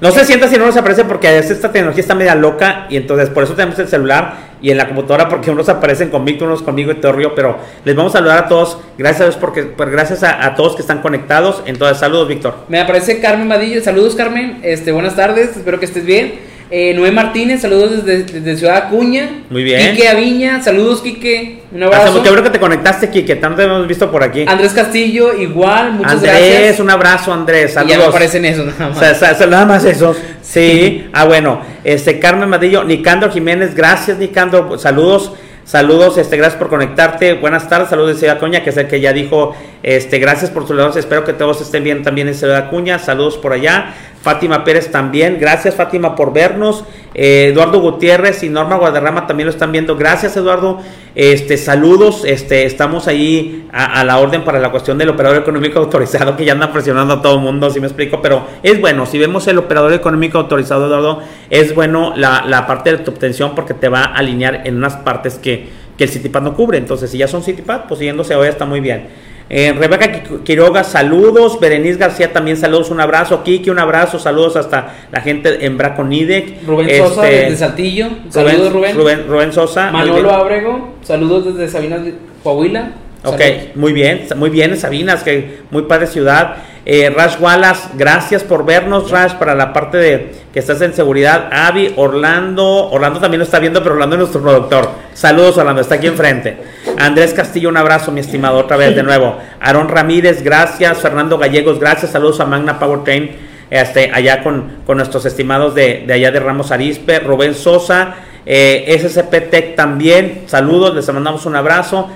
No 0.00 0.10
se 0.10 0.24
sienta 0.24 0.48
si 0.48 0.56
no 0.56 0.66
nos 0.66 0.76
aparece 0.76 1.04
porque 1.04 1.38
esta 1.38 1.70
tecnología 1.70 2.00
está 2.00 2.14
media 2.14 2.34
loca 2.34 2.86
y 2.90 2.96
entonces 2.96 3.30
por 3.30 3.44
eso 3.44 3.54
tenemos 3.54 3.78
el 3.78 3.86
celular 3.86 4.54
y 4.60 4.70
en 4.70 4.76
la 4.76 4.86
computadora 4.88 5.28
porque 5.28 5.50
unos 5.50 5.68
aparecen 5.68 6.10
con 6.10 6.24
Víctor, 6.24 6.48
unos 6.48 6.62
conmigo 6.62 6.90
y 6.90 6.96
todo 6.96 7.12
río, 7.12 7.34
pero 7.34 7.58
les 7.84 7.94
vamos 7.94 8.14
a 8.14 8.18
saludar 8.18 8.44
a 8.44 8.48
todos. 8.48 8.78
Gracias 8.98 9.20
a 9.20 9.24
Dios 9.24 9.36
porque 9.36 9.62
pues, 9.62 9.88
gracias 9.90 10.22
a, 10.24 10.54
todos 10.56 10.74
que 10.74 10.82
están 10.82 11.00
conectados. 11.00 11.62
Entonces, 11.66 11.98
saludos, 11.98 12.28
Víctor. 12.28 12.56
Me 12.68 12.80
aparece 12.80 13.20
Carmen 13.20 13.48
Vadillo. 13.48 13.82
Saludos, 13.82 14.14
Carmen. 14.14 14.60
Este, 14.62 14.90
buenas 14.90 15.16
tardes. 15.16 15.56
Espero 15.56 15.78
que 15.78 15.84
estés 15.84 16.04
bien. 16.04 16.34
Eh, 16.70 16.94
Noé 16.94 17.12
Martínez, 17.12 17.60
saludos 17.60 18.04
desde, 18.04 18.56
Ciudad 18.56 18.76
Acuña. 18.76 19.42
Muy 19.50 19.62
bien. 19.62 19.92
Quique 19.92 20.08
Aviña, 20.08 20.62
saludos 20.62 21.02
Quique. 21.02 21.60
Un 21.72 21.82
abrazo. 21.82 22.22
Qué 22.22 22.30
bueno 22.30 22.42
que 22.42 22.50
te 22.50 22.58
conectaste, 22.58 23.10
Quique. 23.10 23.36
Tanto 23.36 23.62
hemos 23.62 23.86
visto 23.86 24.10
por 24.10 24.22
aquí. 24.22 24.44
Andrés 24.48 24.72
Castillo, 24.72 25.34
igual, 25.34 25.92
muchas 25.92 26.14
Andrés, 26.14 26.30
gracias. 26.32 26.56
Andrés, 26.56 26.80
un 26.80 26.90
abrazo, 26.90 27.32
Andrés. 27.32 27.72
Saludos. 27.74 27.94
Y 27.94 27.98
ya 27.98 28.02
me 28.02 28.08
aparecen 28.08 28.44
eso, 28.44 28.64
nada 28.64 28.88
más. 28.88 29.48
nada 29.48 29.66
más 29.66 29.84
eso. 29.84 30.14
Sí. 30.44 31.08
ah, 31.12 31.24
bueno. 31.24 31.62
Este, 31.82 32.18
Carmen 32.18 32.48
Madillo, 32.48 32.84
Nicandro 32.84 33.30
Jiménez, 33.30 33.74
gracias, 33.74 34.18
Nicandro. 34.18 34.78
Saludos. 34.78 35.32
Saludos, 35.64 36.18
este, 36.18 36.36
gracias 36.36 36.58
por 36.58 36.68
conectarte. 36.68 37.34
Buenas 37.34 37.70
tardes, 37.70 37.88
saludos 37.88 38.10
de 38.10 38.18
Ciudad 38.18 38.36
Acuña, 38.36 38.62
que 38.62 38.68
es 38.68 38.76
el 38.76 38.86
que 38.86 39.00
ya 39.00 39.14
dijo, 39.14 39.56
este, 39.82 40.18
gracias 40.18 40.50
por 40.50 40.64
su 40.64 40.68
saludos. 40.68 40.96
Espero 40.96 41.24
que 41.24 41.32
todos 41.32 41.62
estén 41.62 41.82
bien 41.82 42.02
también 42.02 42.28
en 42.28 42.34
Ciudad 42.34 42.58
Acuña. 42.58 42.98
Saludos 42.98 43.38
por 43.38 43.54
allá. 43.54 43.94
Fátima 44.24 44.64
Pérez 44.64 44.90
también. 44.90 45.36
Gracias 45.38 45.74
Fátima 45.74 46.16
por 46.16 46.32
vernos. 46.32 46.82
Eh, 47.14 47.50
Eduardo 47.52 47.78
Gutiérrez 47.78 48.42
y 48.42 48.48
Norma 48.48 48.76
Guadarrama 48.76 49.26
también 49.26 49.46
lo 49.46 49.52
están 49.52 49.70
viendo. 49.70 49.96
Gracias 49.96 50.34
Eduardo. 50.38 50.80
Este, 51.14 51.58
saludos. 51.58 52.24
Este, 52.24 52.64
estamos 52.64 53.06
ahí 53.06 53.68
a, 53.70 54.02
la 54.02 54.18
orden 54.18 54.42
para 54.42 54.58
la 54.60 54.70
cuestión 54.70 54.96
del 54.96 55.10
operador 55.10 55.42
económico 55.42 55.78
autorizado 55.84 56.38
que 56.38 56.46
ya 56.46 56.52
anda 56.52 56.72
presionando 56.72 57.14
a 57.14 57.22
todo 57.22 57.34
el 57.34 57.40
mundo, 57.40 57.68
si 57.68 57.80
me 57.80 57.86
explico. 57.86 58.22
Pero 58.22 58.46
es 58.62 58.80
bueno, 58.80 59.04
si 59.04 59.18
vemos 59.18 59.46
el 59.46 59.58
operador 59.58 59.92
económico 59.92 60.38
autorizado, 60.38 60.86
Eduardo, 60.86 61.20
es 61.50 61.74
bueno 61.74 62.14
la, 62.16 62.64
parte 62.66 62.92
de 62.92 62.98
tu 63.04 63.10
obtención 63.10 63.54
porque 63.54 63.74
te 63.74 63.90
va 63.90 64.04
a 64.04 64.14
alinear 64.14 64.62
en 64.64 64.78
unas 64.78 64.96
partes 64.96 65.34
que, 65.34 65.68
que 65.98 66.04
el 66.04 66.10
Citipad 66.10 66.40
no 66.40 66.54
cubre. 66.54 66.78
Entonces, 66.78 67.10
si 67.10 67.18
ya 67.18 67.28
son 67.28 67.42
Citipad, 67.42 67.82
pues 67.88 67.98
siguiéndose 67.98 68.34
hoy 68.34 68.48
está 68.48 68.64
muy 68.64 68.80
bien. 68.80 69.33
Eh, 69.50 69.74
Rebeca 69.76 70.10
Quiroga, 70.42 70.84
saludos. 70.84 71.60
Berenice 71.60 71.98
García 71.98 72.32
también 72.32 72.56
saludos, 72.56 72.90
un 72.90 73.00
abrazo. 73.00 73.42
Kiki, 73.42 73.70
un 73.70 73.78
abrazo, 73.78 74.18
saludos 74.18 74.56
hasta 74.56 74.94
la 75.12 75.20
gente 75.20 75.66
en 75.66 75.76
Braconidec. 75.76 76.66
Rubén 76.66 76.88
Sosa 76.98 77.28
este, 77.28 77.44
desde 77.44 77.56
Saltillo, 77.56 78.08
saludos 78.30 78.72
Rubén. 78.72 79.26
Rubén, 79.28 79.52
Sosa. 79.52 79.90
Manolo 79.90 80.30
Abrego, 80.30 80.94
saludos 81.02 81.56
desde 81.56 81.70
Sabinas, 81.70 82.00
Coahuila. 82.42 82.92
Ok, 83.24 83.40
muy 83.74 83.92
bien, 83.92 84.26
muy 84.36 84.50
bien 84.50 84.76
Sabinas, 84.76 85.22
que 85.22 85.60
muy 85.70 85.82
padre 85.82 86.06
ciudad. 86.06 86.56
Eh, 86.86 87.08
Rash 87.08 87.36
Wallace, 87.40 87.88
gracias 87.94 88.42
por 88.42 88.66
vernos, 88.66 89.10
Rash, 89.10 89.32
para 89.34 89.54
la 89.54 89.72
parte 89.72 89.96
de 89.96 90.32
que 90.52 90.58
estás 90.58 90.82
en 90.82 90.92
seguridad. 90.92 91.48
Avi, 91.50 91.94
Orlando, 91.96 92.90
Orlando 92.90 93.20
también 93.20 93.38
lo 93.38 93.44
está 93.44 93.58
viendo, 93.58 93.82
pero 93.82 93.94
Orlando 93.94 94.16
es 94.16 94.20
nuestro 94.20 94.42
productor. 94.42 94.90
Saludos, 95.14 95.56
Orlando, 95.56 95.80
está 95.80 95.94
aquí 95.94 96.08
enfrente. 96.08 96.58
Andrés 96.98 97.32
Castillo, 97.32 97.70
un 97.70 97.78
abrazo, 97.78 98.12
mi 98.12 98.20
estimado, 98.20 98.58
otra 98.58 98.76
vez 98.76 98.94
de 98.94 99.02
nuevo. 99.02 99.38
Aaron 99.60 99.88
Ramírez, 99.88 100.42
gracias. 100.42 100.98
Fernando 100.98 101.38
Gallegos, 101.38 101.80
gracias. 101.80 102.12
Saludos 102.12 102.40
a 102.40 102.44
Magna 102.44 102.78
Powertrain, 102.78 103.30
este, 103.70 104.10
allá 104.12 104.42
con, 104.42 104.80
con 104.86 104.98
nuestros 104.98 105.24
estimados 105.24 105.74
de, 105.74 106.04
de, 106.06 106.12
allá 106.12 106.30
de 106.30 106.40
Ramos 106.40 106.70
Arispe. 106.70 107.18
Rubén 107.20 107.54
Sosa, 107.54 108.14
eh, 108.44 108.94
SCP 109.00 109.50
Tech 109.50 109.74
también, 109.74 110.42
saludos, 110.46 110.94
les 110.94 111.10
mandamos 111.10 111.46
un 111.46 111.56
abrazo. 111.56 112.10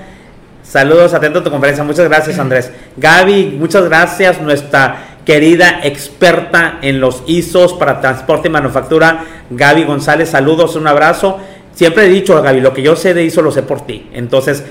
Saludos, 0.68 1.14
atento 1.14 1.38
a 1.38 1.44
tu 1.44 1.50
conferencia. 1.50 1.82
Muchas 1.82 2.06
gracias, 2.08 2.38
Andrés. 2.40 2.70
Gaby, 2.98 3.56
muchas 3.58 3.84
gracias, 3.84 4.40
nuestra 4.40 5.16
querida 5.24 5.80
experta 5.82 6.78
en 6.82 7.00
los 7.00 7.22
ISOs 7.26 7.72
para 7.74 8.00
transporte 8.00 8.48
y 8.48 8.50
manufactura, 8.50 9.24
Gaby 9.48 9.84
González. 9.84 10.28
Saludos, 10.28 10.76
un 10.76 10.86
abrazo. 10.86 11.38
Siempre 11.72 12.04
he 12.04 12.08
dicho, 12.08 12.40
Gaby, 12.42 12.60
lo 12.60 12.74
que 12.74 12.82
yo 12.82 12.96
sé 12.96 13.14
de 13.14 13.24
ISO 13.24 13.40
lo 13.40 13.50
sé 13.50 13.62
por 13.62 13.86
ti. 13.86 14.10
Entonces, 14.12 14.62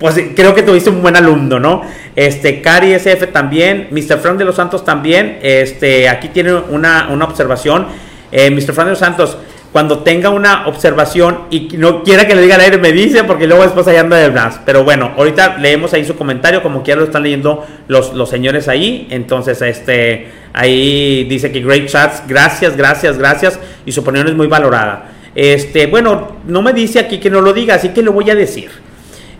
pues 0.00 0.20
creo 0.34 0.54
que 0.54 0.62
tuviste 0.62 0.90
un 0.90 1.00
buen 1.00 1.16
alumno, 1.16 1.60
¿no? 1.60 1.82
Este, 2.16 2.60
Cari 2.60 2.92
SF 2.94 3.28
también, 3.32 3.88
Mr. 3.92 4.18
Frank 4.18 4.38
de 4.38 4.44
los 4.44 4.56
Santos 4.56 4.84
también. 4.84 5.38
Este, 5.42 6.08
aquí 6.08 6.28
tiene 6.28 6.54
una, 6.54 7.08
una 7.10 7.24
observación. 7.24 7.86
Eh, 8.32 8.50
Mr. 8.50 8.72
Frank 8.72 8.86
de 8.86 8.90
los 8.90 8.98
Santos, 8.98 9.38
cuando 9.76 9.98
tenga 9.98 10.30
una 10.30 10.66
observación 10.68 11.40
y 11.50 11.68
no 11.76 12.02
quiera 12.02 12.26
que 12.26 12.34
le 12.34 12.40
diga 12.40 12.54
al 12.54 12.62
aire, 12.62 12.78
me 12.78 12.92
dice, 12.92 13.24
porque 13.24 13.46
luego 13.46 13.62
después 13.62 13.86
allá 13.86 14.00
anda 14.00 14.16
de 14.16 14.30
más. 14.30 14.58
Pero 14.64 14.84
bueno, 14.84 15.12
ahorita 15.18 15.58
leemos 15.58 15.92
ahí 15.92 16.02
su 16.02 16.16
comentario, 16.16 16.62
como 16.62 16.82
quiera 16.82 17.00
lo 17.00 17.04
están 17.04 17.24
leyendo 17.24 17.62
los, 17.86 18.14
los 18.14 18.30
señores 18.30 18.68
ahí. 18.68 19.06
Entonces, 19.10 19.60
este, 19.60 20.28
ahí 20.54 21.24
dice 21.24 21.52
que 21.52 21.60
great 21.60 21.88
chats, 21.88 22.22
gracias, 22.26 22.74
gracias, 22.74 23.18
gracias. 23.18 23.60
Y 23.84 23.92
su 23.92 24.00
opinión 24.00 24.26
es 24.26 24.34
muy 24.34 24.46
valorada. 24.46 25.10
Este, 25.34 25.88
bueno, 25.88 26.38
no 26.46 26.62
me 26.62 26.72
dice 26.72 26.98
aquí 26.98 27.18
que 27.18 27.28
no 27.28 27.42
lo 27.42 27.52
diga, 27.52 27.74
así 27.74 27.90
que 27.90 28.00
lo 28.00 28.12
voy 28.12 28.30
a 28.30 28.34
decir. 28.34 28.70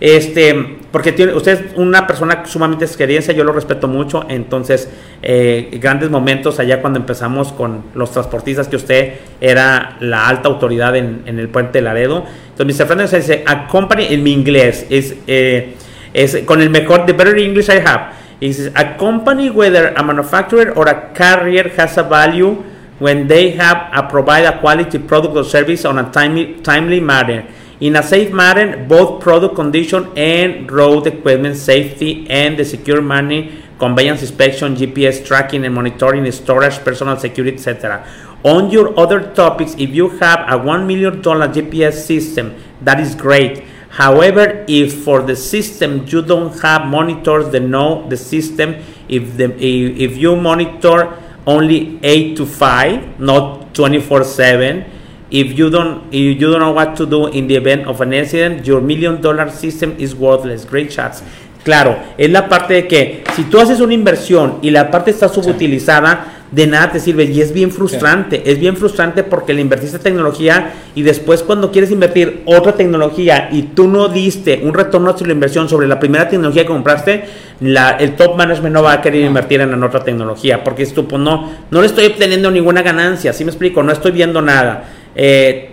Este, 0.01 0.79
porque 0.93 1.13
tiene, 1.13 1.33
usted 1.33 1.53
es 1.53 1.77
una 1.77 2.07
persona 2.07 2.45
sumamente 2.45 2.85
experiencia, 2.85 3.33
yo 3.33 3.45
lo 3.45 3.53
respeto 3.53 3.89
mucho, 3.89 4.27
entonces 4.29 4.91
eh, 5.23 5.79
grandes 5.81 6.11
momentos 6.11 6.59
allá 6.61 6.83
cuando 6.83 6.99
empezamos 6.99 7.53
con 7.53 7.85
los 7.95 8.13
transportistas 8.13 8.69
que 8.69 8.77
usted 8.77 9.15
era 9.41 9.97
la 10.01 10.29
alta 10.29 10.49
autoridad 10.49 10.95
en, 10.97 11.23
el 11.27 11.49
puente 11.49 11.79
de 11.79 11.83
Laredo. 11.83 12.25
Entonces, 12.51 12.79
Mr. 12.79 12.87
Fernandez 12.87 13.27
dice, 13.27 13.45
a 13.47 13.69
company 13.69 14.07
en 14.11 14.23
mi 14.23 14.33
inglés 14.33 14.87
es, 14.91 15.15
eh, 15.27 15.77
es 16.13 16.43
con 16.45 16.61
el 16.61 16.69
mejor, 16.69 17.07
the 17.07 17.13
better 17.13 17.39
English 17.39 17.69
I 17.69 17.81
have. 17.85 18.13
He 18.39 18.53
says, 18.53 18.71
a 18.75 18.99
company 18.99 19.49
whether 19.49 19.95
a 19.97 20.03
manufacturer 20.03 20.73
or 20.77 20.89
a 20.91 21.15
carrier 21.15 21.73
has 21.79 21.97
a 21.97 22.03
value 22.03 22.63
when 22.99 23.27
they 23.29 23.53
have 23.53 23.89
a 23.95 24.09
provide 24.09 24.45
a 24.45 24.61
quality 24.61 24.99
product 24.99 25.37
or 25.37 25.45
service 25.45 25.87
on 25.87 25.99
a 25.99 26.11
timely, 26.11 26.61
timely 26.63 27.01
manner 27.01 27.47
in 27.81 27.97
a 27.97 28.03
safe 28.03 28.33
manner, 28.33 28.85
both 28.87 29.21
product 29.21 29.55
condition 29.55 30.11
and 30.17 30.71
road 30.71 31.07
equipment 31.07 31.57
safety 31.57 32.27
and 32.31 32.59
the 32.59 32.65
secure 32.65 33.03
money, 33.03 33.63
conveyance 33.79 34.23
inspection, 34.23 34.75
GPS 34.75 35.25
tracking 35.25 35.65
and 35.65 35.75
monitoring, 35.75 36.31
storage, 36.33 36.79
personal 36.79 37.19
security, 37.19 37.57
etc. 37.57 38.07
On 38.45 38.71
your 38.71 38.99
other 38.99 39.35
topics, 39.35 39.75
if 39.79 39.91
you 39.91 40.09
have 40.09 40.41
a 40.41 40.59
$1 40.59 40.87
million 40.87 41.21
GPS 41.21 41.95
system, 41.95 42.55
that 42.81 42.99
is 42.99 43.15
great. 43.15 43.65
However, 43.91 44.65
if 44.69 45.05
for 45.05 45.23
the 45.23 45.37
system 45.37 46.07
you 46.07 46.23
don't 46.23 46.59
have 46.61 46.87
monitors 46.87 47.51
that 47.51 47.61
know 47.61 48.09
the 48.09 48.17
system, 48.17 48.77
if 49.09 49.37
the 49.37 49.55
if, 49.55 50.13
if 50.13 50.17
you 50.17 50.37
monitor 50.37 51.23
only 51.47 51.99
8 52.03 52.37
to 52.37 52.47
5, 52.47 53.21
not 53.21 53.75
24 53.75 54.25
7, 54.25 54.96
If 55.31 55.59
you 55.59 55.71
don't 55.71 56.05
if 56.13 56.41
you 56.41 56.51
don't 56.51 56.61
know 56.61 56.73
what 56.73 56.95
to 56.97 57.07
do 57.07 57.27
in 57.27 57.49
the 57.49 57.57
event 57.57 57.87
of 57.87 58.01
an 58.01 58.13
incident, 58.13 58.67
your 58.67 58.81
million 58.81 59.21
dollar 59.21 59.51
system 59.51 59.95
is 59.99 60.15
worthless. 60.15 60.65
Great 60.65 60.93
shots. 60.93 61.23
Claro, 61.65 61.97
es 62.17 62.31
la 62.31 62.49
parte 62.49 62.75
de 62.75 62.87
que 62.87 63.25
si 63.35 63.43
tú 63.43 63.59
haces 63.59 63.81
una 63.81 63.93
inversión 63.93 64.59
y 64.63 64.71
la 64.71 64.89
parte 64.89 65.11
está 65.11 65.29
subutilizada, 65.29 66.36
de 66.51 66.67
nada 66.67 66.93
te 66.93 67.01
sirve 67.01 67.25
y 67.25 67.41
es 67.41 67.53
bien 67.53 67.71
frustrante, 67.73 68.51
es 68.51 68.59
bien 68.59 68.77
frustrante 68.77 69.25
porque 69.25 69.53
le 69.53 69.61
invertiste 69.61 69.99
tecnología 69.99 70.75
y 70.95 71.03
después 71.03 71.43
cuando 71.43 71.73
quieres 71.73 71.91
invertir 71.91 72.43
otra 72.45 72.73
tecnología 72.73 73.49
y 73.51 73.63
tú 73.63 73.89
no 73.89 74.09
diste 74.09 74.61
un 74.63 74.73
retorno 74.73 75.13
sobre 75.13 75.29
la 75.29 75.35
inversión 75.35 75.69
sobre 75.69 75.89
la 75.89 75.99
primera 75.99 76.29
tecnología 76.29 76.63
que 76.63 76.69
compraste, 76.69 77.25
la, 77.61 77.91
el 77.91 78.15
top 78.15 78.37
management 78.37 78.75
no 78.75 78.83
va 78.83 78.93
a 78.93 79.01
querer 79.01 79.25
invertir 79.25 79.61
en 79.61 79.83
otra 79.83 80.05
tecnología 80.05 80.63
porque 80.63 80.85
es 80.85 80.95
tú, 80.95 81.09
pues 81.09 81.21
no, 81.21 81.51
no 81.71 81.81
le 81.81 81.87
estoy 81.87 82.07
obteniendo 82.07 82.51
ninguna 82.51 82.83
ganancia, 82.83 83.33
¿sí 83.33 83.45
me 83.45 83.51
explico? 83.51 83.83
No 83.83 83.93
estoy 83.93 84.13
viendo 84.13 84.41
nada. 84.41 84.85
Eh, 85.15 85.71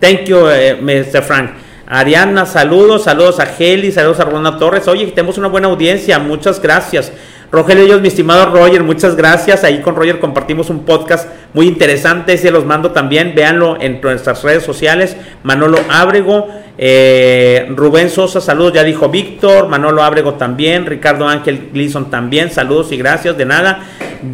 thank 0.00 0.24
you, 0.24 0.46
eh, 0.48 0.78
Mr. 0.80 1.22
Frank. 1.22 1.50
Ariana, 1.90 2.44
saludos, 2.44 3.04
saludos 3.04 3.40
a 3.40 3.48
Heli, 3.58 3.90
saludos 3.90 4.20
a 4.20 4.24
Ronald 4.24 4.58
Torres. 4.58 4.86
Oye, 4.88 5.06
tenemos 5.06 5.38
una 5.38 5.48
buena 5.48 5.68
audiencia, 5.68 6.18
muchas 6.18 6.60
gracias. 6.60 7.10
Rogelio 7.50 7.84
ellos, 7.84 8.02
mi 8.02 8.08
estimado 8.08 8.52
Roger, 8.52 8.82
muchas 8.82 9.16
gracias. 9.16 9.64
Ahí 9.64 9.80
con 9.80 9.96
Roger 9.96 10.20
compartimos 10.20 10.68
un 10.68 10.84
podcast 10.84 11.26
muy 11.54 11.66
interesante. 11.66 12.36
Se 12.36 12.50
los 12.50 12.66
mando 12.66 12.90
también. 12.90 13.32
Véanlo 13.34 13.80
en 13.80 14.02
nuestras 14.02 14.42
redes 14.42 14.64
sociales. 14.64 15.16
Manolo 15.44 15.78
Ábrego, 15.88 16.48
eh, 16.76 17.66
Rubén 17.74 18.10
Sosa, 18.10 18.42
saludos. 18.42 18.74
Ya 18.74 18.84
dijo 18.84 19.08
Víctor. 19.08 19.66
Manolo 19.68 20.02
Ábrego 20.02 20.34
también. 20.34 20.84
Ricardo 20.84 21.26
Ángel 21.26 21.70
Gleason 21.72 22.10
también. 22.10 22.50
Saludos 22.50 22.92
y 22.92 22.98
gracias. 22.98 23.38
De 23.38 23.46
nada. 23.46 23.80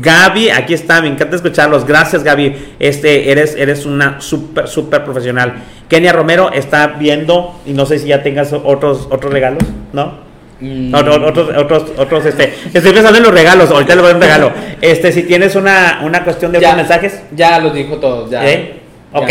Gaby, 0.01 0.51
aquí 0.51 0.75
está. 0.75 1.01
Me 1.01 1.07
encanta 1.07 1.37
escucharlos. 1.37 1.87
Gracias, 1.87 2.25
Gaby. 2.25 2.75
Este, 2.81 3.31
eres, 3.31 3.55
eres 3.55 3.87
una 3.87 4.21
súper, 4.21 4.67
súper 4.67 5.05
profesional. 5.05 5.55
Kenia 5.89 6.13
Romero 6.13 6.51
está 6.53 6.89
viendo 6.89 7.61
y 7.65 7.75
no 7.75 7.87
sé 7.87 8.01
si 8.01 8.09
ya 8.09 8.25
tengas 8.25 8.53
otros, 8.53 9.07
otros 9.09 9.33
regalos, 9.33 9.63
¿no? 9.93 10.24
Mm. 10.65 10.95
Otros, 10.95 11.51
otros, 11.57 11.85
otros, 11.99 12.25
este, 12.25 12.55
estoy 12.73 12.93
pensando 12.93 13.19
en 13.19 13.25
los 13.25 13.35
regalos, 13.35 13.71
ahorita 13.71 13.95
le 13.95 14.01
voy 14.01 14.11
a 14.11 14.15
dar 14.15 14.17
un 14.17 14.23
regalo. 14.23 14.53
Este, 14.81 15.13
si 15.13 15.25
tienes 15.25 15.55
una, 15.57 16.01
una 16.03 16.25
cuestión 16.25 16.53
de 16.53 16.61
mensajes. 16.61 17.23
Ya 17.37 17.59
los 17.59 17.75
dijo 17.75 17.97
todos, 17.97 18.31
ya. 18.31 18.49
¿Eh? 18.49 18.77
Ok, 19.13 19.29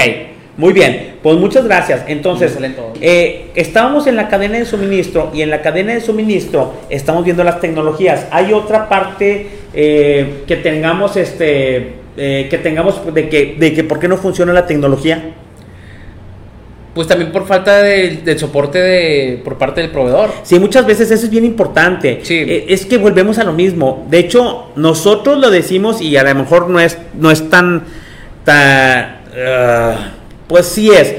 muy 0.57 0.73
bien, 0.73 1.15
pues 1.23 1.35
muchas 1.37 1.65
gracias. 1.65 2.03
Entonces, 2.07 2.55
eh, 3.01 3.47
estábamos 3.55 4.05
en 4.05 4.15
la 4.15 4.27
cadena 4.27 4.59
de 4.59 4.65
suministro 4.65 5.31
y 5.33 5.41
en 5.41 5.49
la 5.49 5.63
cadena 5.63 5.95
de 5.95 6.01
suministro 6.01 6.75
estamos 6.89 7.25
viendo 7.25 7.43
las 7.43 7.59
tecnologías. 7.59 8.27
Hay 8.29 8.53
otra 8.53 8.87
parte 8.87 9.47
eh, 9.73 10.43
que 10.45 10.57
tengamos, 10.57 11.17
este, 11.17 11.93
que 12.15 12.59
tengamos 12.61 13.01
de 13.11 13.27
que, 13.27 13.55
de 13.57 13.73
que 13.73 13.83
por 13.83 13.99
qué 13.99 14.07
no 14.07 14.17
funciona 14.17 14.53
la 14.53 14.67
tecnología. 14.67 15.33
Pues 16.93 17.07
también 17.07 17.31
por 17.31 17.47
falta 17.47 17.81
de, 17.81 18.37
soporte 18.37 18.79
de, 18.79 19.41
por 19.43 19.57
parte 19.57 19.81
del 19.81 19.89
proveedor. 19.89 20.29
Sí, 20.43 20.59
muchas 20.59 20.85
veces 20.85 21.09
eso 21.09 21.25
es 21.25 21.31
bien 21.31 21.43
importante. 21.43 22.19
Sí. 22.21 22.35
Eh, 22.35 22.65
es 22.69 22.85
que 22.85 22.97
volvemos 22.97 23.39
a 23.39 23.43
lo 23.43 23.53
mismo. 23.53 24.05
De 24.11 24.19
hecho, 24.19 24.71
nosotros 24.75 25.39
lo 25.39 25.49
decimos 25.49 26.01
y 26.01 26.15
a 26.17 26.23
lo 26.23 26.35
mejor 26.35 26.69
no 26.69 26.79
es, 26.79 26.97
no 27.19 27.31
es 27.31 27.49
tan... 27.49 27.83
tan 28.43 29.21
ah, 29.35 30.11
pues 30.47 30.67
sí 30.67 30.91
es. 30.91 31.15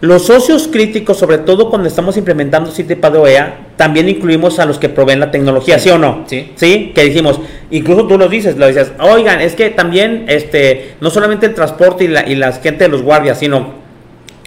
Los 0.00 0.26
socios 0.26 0.68
críticos, 0.68 1.18
sobre 1.18 1.38
todo 1.38 1.70
cuando 1.70 1.88
estamos 1.88 2.16
implementando 2.16 2.70
CITEPAD 2.70 3.16
OEA, 3.16 3.56
también 3.76 4.08
incluimos 4.08 4.60
a 4.60 4.64
los 4.64 4.78
que 4.78 4.88
proveen 4.88 5.18
la 5.18 5.32
tecnología, 5.32 5.80
¿sí, 5.80 5.90
o 5.90 5.98
no? 5.98 6.24
Sí. 6.28 6.52
Sí, 6.54 6.92
que 6.94 7.02
dijimos, 7.02 7.40
incluso 7.70 8.06
tú 8.06 8.16
lo 8.16 8.28
dices, 8.28 8.56
lo 8.56 8.68
dices, 8.68 8.92
oigan, 9.00 9.40
es 9.40 9.54
que 9.54 9.70
también, 9.70 10.26
este, 10.28 10.94
no 11.00 11.10
solamente 11.10 11.46
el 11.46 11.54
transporte 11.54 12.04
y 12.04 12.08
la, 12.08 12.28
y 12.28 12.36
la 12.36 12.52
gente 12.52 12.84
de 12.84 12.90
los 12.90 13.02
guardias, 13.02 13.40
sino 13.40 13.77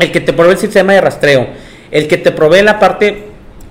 el 0.02 0.12
que 0.12 0.20
te 0.20 0.34
provee 0.34 0.54
el 0.54 0.58
sistema 0.58 0.94
de 0.94 1.02
rastreo, 1.02 1.48
el 1.92 2.08
que 2.08 2.18
te 2.18 2.32
provee 2.32 2.64
la 2.64 2.80
parte 2.80 3.28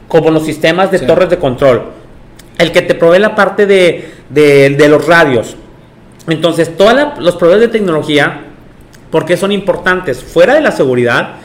como 0.06 0.30
los 0.30 0.44
sistemas 0.44 0.90
de 0.90 1.00
torres 1.00 1.28
de 1.28 1.38
control, 1.38 1.90
el 2.58 2.70
que 2.70 2.82
te 2.82 2.94
provee 2.94 3.18
la 3.18 3.34
parte 3.34 3.66
de, 3.66 4.86
los 4.88 5.06
radios. 5.06 5.56
Entonces, 6.28 6.76
todos 6.76 7.18
los 7.18 7.34
proveedores 7.34 7.72
de 7.72 7.78
tecnología, 7.78 8.42
¿por 9.10 9.26
qué 9.26 9.36
son 9.36 9.50
importantes? 9.50 10.22
Fuera 10.22 10.54
de 10.54 10.60
la 10.60 10.70
seguridad, 10.70 11.36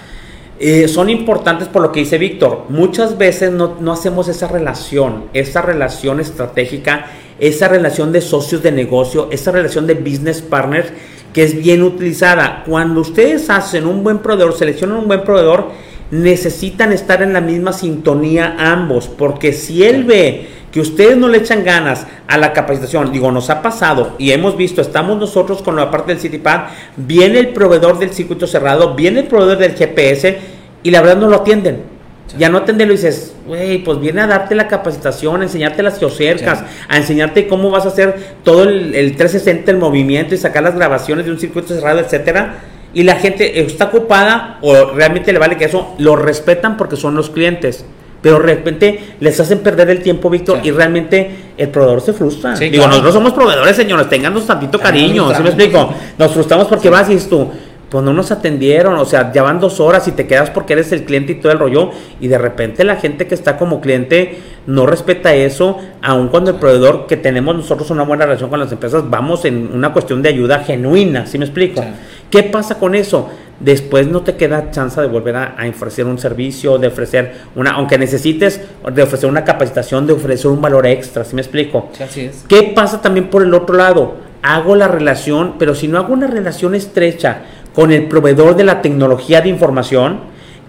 eh, 0.60 0.88
son 0.88 1.10
importantes 1.10 1.68
por 1.68 1.82
lo 1.82 1.92
que 1.92 2.02
dice 2.02 2.20
Víctor. 2.20 2.66
Muchas 2.70 3.18
veces 3.18 3.52
no, 3.52 3.78
no, 3.80 3.92
hacemos 3.92 4.28
esa 4.28 4.48
relación, 4.48 5.26
esa 5.34 5.64
relación 5.64 6.20
estratégica, 6.20 7.08
esa 7.40 7.68
relación 7.68 8.12
de 8.12 8.22
socios 8.22 8.62
de 8.62 8.72
negocio, 8.72 9.30
esa 9.32 9.52
relación 9.52 9.88
de 9.88 9.96
business 9.96 10.44
partners 10.44 10.90
que 11.36 11.44
es 11.44 11.62
bien 11.62 11.84
utilizada. 11.84 12.64
Cuando 12.66 13.02
ustedes 13.02 13.50
hacen 13.50 13.86
un 13.86 14.06
buen 14.06 14.20
proveedor, 14.20 14.54
seleccionan 14.54 15.00
un 15.00 15.08
buen 15.08 15.26
proveedor, 15.26 15.70
necesitan 16.10 16.94
estar 16.94 17.22
en 17.22 17.34
la 17.34 17.42
misma 17.42 17.74
sintonía 17.74 18.56
ambos, 18.58 19.10
porque 19.10 19.52
si 19.52 19.84
él 19.84 20.06
ve 20.06 20.48
que 20.72 20.80
ustedes 20.80 21.18
no 21.18 21.28
le 21.28 21.40
echan 21.40 21.66
ganas 21.66 22.08
a 22.30 22.38
la 22.38 22.54
capacitación, 22.54 23.12
digo, 23.12 23.34
nos 23.34 23.50
ha 23.50 23.62
pasado 23.62 24.16
y 24.18 24.32
hemos 24.32 24.56
visto, 24.56 24.80
estamos 24.80 25.20
nosotros 25.20 25.62
con 25.62 25.76
la 25.76 25.92
parte 25.92 26.14
del 26.14 26.22
CityPad, 26.22 26.68
viene 26.96 27.40
el 27.40 27.50
proveedor 27.50 28.00
del 28.00 28.12
circuito 28.12 28.48
cerrado, 28.48 28.96
viene 28.96 29.20
el 29.20 29.28
proveedor 29.28 29.58
del 29.58 29.76
GPS 29.76 30.40
y 30.84 30.92
la 30.92 31.02
verdad 31.02 31.18
no 31.18 31.28
lo 31.28 31.36
atienden. 31.36 31.95
Ya 32.38 32.50
no 32.50 32.58
atenderlo 32.58 32.94
y 32.94 32.98
dices, 32.98 33.34
güey, 33.48 33.84
pues 33.84 34.00
viene 34.00 34.22
a 34.22 34.28
darte 34.28 34.56
la 34.56 34.68
capacitación, 34.68 35.42
a 35.42 35.44
enseñarte 35.44 35.84
las 35.84 36.00
geocercas, 36.00 36.64
a 36.90 36.98
enseñarte 36.98 37.48
cómo 37.48 37.70
vas 37.70 37.86
a 37.86 37.90
hacer 37.90 38.16
todo 38.44 38.64
el, 38.64 38.96
el 38.96 39.16
360, 39.16 39.72
el 39.72 39.78
movimiento 39.78 40.36
y 40.36 40.38
sacar 40.38 40.64
las 40.64 40.76
grabaciones 40.76 41.26
de 41.26 41.32
un 41.32 41.40
circuito 41.40 41.74
cerrado, 41.74 42.00
etcétera. 42.00 42.56
Y 42.94 43.04
la 43.04 43.16
gente 43.16 43.62
está 43.62 43.86
ocupada 43.86 44.58
o 44.62 44.92
realmente 44.92 45.32
le 45.34 45.40
vale 45.40 45.58
que 45.58 45.66
eso, 45.66 45.96
lo 45.98 46.16
respetan 46.16 46.78
porque 46.78 46.96
son 46.96 47.16
los 47.16 47.30
clientes. 47.30 47.86
Pero 48.26 48.40
de 48.40 48.46
repente 48.46 49.16
les 49.20 49.40
hacen 49.40 49.60
perder 49.60 49.88
el 49.92 50.02
tiempo, 50.02 50.32
Víctor, 50.32 50.60
y 50.64 50.72
realmente 50.72 51.30
el 51.58 51.70
proveedor 51.70 52.02
se 52.02 52.12
frustra. 52.12 52.56
Digo, 52.56 52.88
nosotros 52.88 53.14
somos 53.14 53.34
proveedores, 53.34 53.76
señores, 53.76 54.10
tenganos 54.10 54.48
tantito 54.48 54.80
cariño, 54.80 55.32
¿sí 55.36 55.44
me 55.44 55.50
explico? 55.50 55.94
Nos 56.18 56.32
frustramos 56.32 56.68
porque 56.68 56.90
vas 56.90 57.08
y 57.08 57.14
dices 57.14 57.30
tú, 57.30 57.52
pues 57.90 58.04
no 58.04 58.14
nos 58.14 58.32
atendieron, 58.32 58.96
o 58.96 59.06
sea, 59.06 59.32
ya 59.32 59.44
van 59.44 59.60
dos 59.60 59.80
horas 59.80 60.08
y 60.08 60.12
te 60.12 60.28
quedas 60.28 60.50
porque 60.50 60.74
eres 60.74 60.92
el 60.92 61.04
cliente 61.04 61.34
y 61.34 61.36
todo 61.36 61.52
el 61.52 61.60
rollo, 61.60 61.92
y 62.20 62.28
de 62.28 62.38
repente 62.38 62.84
la 62.84 62.96
gente 62.96 63.28
que 63.28 63.36
está 63.36 63.58
como 63.58 63.82
cliente 63.82 64.40
no 64.68 64.86
respeta 64.86 65.34
eso, 65.34 65.78
aun 66.02 66.30
cuando 66.30 66.52
el 66.52 66.58
proveedor 66.58 67.06
que 67.08 67.18
tenemos 67.18 67.56
nosotros 67.56 67.90
una 67.92 68.04
buena 68.04 68.26
relación 68.26 68.50
con 68.50 68.60
las 68.60 68.72
empresas, 68.72 69.10
vamos 69.10 69.46
en 69.46 69.72
una 69.74 69.94
cuestión 69.94 70.22
de 70.22 70.30
ayuda 70.30 70.60
genuina, 70.60 71.28
¿sí 71.28 71.38
me 71.38 71.46
explico? 71.46 71.84
¿Qué 72.30 72.44
pasa 72.44 72.80
con 72.80 72.96
eso? 72.96 73.30
Después 73.60 74.08
no 74.08 74.22
te 74.22 74.36
queda 74.36 74.72
chance 74.72 75.00
de 75.00 75.08
volver 75.08 75.36
a, 75.36 75.56
ofrecer 75.70 76.06
un 76.06 76.18
servicio, 76.18 76.78
de 76.78 76.88
ofrecer 76.88 77.34
una, 77.56 77.72
aunque 77.72 77.98
necesites, 77.98 78.60
de 78.92 79.04
ofrecer 79.04 79.30
una 79.30 79.46
capacitación, 79.46 80.08
de 80.08 80.14
ofrecer 80.14 80.48
un 80.48 80.62
valor 80.62 80.86
extra, 80.88 81.24
¿sí 81.24 81.36
me 81.36 81.42
explico? 81.42 81.90
así 82.04 82.22
es. 82.22 82.44
¿Qué 82.50 82.74
pasa 82.76 83.02
también 83.02 83.30
por 83.30 83.44
el 83.44 83.54
otro 83.54 83.76
lado? 83.76 84.16
Hago 84.42 84.76
la 84.76 84.88
relación, 84.88 85.56
pero 85.58 85.74
si 85.74 85.88
no 85.88 85.98
hago 85.98 86.14
una 86.14 86.28
relación 86.28 86.76
estrecha, 86.76 87.44
con 87.76 87.92
el 87.92 88.06
proveedor 88.06 88.56
de 88.56 88.64
la 88.64 88.82
tecnología 88.82 89.42
de 89.42 89.50
información, 89.50 90.20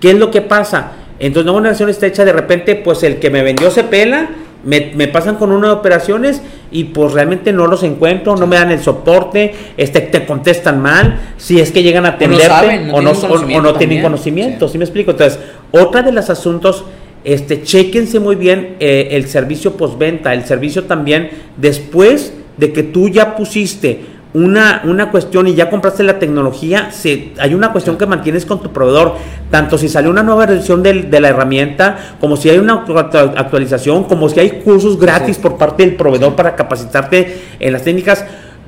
¿qué 0.00 0.11
es 0.11 0.18
lo 0.18 0.30
que 0.30 0.42
pasa? 0.42 0.92
Entonces, 1.18 1.46
no 1.46 1.54
una 1.54 1.68
relación 1.68 1.88
estrecha, 1.88 2.24
de 2.24 2.32
repente, 2.32 2.74
pues 2.74 3.02
el 3.04 3.16
que 3.16 3.30
me 3.30 3.42
vendió 3.42 3.70
se 3.70 3.84
pela, 3.84 4.28
me, 4.64 5.07
pasan 5.07 5.36
con 5.36 5.52
una 5.52 5.68
de 5.68 5.74
operaciones 5.74 6.42
y 6.72 6.84
pues 6.84 7.12
realmente 7.12 7.52
no 7.52 7.68
los 7.68 7.84
encuentro, 7.84 8.36
no 8.36 8.48
me 8.48 8.57
dan 8.57 8.72
el 8.72 8.80
soporte, 8.80 9.54
este, 9.76 10.00
te 10.00 10.26
contestan 10.26 10.82
mal, 10.82 11.20
si 11.36 11.61
es 11.61 11.70
que 11.70 11.84
llegan 11.84 12.04
a 12.04 12.11
atenderte 12.11 12.90
o 12.92 13.00
no, 13.00 13.12
o 13.12 13.61
no, 13.62 13.74
tienen 13.74 14.02
conocimiento, 14.02 14.68
sí. 14.68 14.76
me 14.76 14.84
explico? 14.84 15.12
Entonces, 15.12 15.38
otra 15.70 16.02
de 16.02 16.11
los 16.11 16.28
asuntos, 16.28 16.84
este, 17.22 17.62
chequense 17.62 18.18
muy 18.18 18.34
bien 18.34 18.76
eh, 18.80 19.09
el 19.12 19.28
servicio 19.28 19.76
postventa, 19.76 20.34
el 20.34 20.44
servicio 20.44 20.84
también 20.84 21.30
después 21.57 22.32
de 22.57 22.72
que 22.72 22.82
tú 22.82 23.09
ya 23.09 23.36
pusiste 23.36 24.15
una, 24.37 24.82
una 24.84 25.11
cuestión 25.11 25.49
y 25.49 25.55
ya 25.55 25.70
compraste 25.70 26.03
la 26.03 26.18
tecnología, 26.18 26.91
se, 26.91 27.32
hay 27.39 27.55
una 27.55 27.72
cuestión 27.72 27.97
que 27.97 28.05
mantienes 28.05 28.45
con 28.45 28.61
tu 28.61 28.70
proveedor, 28.70 29.14
tanto 29.51 29.78
si 29.78 29.89
sale 29.89 30.11
una 30.11 30.22
nueva 30.22 30.45
versión 30.45 30.82
de, 30.82 31.20
la 31.20 31.28
herramienta, 31.28 32.16
como 32.20 32.37
si 32.37 32.51
hay 32.51 32.59
una 32.59 32.84
actualización, 32.84 34.05
como 34.05 34.28
si 34.28 34.39
hay 34.39 34.61
cursos 34.62 35.01
gratis 35.01 35.39
por 35.39 35.57
parte 35.57 35.87
del 35.87 35.97
proveedor 35.97 36.37
para 36.37 36.55
capacitarte 36.55 37.45
en 37.59 37.72
las 37.72 37.82
técnicas. 37.82 38.26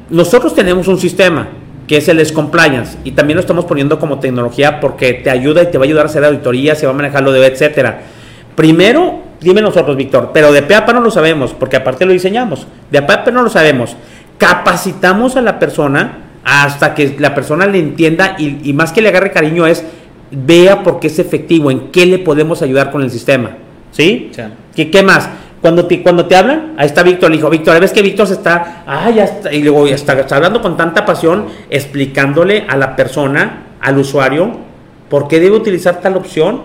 Nosotros 0.08 0.54
tenemos 0.54 0.88
un 0.88 0.98
sistema 0.98 1.48
que 1.86 1.98
es 1.98 2.08
el 2.08 2.18
S 2.20 2.32
Compliance 2.32 2.96
y 3.04 3.10
también 3.10 3.36
lo 3.36 3.42
estamos 3.42 3.66
poniendo 3.66 3.98
como 3.98 4.20
tecnología 4.20 4.80
porque 4.80 5.12
te 5.12 5.28
ayuda 5.28 5.62
y 5.64 5.66
te 5.66 5.76
va 5.76 5.84
a 5.84 5.86
ayudar 5.86 6.06
a 6.06 6.08
hacer 6.08 6.24
auditoría, 6.24 6.76
se 6.76 6.86
va 6.86 6.92
a 6.92 6.96
manejar 6.96 7.22
lo 7.22 7.30
de 7.30 7.46
etcétera. 7.46 8.00
Primero, 8.56 9.20
dime 9.38 9.60
nosotros, 9.60 9.98
Víctor, 9.98 10.30
pero 10.32 10.50
de 10.50 10.62
PAPA 10.62 10.94
no 10.94 11.00
lo 11.00 11.10
sabemos, 11.10 11.52
porque 11.52 11.76
aparte 11.76 12.06
lo 12.06 12.12
diseñamos. 12.12 12.66
De 12.90 13.02
PAPA 13.02 13.30
no 13.32 13.42
lo 13.42 13.50
sabemos 13.50 13.96
capacitamos 14.38 15.36
a 15.36 15.42
la 15.42 15.58
persona 15.58 16.18
hasta 16.44 16.94
que 16.94 17.16
la 17.18 17.34
persona 17.34 17.66
le 17.66 17.78
entienda 17.78 18.36
y, 18.38 18.72
más 18.72 18.92
que 18.92 19.02
le 19.02 19.10
agarre 19.10 19.32
cariño 19.32 19.66
es 19.66 19.84
vea 20.30 20.82
por 20.82 21.00
qué 21.00 21.08
es 21.08 21.18
efectivo, 21.18 21.70
en 21.70 21.90
qué 21.90 22.06
le 22.06 22.18
podemos 22.18 22.62
ayudar 22.62 22.90
con 22.90 23.02
el 23.02 23.10
sistema. 23.10 23.50
¿Sí? 23.90 24.30
¿Qué, 24.74 25.02
más? 25.02 25.28
Cuando 25.60 25.86
te, 25.86 26.02
cuando 26.02 26.26
te 26.26 26.36
hablan, 26.36 26.74
ahí 26.76 26.86
está 26.86 27.02
Víctor, 27.02 27.30
le 27.30 27.36
dijo, 27.36 27.50
Víctor, 27.50 27.80
ves 27.80 27.92
que 27.92 28.02
Víctor 28.02 28.26
se 28.26 28.34
está, 28.34 28.84
ah, 28.86 29.10
ya 29.10 29.24
está, 29.24 29.52
y 29.52 29.62
luego 29.62 29.86
ya 29.86 29.94
está, 29.94 30.24
hablando 30.30 30.62
con 30.62 30.76
tanta 30.76 31.04
pasión, 31.04 31.46
explicándole 31.68 32.64
a 32.68 32.76
la 32.76 32.94
persona, 32.96 33.64
al 33.80 33.98
usuario, 33.98 34.52
por 35.08 35.26
qué 35.26 35.40
debe 35.40 35.56
utilizar 35.56 36.00
tal 36.00 36.16
opción 36.16 36.62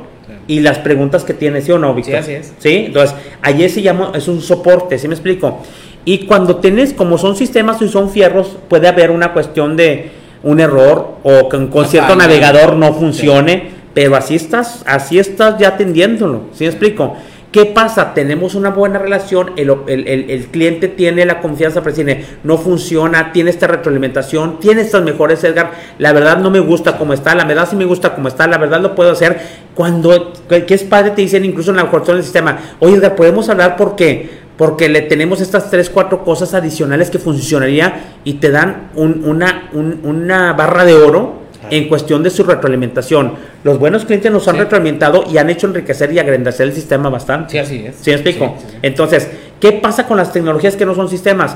y 0.47 0.59
las 0.59 0.80
preguntas 0.80 1.24
que 1.24 1.34
tiene, 1.34 1.61
¿sí 1.61 1.71
o 1.71 1.80
no, 1.80 1.93
Víctor? 1.93 2.15
Sí, 2.15 2.19
así 2.19 2.34
es. 2.34 2.53
¿Sí? 2.59 2.84
Entonces, 2.88 3.15
allí 3.41 3.67
se 3.69 3.82
llama, 3.82 4.11
es 4.13 4.28
un 4.28 4.41
soporte, 4.41 4.99
¿sí 4.99 5.07
me 5.07 5.13
explico? 5.13 5.61
Y 6.06 6.26
cuando 6.26 6.58
tienes, 6.58 6.93
como 6.93 7.18
son 7.18 7.36
sistemas 7.36 7.82
y 7.82 7.88
son 7.88 8.10
fierros, 8.10 8.58
puede 8.68 8.88
haber 8.88 9.12
una 9.12 9.34
cuestión 9.34 9.78
de 9.78 10.12
un 10.43 10.60
error 10.60 11.16
o 11.24 11.47
que 11.49 11.70
con 11.70 11.86
cierto 11.88 12.16
navegador 12.16 12.76
no 12.76 12.93
funcione, 12.93 13.72
pero 13.93 14.16
así 14.16 14.36
estás, 14.36 14.84
así 14.86 15.18
estás 15.18 15.58
ya 15.58 15.70
atendiéndolo. 15.70 16.41
¿Sí 16.54 16.66
me 16.66 16.70
explico? 16.70 17.16
¿Qué 17.54 17.68
pasa? 17.68 18.16
Tenemos 18.16 18.56
una 18.56 18.72
buena 18.72 18.97
relación, 18.97 19.51
el, 19.58 19.70
el, 19.88 20.47
cliente 20.47 20.88
tiene 20.88 21.24
la 21.24 21.39
confianza, 21.39 21.84
pero 21.84 21.95
tiene, 21.95 22.26
no 22.43 22.58
funciona, 22.58 23.32
tiene 23.32 23.51
esta 23.51 23.68
retroalimentación, 23.68 24.60
tiene 24.60 24.82
estas 24.82 25.04
mejores, 25.04 25.43
Edgar, 25.43 25.70
la 25.99 26.14
verdad 26.14 26.39
no 26.39 26.49
me 26.49 26.60
gusta 26.60 26.97
como 26.97 27.14
está, 27.14 27.36
la 27.36 27.45
verdad 27.45 27.68
sí 27.70 27.76
me 27.76 27.86
gusta 27.86 28.16
como 28.16 28.28
está, 28.28 28.47
la 28.47 28.58
verdad 28.58 28.82
lo 28.82 28.95
puedo 28.95 29.12
hacer. 29.12 29.39
Cuando, 29.76 30.34
que 30.49 30.74
es 30.74 30.84
padre, 30.84 31.12
te 31.12 31.22
dicen 31.22 31.45
incluso 31.45 31.70
en 31.70 31.78
la 31.78 31.91
cuestión 31.91 32.18
del 32.18 32.24
sistema, 32.24 32.58
oye 32.80 32.95
Edgar, 32.95 33.16
podemos 33.16 33.47
hablar 33.49 33.78
porque 33.78 34.43
porque 34.58 34.89
le 34.89 35.01
tenemos 35.01 35.41
estas 35.41 35.70
tres, 35.70 35.89
cuatro 35.89 36.24
cosas 36.24 36.54
adicionales 36.54 37.10
que 37.10 37.20
funcionaría 37.20 38.16
y 38.24 38.34
te 38.34 38.51
dan 38.51 38.89
una, 38.95 39.70
una 39.74 40.54
barra 40.54 40.86
de 40.86 40.93
oro 40.93 41.43
en 41.70 41.88
cuestión 41.88 42.24
de 42.24 42.30
su 42.30 42.43
retroalimentación. 42.43 43.34
Los 43.64 43.80
buenos 43.80 44.06
clientes 44.06 44.32
nos 44.32 44.47
han 44.47 44.58
retroalimentado 44.58 45.24
y 45.32 45.38
han 45.38 45.49
hecho 45.49 45.68
enriquecer 45.68 46.12
y 46.12 46.20
agrandecer 46.20 46.68
el 46.68 46.74
sistema 46.74 47.10
bastante. 47.10 47.51
Sí, 47.51 47.58
así 47.58 47.86
es. 47.86 47.95
¿Sí 47.95 48.10
me 48.12 48.18
explico? 48.18 48.56
Entonces, 48.82 49.30
¿qué 49.60 49.72
pasa 49.72 50.06
con 50.06 50.18
las 50.18 50.32
tecnologías 50.32 50.76
que 50.76 50.86
no 50.86 50.93
son 50.93 51.10
sistemas? 51.10 51.56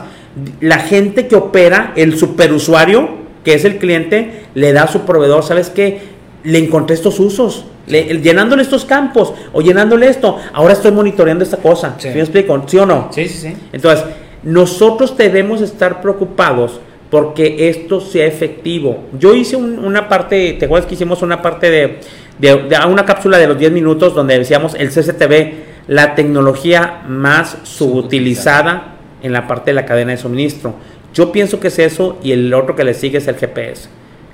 La 0.59 0.79
gente 0.79 1.27
que 1.27 1.35
opera, 1.35 1.93
el 1.95 2.17
superusuario, 2.17 3.09
que 3.43 3.53
es 3.53 3.65
el 3.65 3.77
cliente, 3.77 4.45
le 4.55 4.73
da 4.73 4.83
a 4.83 4.87
su 4.87 5.01
proveedor, 5.01 5.43
¿sabes 5.43 5.69
qué? 5.69 6.16
Le 6.47 6.59
encontré 6.59 6.95
estos 6.95 7.19
usos 7.19 7.65
llenándole 7.87 8.61
estos 8.61 8.85
campos 8.85 9.33
o 9.53 9.61
llenándole 9.61 10.09
esto, 10.09 10.37
ahora 10.53 10.73
estoy 10.73 10.91
monitoreando 10.91 11.43
esta 11.43 11.57
cosa. 11.57 11.95
Sí. 11.97 12.09
¿Me 12.09 12.19
explico? 12.19 12.61
¿Sí 12.67 12.77
o 12.77 12.85
no? 12.85 13.09
Sí, 13.11 13.27
sí, 13.27 13.49
sí. 13.49 13.57
Entonces, 13.71 14.05
nosotros 14.43 15.15
debemos 15.17 15.61
estar 15.61 16.01
preocupados 16.01 16.79
porque 17.09 17.69
esto 17.69 18.01
sea 18.01 18.25
efectivo. 18.25 19.05
Yo 19.17 19.33
hice 19.33 19.55
una 19.55 20.09
parte, 20.09 20.53
¿te 20.59 20.65
acuerdas 20.65 20.87
que 20.87 20.95
hicimos 20.95 21.21
una 21.21 21.41
parte 21.41 21.69
de, 21.69 21.99
de, 22.37 22.77
una 22.87 23.05
cápsula 23.05 23.37
de 23.37 23.47
los 23.47 23.57
10 23.57 23.71
minutos 23.71 24.13
donde 24.13 24.37
decíamos 24.37 24.75
el 24.75 24.89
CCTV, 24.89 25.87
la 25.87 26.15
tecnología 26.15 27.03
más 27.07 27.57
subutilizada 27.63 28.95
en 29.23 29.31
la 29.31 29.47
parte 29.47 29.71
de 29.71 29.75
la 29.75 29.85
cadena 29.85 30.11
de 30.11 30.17
suministro? 30.17 30.75
Yo 31.13 31.31
pienso 31.31 31.59
que 31.59 31.69
es 31.69 31.79
eso 31.79 32.17
y 32.21 32.33
el 32.33 32.53
otro 32.53 32.75
que 32.75 32.83
le 32.83 32.93
sigue 32.93 33.19
es 33.19 33.27
el 33.27 33.35
GPS. 33.35 33.87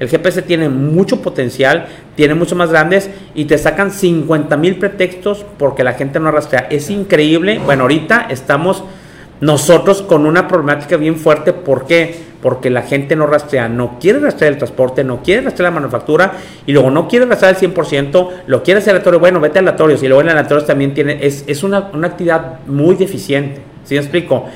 El 0.04 0.10
GPS 0.10 0.42
tiene 0.42 0.68
mucho 0.68 1.22
potencial, 1.22 1.86
tiene 2.18 2.36
mucho 2.36 2.58
más 2.58 2.70
grandes 2.70 3.10
y 3.34 3.46
te 3.46 3.58
sacan 3.58 3.90
50 3.90 4.58
mil 4.58 4.76
pretextos 4.76 5.46
porque 5.58 5.86
la 5.86 5.94
gente 5.94 6.20
no 6.20 6.30
rastrea. 6.30 6.68
Es 6.70 6.90
increíble. 6.90 7.62
Bueno, 7.64 7.84
ahorita 7.84 8.28
estamos 8.30 8.84
nosotros 9.40 10.02
con 10.02 10.26
una 10.26 10.50
problemática 10.50 10.98
bien 10.98 11.16
fuerte. 11.16 11.54
¿Por 11.54 11.86
qué? 11.86 12.34
Porque 12.42 12.70
la 12.70 12.82
gente 12.82 13.16
no 13.16 13.28
rastrea, 13.28 13.70
no 13.70 13.98
quiere 13.98 14.20
rastrear 14.20 14.52
el 14.52 14.58
transporte, 14.58 15.06
no 15.06 15.24
quiere 15.24 15.44
rastrear 15.44 15.72
la 15.72 15.80
manufactura 15.80 16.34
y 16.66 16.74
luego 16.74 16.92
no 16.92 17.08
quiere 17.08 17.26
rastrear 17.26 17.56
el 17.56 17.74
100%, 17.74 18.30
lo 18.46 18.62
quiere 18.62 18.80
hacer 18.80 18.92
aleatorio. 18.92 19.22
Bueno, 19.22 19.40
vete 19.40 19.60
a 19.60 19.62
aleatorios 19.62 20.04
y 20.04 20.08
luego 20.10 20.22
en 20.22 20.32
aleatorios 20.32 20.68
también 20.68 20.94
tiene, 20.94 21.26
es, 21.26 21.46
es 21.48 21.64
una, 21.64 21.92
una 21.94 22.08
actividad 22.08 22.60
muy 22.68 22.96
deficiente. 22.96 23.62
¿Sí 23.86 23.96
me 23.96 24.02
explico? 24.02 24.50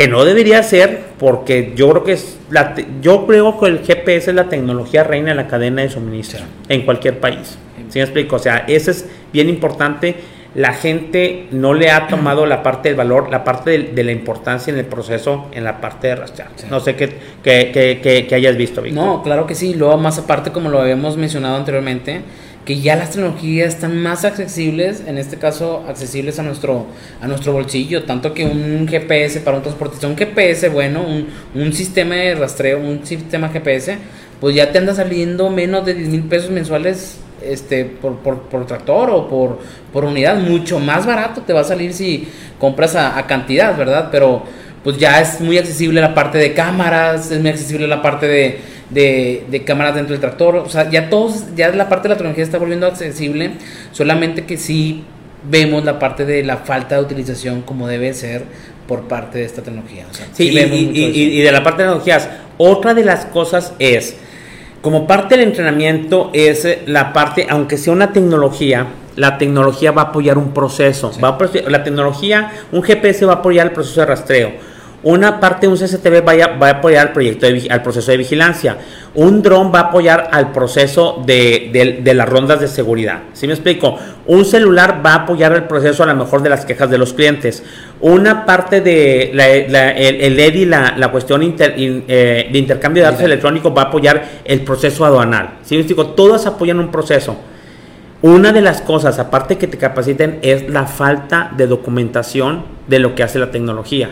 Que 0.00 0.08
no 0.08 0.24
debería 0.24 0.62
ser 0.62 1.00
porque 1.18 1.74
yo 1.76 1.90
creo 1.90 2.04
que 2.04 2.12
es 2.12 2.38
la 2.48 2.74
yo 3.02 3.26
creo 3.26 3.60
que 3.60 3.66
el 3.66 3.80
GPS 3.80 4.30
es 4.30 4.34
la 4.34 4.48
tecnología 4.48 5.04
reina 5.04 5.32
en 5.32 5.36
la 5.36 5.46
cadena 5.46 5.82
de 5.82 5.90
suministro 5.90 6.40
en 6.70 6.86
cualquier 6.86 7.20
país. 7.20 7.58
¿Sí 7.90 7.98
me 7.98 8.04
explico? 8.04 8.36
O 8.36 8.38
sea, 8.38 8.64
eso 8.66 8.92
es 8.92 9.04
bien 9.30 9.50
importante. 9.50 10.14
La 10.54 10.72
gente 10.72 11.48
no 11.50 11.74
le 11.74 11.90
ha 11.90 12.06
tomado 12.06 12.46
la 12.46 12.62
parte 12.62 12.88
del 12.88 12.96
valor, 12.96 13.30
la 13.30 13.44
parte 13.44 13.78
de, 13.78 14.02
la 14.02 14.10
importancia 14.10 14.72
en 14.72 14.78
el 14.78 14.86
proceso, 14.86 15.48
en 15.52 15.64
la 15.64 15.82
parte 15.82 16.08
de 16.08 16.16
rastrear. 16.16 16.48
No 16.70 16.80
sé 16.80 16.96
qué, 16.96 17.10
qué, 17.42 18.26
qué, 18.26 18.34
hayas 18.34 18.56
visto, 18.56 18.80
Víctor. 18.80 19.04
No, 19.04 19.22
claro 19.22 19.46
que 19.46 19.54
sí. 19.54 19.74
Luego, 19.74 19.98
más 19.98 20.18
aparte, 20.18 20.50
como 20.50 20.70
lo 20.70 20.80
habíamos 20.80 21.18
mencionado 21.18 21.56
anteriormente, 21.56 22.22
que 22.64 22.80
ya 22.80 22.96
las 22.96 23.10
tecnologías 23.10 23.74
están 23.74 23.96
más 24.02 24.24
accesibles, 24.24 25.02
en 25.06 25.18
este 25.18 25.38
caso 25.38 25.84
accesibles 25.88 26.38
a 26.38 26.42
nuestro, 26.42 26.86
a 27.20 27.26
nuestro 27.26 27.52
bolsillo, 27.52 28.04
tanto 28.04 28.34
que 28.34 28.44
un 28.44 28.86
GPS 28.86 29.40
para 29.40 29.56
un 29.56 29.62
transportista, 29.62 30.06
un 30.06 30.16
GPS 30.16 30.68
bueno, 30.68 31.02
un, 31.02 31.28
un 31.54 31.72
sistema 31.72 32.16
de 32.16 32.34
rastreo, 32.34 32.78
un 32.78 33.04
sistema 33.04 33.48
GPS, 33.48 33.98
pues 34.40 34.54
ya 34.54 34.70
te 34.72 34.78
anda 34.78 34.94
saliendo 34.94 35.50
menos 35.50 35.84
de 35.86 35.94
10 35.94 36.08
mil 36.08 36.22
pesos 36.24 36.50
mensuales 36.50 37.18
este, 37.42 37.86
por, 37.86 38.18
por, 38.18 38.42
por, 38.42 38.66
tractor 38.66 39.10
o 39.10 39.28
por, 39.28 39.58
por 39.92 40.04
unidad, 40.04 40.36
mucho 40.36 40.78
más 40.78 41.06
barato 41.06 41.40
te 41.42 41.52
va 41.52 41.60
a 41.60 41.64
salir 41.64 41.94
si 41.94 42.28
compras 42.58 42.94
a, 42.94 43.18
a 43.18 43.26
cantidad, 43.26 43.76
¿verdad? 43.76 44.08
Pero 44.12 44.42
pues 44.84 44.98
ya 44.98 45.20
es 45.20 45.40
muy 45.40 45.58
accesible 45.58 46.00
la 46.00 46.14
parte 46.14 46.38
de 46.38 46.54
cámaras, 46.54 47.30
es 47.30 47.40
muy 47.40 47.50
accesible 47.50 47.86
la 47.86 48.02
parte 48.02 48.26
de 48.26 48.60
de, 48.90 49.62
cámaras 49.66 49.94
dentro 49.94 50.12
del 50.12 50.20
tractor. 50.20 50.56
O 50.56 50.68
sea, 50.68 50.90
ya 50.90 51.08
todos, 51.08 51.54
ya 51.56 51.70
la 51.70 51.88
parte 51.88 52.08
de 52.08 52.14
la 52.14 52.16
tecnología 52.16 52.44
está 52.44 52.58
volviendo 52.58 52.86
accesible, 52.86 53.52
solamente 53.92 54.44
que 54.44 54.56
sí 54.56 55.04
vemos 55.48 55.84
la 55.84 55.98
parte 55.98 56.24
de 56.24 56.44
la 56.44 56.58
falta 56.58 56.96
de 56.96 57.02
utilización 57.02 57.62
como 57.62 57.88
debe 57.88 58.12
ser 58.12 58.44
por 58.86 59.02
parte 59.02 59.38
de 59.38 59.44
esta 59.44 59.62
tecnología. 59.62 60.04
sí, 60.32 60.50
y, 60.50 61.40
de 61.42 61.52
la 61.52 61.62
parte 61.62 61.82
de 61.82 61.88
tecnologías, 61.88 62.28
otra 62.58 62.92
de 62.92 63.04
las 63.04 63.24
cosas 63.26 63.72
es, 63.78 64.16
como 64.82 65.06
parte 65.06 65.36
del 65.36 65.46
entrenamiento 65.46 66.30
es 66.34 66.66
la 66.86 67.12
parte, 67.12 67.46
aunque 67.48 67.78
sea 67.78 67.92
una 67.92 68.12
tecnología, 68.12 68.86
la 69.16 69.38
tecnología 69.38 69.92
va 69.92 70.02
a 70.02 70.04
apoyar 70.06 70.38
un 70.38 70.52
proceso. 70.52 71.12
Va 71.22 71.38
la 71.68 71.84
tecnología, 71.84 72.50
un 72.72 72.82
GPS 72.82 73.26
va 73.26 73.34
a 73.34 73.36
apoyar 73.36 73.66
el 73.66 73.72
proceso 73.72 74.00
de 74.00 74.06
rastreo 74.06 74.69
una 75.02 75.40
parte 75.40 75.66
de 75.66 75.72
un 75.72 75.78
CCTV 75.78 76.22
va 76.26 76.66
a 76.66 76.70
apoyar 76.70 77.06
al, 77.06 77.12
proyecto 77.12 77.46
al 77.46 77.82
proceso 77.82 78.10
de 78.10 78.18
vigilancia. 78.18 78.76
Un 79.14 79.42
dron 79.42 79.72
va 79.74 79.80
a 79.80 79.82
apoyar 79.84 80.28
al 80.30 80.52
proceso 80.52 81.22
de, 81.24 82.02
las 82.14 82.28
rondas 82.28 82.60
de 82.60 82.68
seguridad. 82.68 83.20
¿Sí 83.32 83.46
me 83.46 83.54
explico? 83.54 83.98
Un 84.26 84.44
celular 84.44 85.00
va 85.04 85.12
a 85.12 85.14
apoyar 85.22 85.52
el 85.52 85.64
proceso 85.64 86.02
a 86.02 86.06
lo 86.06 86.14
mejor 86.14 86.42
de 86.42 86.50
las 86.50 86.66
quejas 86.66 86.90
de 86.90 86.98
los 86.98 87.14
clientes. 87.14 87.62
Una 88.00 88.44
parte 88.44 88.82
de 88.82 89.30
el, 89.30 90.38
EDI, 90.38 90.66
la, 90.66 91.08
cuestión 91.10 91.42
eh, 91.42 92.48
de 92.52 92.58
intercambio 92.58 93.02
de 93.02 93.10
datos 93.10 93.24
electrónicos 93.24 93.72
va 93.76 93.82
a 93.82 93.84
apoyar 93.86 94.22
el 94.44 94.60
proceso 94.62 95.06
aduanal. 95.06 95.54
¿Sí 95.62 95.76
me 95.76 95.80
explico? 95.80 96.08
Todas 96.08 96.46
apoyan 96.46 96.78
un 96.78 96.90
proceso. 96.90 97.36
Una 98.22 98.52
de 98.52 98.60
las 98.60 98.82
cosas, 98.82 99.18
aparte 99.18 99.56
que 99.56 99.66
te 99.66 99.78
capaciten, 99.78 100.40
es 100.42 100.68
la 100.68 100.84
falta 100.84 101.52
de 101.56 101.66
documentación 101.66 102.64
de 102.86 102.98
lo 102.98 103.14
que 103.14 103.22
hace 103.22 103.38
la 103.38 103.50
tecnología. 103.50 104.10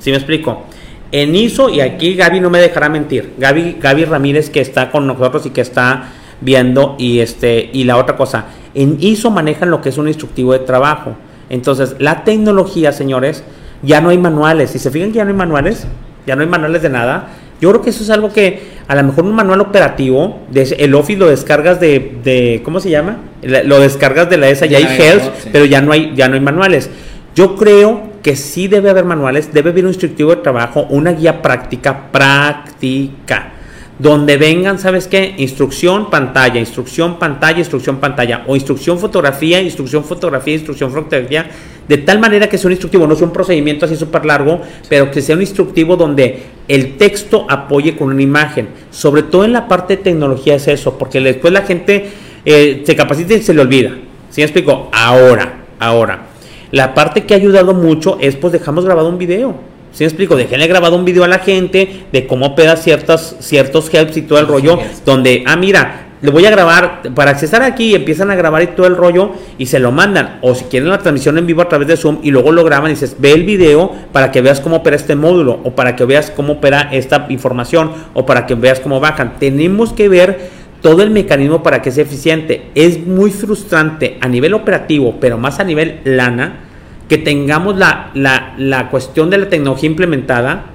¿Sí 0.00 0.10
me 0.10 0.16
explico? 0.16 0.64
En 1.12 1.34
ISO, 1.36 1.70
y 1.70 1.80
aquí 1.80 2.14
Gaby 2.14 2.40
no 2.40 2.50
me 2.50 2.60
dejará 2.60 2.88
mentir, 2.88 3.34
Gaby, 3.38 3.78
Gaby 3.80 4.04
Ramírez 4.04 4.50
que 4.50 4.60
está 4.60 4.90
con 4.90 5.06
nosotros 5.06 5.46
y 5.46 5.50
que 5.50 5.60
está 5.60 6.08
viendo, 6.40 6.96
y, 6.98 7.20
este, 7.20 7.70
y 7.72 7.84
la 7.84 7.96
otra 7.96 8.16
cosa, 8.16 8.46
en 8.74 8.96
ISO 9.00 9.30
manejan 9.30 9.70
lo 9.70 9.80
que 9.80 9.90
es 9.90 9.98
un 9.98 10.08
instructivo 10.08 10.52
de 10.52 10.60
trabajo. 10.60 11.14
Entonces, 11.48 11.96
la 11.98 12.24
tecnología, 12.24 12.92
señores, 12.92 13.42
ya 13.82 14.00
no 14.00 14.10
hay 14.10 14.18
manuales. 14.18 14.70
Si 14.70 14.78
se 14.78 14.90
fijan 14.90 15.10
que 15.10 15.16
ya 15.16 15.24
no 15.24 15.30
hay 15.30 15.36
manuales, 15.36 15.86
ya 16.26 16.36
no 16.36 16.42
hay 16.42 16.48
manuales 16.48 16.82
de 16.82 16.90
nada. 16.90 17.28
Yo 17.60 17.70
creo 17.70 17.82
que 17.82 17.90
eso 17.90 18.04
es 18.04 18.10
algo 18.10 18.32
que 18.32 18.62
a 18.86 18.94
lo 18.94 19.02
mejor 19.02 19.24
un 19.24 19.34
manual 19.34 19.60
operativo, 19.60 20.40
de 20.50 20.62
el 20.78 20.94
Office 20.94 21.18
lo 21.18 21.28
descargas 21.28 21.80
de, 21.80 22.18
de 22.22 22.62
¿cómo 22.64 22.80
se 22.80 22.88
llama? 22.88 23.18
Lo 23.42 23.80
descargas 23.80 24.30
de 24.30 24.38
la 24.38 24.48
ESA, 24.48 24.66
ya 24.66 24.78
hay 24.78 24.84
Health, 24.84 25.22
pero 25.52 25.64
ya 25.64 25.82
no 25.82 25.92
hay, 25.92 26.12
ya 26.14 26.28
no 26.28 26.34
hay 26.34 26.40
manuales. 26.40 26.88
Yo 27.34 27.56
creo 27.56 28.09
que 28.22 28.36
sí 28.36 28.68
debe 28.68 28.90
haber 28.90 29.04
manuales, 29.04 29.52
debe 29.52 29.70
haber 29.70 29.84
un 29.84 29.90
instructivo 29.90 30.30
de 30.34 30.42
trabajo, 30.42 30.86
una 30.90 31.12
guía 31.12 31.40
práctica, 31.42 32.10
práctica, 32.12 33.52
donde 33.98 34.36
vengan, 34.38 34.78
¿sabes 34.78 35.06
qué? 35.06 35.34
Instrucción, 35.38 36.08
pantalla, 36.10 36.58
instrucción, 36.58 37.18
pantalla, 37.18 37.58
instrucción, 37.58 37.98
pantalla, 37.98 38.44
o 38.46 38.56
instrucción, 38.56 38.98
fotografía, 38.98 39.60
instrucción, 39.60 40.04
fotografía, 40.04 40.54
instrucción, 40.54 40.90
fotografía, 40.90 41.50
de 41.86 41.98
tal 41.98 42.18
manera 42.18 42.48
que 42.48 42.56
sea 42.56 42.68
un 42.68 42.72
instructivo, 42.72 43.06
no 43.06 43.14
sea 43.14 43.26
un 43.26 43.32
procedimiento 43.32 43.84
así 43.84 43.96
súper 43.96 44.24
largo, 44.24 44.62
pero 44.88 45.10
que 45.10 45.20
sea 45.20 45.34
un 45.34 45.42
instructivo 45.42 45.96
donde 45.96 46.44
el 46.68 46.96
texto 46.96 47.46
apoye 47.48 47.96
con 47.96 48.08
una 48.08 48.22
imagen. 48.22 48.68
Sobre 48.90 49.22
todo 49.22 49.44
en 49.44 49.52
la 49.52 49.68
parte 49.68 49.96
de 49.96 50.02
tecnología 50.02 50.54
es 50.54 50.68
eso, 50.68 50.96
porque 50.96 51.20
después 51.20 51.52
la 51.52 51.62
gente 51.62 52.08
eh, 52.44 52.82
se 52.86 52.96
capacita 52.96 53.34
y 53.34 53.42
se 53.42 53.52
le 53.52 53.60
olvida. 53.60 53.90
¿Sí 54.30 54.40
me 54.40 54.44
explico? 54.44 54.88
Ahora, 54.92 55.64
ahora 55.78 56.29
la 56.72 56.94
parte 56.94 57.24
que 57.24 57.34
ha 57.34 57.36
ayudado 57.36 57.74
mucho 57.74 58.18
es 58.20 58.36
pues 58.36 58.52
dejamos 58.52 58.84
grabado 58.84 59.08
un 59.08 59.18
video. 59.18 59.54
¿Sí 59.92 60.04
me 60.04 60.08
explico? 60.08 60.36
Déjenle 60.36 60.68
grabado 60.68 60.96
un 60.96 61.04
video 61.04 61.24
a 61.24 61.28
la 61.28 61.40
gente 61.40 62.04
de 62.12 62.26
cómo 62.26 62.46
opera 62.46 62.76
ciertas, 62.76 63.36
ciertos 63.40 63.92
helps 63.92 64.16
y 64.16 64.22
todo 64.22 64.38
el 64.38 64.46
rollo. 64.46 64.78
Donde, 65.04 65.42
ah, 65.46 65.56
mira, 65.56 66.10
le 66.22 66.30
voy 66.30 66.44
a 66.44 66.50
grabar, 66.50 67.00
para 67.14 67.30
accesar 67.30 67.62
aquí, 67.62 67.94
empiezan 67.94 68.30
a 68.30 68.34
grabar 68.34 68.62
y 68.62 68.66
todo 68.68 68.86
el 68.86 68.94
rollo 68.94 69.32
y 69.56 69.66
se 69.66 69.78
lo 69.78 69.90
mandan. 69.90 70.38
O 70.42 70.54
si 70.54 70.64
quieren 70.64 70.90
la 70.90 70.98
transmisión 70.98 71.38
en 71.38 71.46
vivo 71.46 71.62
a 71.62 71.68
través 71.68 71.88
de 71.88 71.96
Zoom 71.96 72.18
y 72.22 72.30
luego 72.30 72.52
lo 72.52 72.62
graban 72.62 72.90
y 72.90 72.94
dices, 72.94 73.16
ve 73.18 73.32
el 73.32 73.44
video 73.44 73.90
para 74.12 74.30
que 74.30 74.42
veas 74.42 74.60
cómo 74.60 74.76
opera 74.76 74.96
este 74.96 75.16
módulo, 75.16 75.60
o 75.64 75.74
para 75.74 75.96
que 75.96 76.04
veas 76.04 76.30
cómo 76.30 76.54
opera 76.54 76.90
esta 76.92 77.26
información, 77.30 77.92
o 78.14 78.26
para 78.26 78.46
que 78.46 78.54
veas 78.54 78.80
cómo 78.80 79.00
bajan. 79.00 79.38
Tenemos 79.40 79.92
que 79.92 80.08
ver 80.08 80.59
todo 80.80 81.02
el 81.02 81.10
mecanismo 81.10 81.62
para 81.62 81.82
que 81.82 81.90
sea 81.90 82.04
eficiente. 82.04 82.70
Es 82.74 83.06
muy 83.06 83.30
frustrante 83.30 84.18
a 84.20 84.28
nivel 84.28 84.54
operativo, 84.54 85.16
pero 85.20 85.38
más 85.38 85.60
a 85.60 85.64
nivel 85.64 86.00
lana, 86.04 86.60
que 87.08 87.18
tengamos 87.18 87.76
la, 87.76 88.10
la, 88.14 88.88
cuestión 88.90 89.30
de 89.30 89.38
la 89.38 89.48
tecnología 89.48 89.88
implementada 89.88 90.66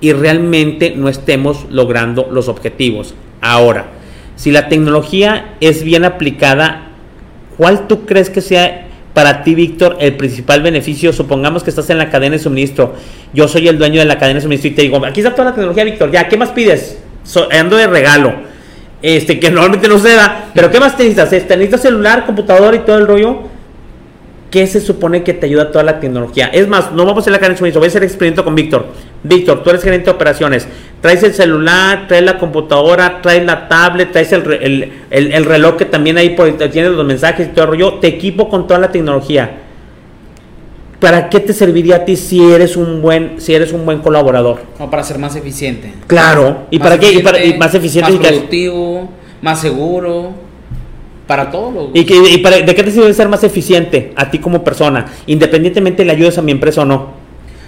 y 0.00 0.12
realmente 0.12 0.94
no 0.96 1.08
estemos 1.08 1.66
logrando 1.70 2.28
los 2.30 2.48
objetivos. 2.48 3.14
Ahora, 3.40 3.86
si 4.36 4.52
la 4.52 4.68
tecnología 4.68 5.56
es 5.60 5.82
bien 5.82 6.04
aplicada, 6.04 6.88
¿cuál 7.56 7.88
tú 7.88 8.06
crees 8.06 8.30
que 8.30 8.40
sea 8.40 8.86
para 9.12 9.42
ti, 9.42 9.56
Víctor, 9.56 9.96
el 9.98 10.16
principal 10.16 10.62
beneficio? 10.62 11.12
Supongamos 11.12 11.64
que 11.64 11.70
estás 11.70 11.90
en 11.90 11.98
la 11.98 12.10
cadena 12.10 12.36
de 12.36 12.42
suministro. 12.42 12.94
Yo 13.34 13.48
soy 13.48 13.66
el 13.66 13.76
dueño 13.76 13.98
de 13.98 14.06
la 14.06 14.18
cadena 14.18 14.36
de 14.36 14.42
suministro 14.42 14.70
y 14.70 14.74
te 14.74 14.82
digo, 14.82 15.04
aquí 15.04 15.20
está 15.20 15.32
toda 15.32 15.46
la 15.46 15.54
tecnología, 15.54 15.82
Víctor. 15.82 16.12
Ya, 16.12 16.28
¿qué 16.28 16.36
más 16.36 16.50
pides? 16.50 16.98
ando 17.52 17.76
de 17.76 17.86
regalo 17.86 18.51
este, 19.02 19.38
que 19.38 19.50
normalmente 19.50 19.88
no 19.88 19.98
se 19.98 20.14
da. 20.14 20.46
Pero 20.54 20.70
¿qué 20.70 20.80
más 20.80 20.96
te 20.96 21.02
necesitas? 21.02 21.32
Este, 21.32 21.56
necesitas 21.56 21.82
celular, 21.82 22.24
computador 22.24 22.74
y 22.74 22.78
todo 22.80 22.98
el 22.98 23.06
rollo. 23.06 23.52
¿qué 24.52 24.66
se 24.66 24.80
supone 24.80 25.24
que 25.24 25.32
te 25.32 25.46
ayuda 25.46 25.72
toda 25.72 25.82
la 25.82 25.98
tecnología? 25.98 26.46
Es 26.46 26.68
más, 26.68 26.92
no 26.92 27.04
vamos 27.06 27.16
a 27.16 27.20
hacer 27.22 27.32
la 27.32 27.38
cadena 27.38 27.54
de 27.54 27.58
suministro, 27.58 27.80
voy 27.80 27.86
a 27.86 27.88
hacer 27.88 28.04
experimento 28.04 28.44
con 28.44 28.54
Víctor. 28.54 28.86
Víctor, 29.22 29.62
tú 29.64 29.70
eres 29.70 29.82
gerente 29.82 30.04
de 30.04 30.10
operaciones, 30.10 30.68
traes 31.00 31.22
el 31.22 31.32
celular, 31.32 32.06
traes 32.06 32.22
la 32.22 32.36
computadora, 32.36 33.22
traes 33.22 33.44
la 33.46 33.66
tablet, 33.66 34.12
traes 34.12 34.30
el, 34.32 34.92
el, 35.10 35.44
reloj 35.46 35.76
que 35.76 35.86
también 35.86 36.18
ahí 36.18 36.36
tienes 36.70 36.92
los 36.92 37.06
mensajes 37.06 37.48
y 37.48 37.50
todo 37.52 37.64
el 37.64 37.70
rollo, 37.70 37.94
te 37.94 38.08
equipo 38.08 38.50
con 38.50 38.66
toda 38.66 38.78
la 38.78 38.92
tecnología. 38.92 39.61
¿Para 41.02 41.28
qué 41.28 41.40
te 41.40 41.52
serviría 41.52 41.96
a 41.96 42.04
ti 42.04 42.14
si 42.14 42.40
eres 42.40 42.76
un 42.76 43.02
buen, 43.02 43.40
si 43.40 43.52
eres 43.52 43.72
un 43.72 43.84
buen 43.84 43.98
colaborador? 43.98 44.60
No, 44.78 44.88
para 44.88 45.02
ser 45.02 45.18
más 45.18 45.34
eficiente. 45.34 45.92
Claro. 46.06 46.68
¿Y 46.70 46.78
para 46.78 46.96
qué? 46.96 47.12
Y 47.12 47.58
más 47.58 47.74
eficiente. 47.74 48.12
Más 48.12 48.20
productivo, 48.20 49.08
más 49.42 49.60
seguro. 49.60 50.30
Para 51.26 51.50
todo. 51.50 51.90
¿Y, 51.92 52.04
de 52.04 52.74
qué 52.76 52.82
te 52.84 52.90
sirve 52.92 53.12
ser 53.14 53.28
más 53.28 53.42
eficiente 53.42 54.12
a 54.14 54.30
ti 54.30 54.38
como 54.38 54.62
persona? 54.62 55.06
Independientemente 55.26 56.04
le 56.04 56.12
ayudes 56.12 56.38
a 56.38 56.42
mi 56.42 56.52
empresa 56.52 56.82
o 56.82 56.84
no. 56.84 57.21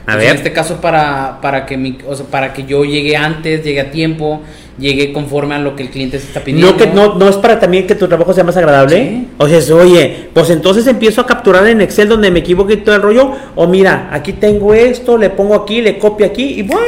A 0.07 0.17
ver. 0.17 0.29
En 0.29 0.37
este 0.37 0.53
caso 0.53 0.81
para, 0.81 1.41
para, 1.41 1.65
que 1.65 1.77
mi, 1.77 1.99
para 2.31 2.53
que 2.53 2.65
yo 2.65 2.85
llegue 2.85 3.17
antes, 3.17 3.65
llegue 3.65 3.81
a 3.81 3.91
tiempo, 3.91 4.43
llegue 4.79 5.13
conforme 5.13 5.55
a 5.55 5.59
lo 5.59 5.75
que 5.77 5.83
el 5.83 5.91
cliente 5.91 6.19
se 6.19 6.27
está 6.27 6.41
pidiendo. 6.41 6.73
No, 6.73 6.77
que, 6.77 6.87
no, 6.89 7.15
no 7.15 7.29
es 7.29 7.37
para 7.37 7.59
también 7.59 7.87
que 7.87 7.95
tu 7.95 8.07
trabajo 8.07 8.35
sea 8.35 8.45
más 8.45 8.57
agradable. 8.57 9.25
O 9.39 9.49
sea, 9.49 9.75
oye, 9.75 10.29
pues 10.35 10.51
entonces 10.51 10.87
empiezo 10.87 11.23
a 11.23 11.27
capturar 11.27 11.67
en 11.67 11.81
Excel 11.81 12.09
donde 12.09 12.31
me 12.31 12.41
equivoqué 12.41 12.77
todo 12.77 12.95
el 12.97 13.03
rollo. 13.03 13.33
O 13.55 13.67
mira, 13.67 14.11
aquí 14.13 14.35
tengo 14.35 14.75
esto, 14.75 15.17
le 15.17 15.31
pongo 15.31 15.55
aquí, 15.55 15.81
le 15.81 15.99
copio 15.99 16.27
aquí 16.27 16.45
y 16.59 16.63
voy. 16.63 16.85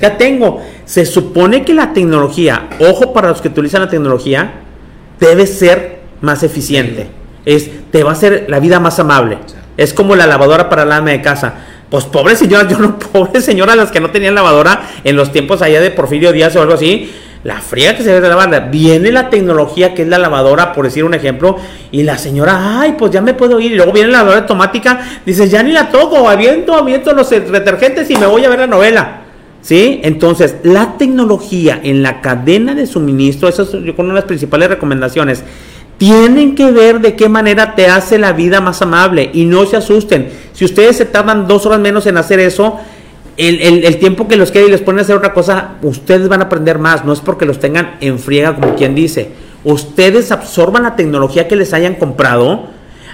Ya 0.00 0.16
tengo. 0.16 0.62
Se 0.84 1.04
supone 1.04 1.64
que 1.64 1.74
la 1.74 1.92
tecnología, 1.92 2.68
ojo 2.78 3.12
para 3.12 3.28
los 3.28 3.40
que 3.40 3.48
utilizan 3.48 3.82
la 3.82 3.88
tecnología, 3.88 4.52
debe 5.18 5.46
ser 5.48 6.00
más 6.20 6.44
eficiente. 6.44 7.08
Es, 7.44 7.68
te 7.90 8.04
va 8.04 8.10
a 8.10 8.12
hacer 8.12 8.46
la 8.48 8.60
vida 8.60 8.78
más 8.78 9.00
amable. 9.00 9.38
Es 9.76 9.92
como 9.92 10.14
la 10.14 10.26
lavadora 10.26 10.68
para 10.68 10.84
la 10.84 10.98
ama 10.98 11.10
de 11.10 11.22
casa 11.22 11.66
pues 11.90 12.04
pobre 12.04 12.36
señora, 12.36 12.68
yo 12.68 12.78
no, 12.78 12.98
pobre 13.12 13.40
señora, 13.40 13.74
las 13.76 13.90
que 13.90 14.00
no 14.00 14.10
tenían 14.10 14.34
lavadora 14.34 14.88
en 15.04 15.16
los 15.16 15.32
tiempos 15.32 15.60
allá 15.60 15.80
de 15.80 15.90
Porfirio 15.90 16.32
Díaz 16.32 16.54
o 16.56 16.62
algo 16.62 16.74
así, 16.74 17.10
la 17.42 17.60
fría 17.60 17.96
que 17.96 18.02
se 18.02 18.12
ve 18.12 18.20
de 18.20 18.28
la 18.28 18.36
banda. 18.36 18.60
Viene 18.60 19.10
la 19.10 19.30
tecnología 19.30 19.94
que 19.94 20.02
es 20.02 20.08
la 20.08 20.18
lavadora, 20.18 20.72
por 20.72 20.84
decir 20.84 21.04
un 21.04 21.14
ejemplo, 21.14 21.56
y 21.90 22.02
la 22.02 22.18
señora, 22.18 22.80
ay, 22.80 22.94
pues 22.98 23.10
ya 23.10 23.20
me 23.20 23.34
puedo 23.34 23.58
ir. 23.60 23.72
Y 23.72 23.74
luego 23.76 23.92
viene 23.92 24.10
la 24.10 24.18
lavadora 24.18 24.42
automática, 24.42 25.00
dice, 25.26 25.48
ya 25.48 25.62
ni 25.62 25.72
la 25.72 25.90
toco, 25.90 26.28
aviento, 26.28 26.74
aviento 26.74 27.12
los 27.12 27.30
detergentes 27.30 28.08
y 28.10 28.16
me 28.16 28.26
voy 28.26 28.44
a 28.44 28.48
ver 28.48 28.60
la 28.60 28.66
novela. 28.66 29.22
¿Sí? 29.62 30.00
Entonces, 30.04 30.56
la 30.62 30.96
tecnología 30.96 31.78
en 31.82 32.02
la 32.02 32.22
cadena 32.22 32.74
de 32.74 32.86
suministro, 32.86 33.46
eso 33.46 33.62
es 33.62 33.68
con 33.94 34.06
una 34.06 34.14
de 34.14 34.20
las 34.20 34.24
principales 34.24 34.70
recomendaciones 34.70 35.44
tienen 36.00 36.54
que 36.54 36.70
ver 36.70 37.00
de 37.02 37.14
qué 37.14 37.28
manera 37.28 37.74
te 37.74 37.86
hace 37.86 38.18
la 38.18 38.32
vida 38.32 38.62
más 38.62 38.80
amable 38.80 39.28
y 39.34 39.44
no 39.44 39.66
se 39.66 39.76
asusten. 39.76 40.30
Si 40.54 40.64
ustedes 40.64 40.96
se 40.96 41.04
tardan 41.04 41.46
dos 41.46 41.66
horas 41.66 41.78
menos 41.78 42.06
en 42.06 42.16
hacer 42.16 42.40
eso, 42.40 42.78
el, 43.36 43.98
tiempo 43.98 44.26
que 44.26 44.36
los 44.36 44.50
queda 44.50 44.66
y 44.66 44.70
les 44.70 44.80
ponen 44.80 45.00
a 45.00 45.02
hacer 45.02 45.14
otra 45.14 45.34
cosa, 45.34 45.72
ustedes 45.82 46.26
van 46.28 46.40
a 46.40 46.44
aprender 46.44 46.78
más. 46.78 47.04
No 47.04 47.12
es 47.12 47.20
porque 47.20 47.44
los 47.44 47.60
tengan 47.60 47.98
en 48.00 48.18
friega, 48.18 48.54
como 48.54 48.76
quien 48.76 48.94
dice. 48.94 49.32
Ustedes 49.62 50.32
absorban 50.32 50.84
la 50.84 50.96
tecnología 50.96 51.46
que 51.46 51.56
les 51.56 51.74
hayan 51.74 51.96
comprado 51.96 52.70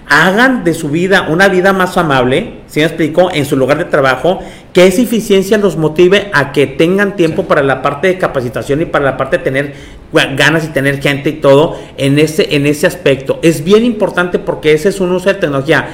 hagan 0.08 0.64
de 0.64 0.74
su 0.74 0.88
vida 0.88 1.26
una 1.28 1.48
vida 1.48 1.72
más 1.72 1.96
amable, 1.96 2.60
si 2.68 2.80
me 2.80 2.86
explico, 2.86 3.30
en 3.32 3.44
su 3.44 3.56
lugar 3.56 3.78
de 3.78 3.84
trabajo, 3.84 4.38
que 4.72 4.86
esa 4.86 5.02
eficiencia 5.02 5.58
los 5.58 5.76
motive 5.76 6.30
a 6.32 6.52
que 6.52 6.66
tengan 6.66 7.16
tiempo 7.16 7.44
para 7.44 7.62
la 7.62 7.82
parte 7.82 8.08
de 8.08 8.18
capacitación 8.18 8.82
y 8.82 8.84
para 8.84 9.04
la 9.04 9.16
parte 9.16 9.38
de 9.38 9.44
tener 9.44 9.74
ganas 10.12 10.64
y 10.64 10.68
tener 10.68 11.00
gente 11.00 11.30
y 11.30 11.32
todo 11.34 11.76
en 11.96 12.18
ese, 12.18 12.54
en 12.54 12.66
ese 12.66 12.86
aspecto. 12.86 13.38
Es 13.42 13.64
bien 13.64 13.84
importante 13.84 14.38
porque 14.38 14.72
ese 14.72 14.88
es 14.88 15.00
un 15.00 15.12
uso 15.12 15.28
de 15.28 15.34
tecnología. 15.34 15.88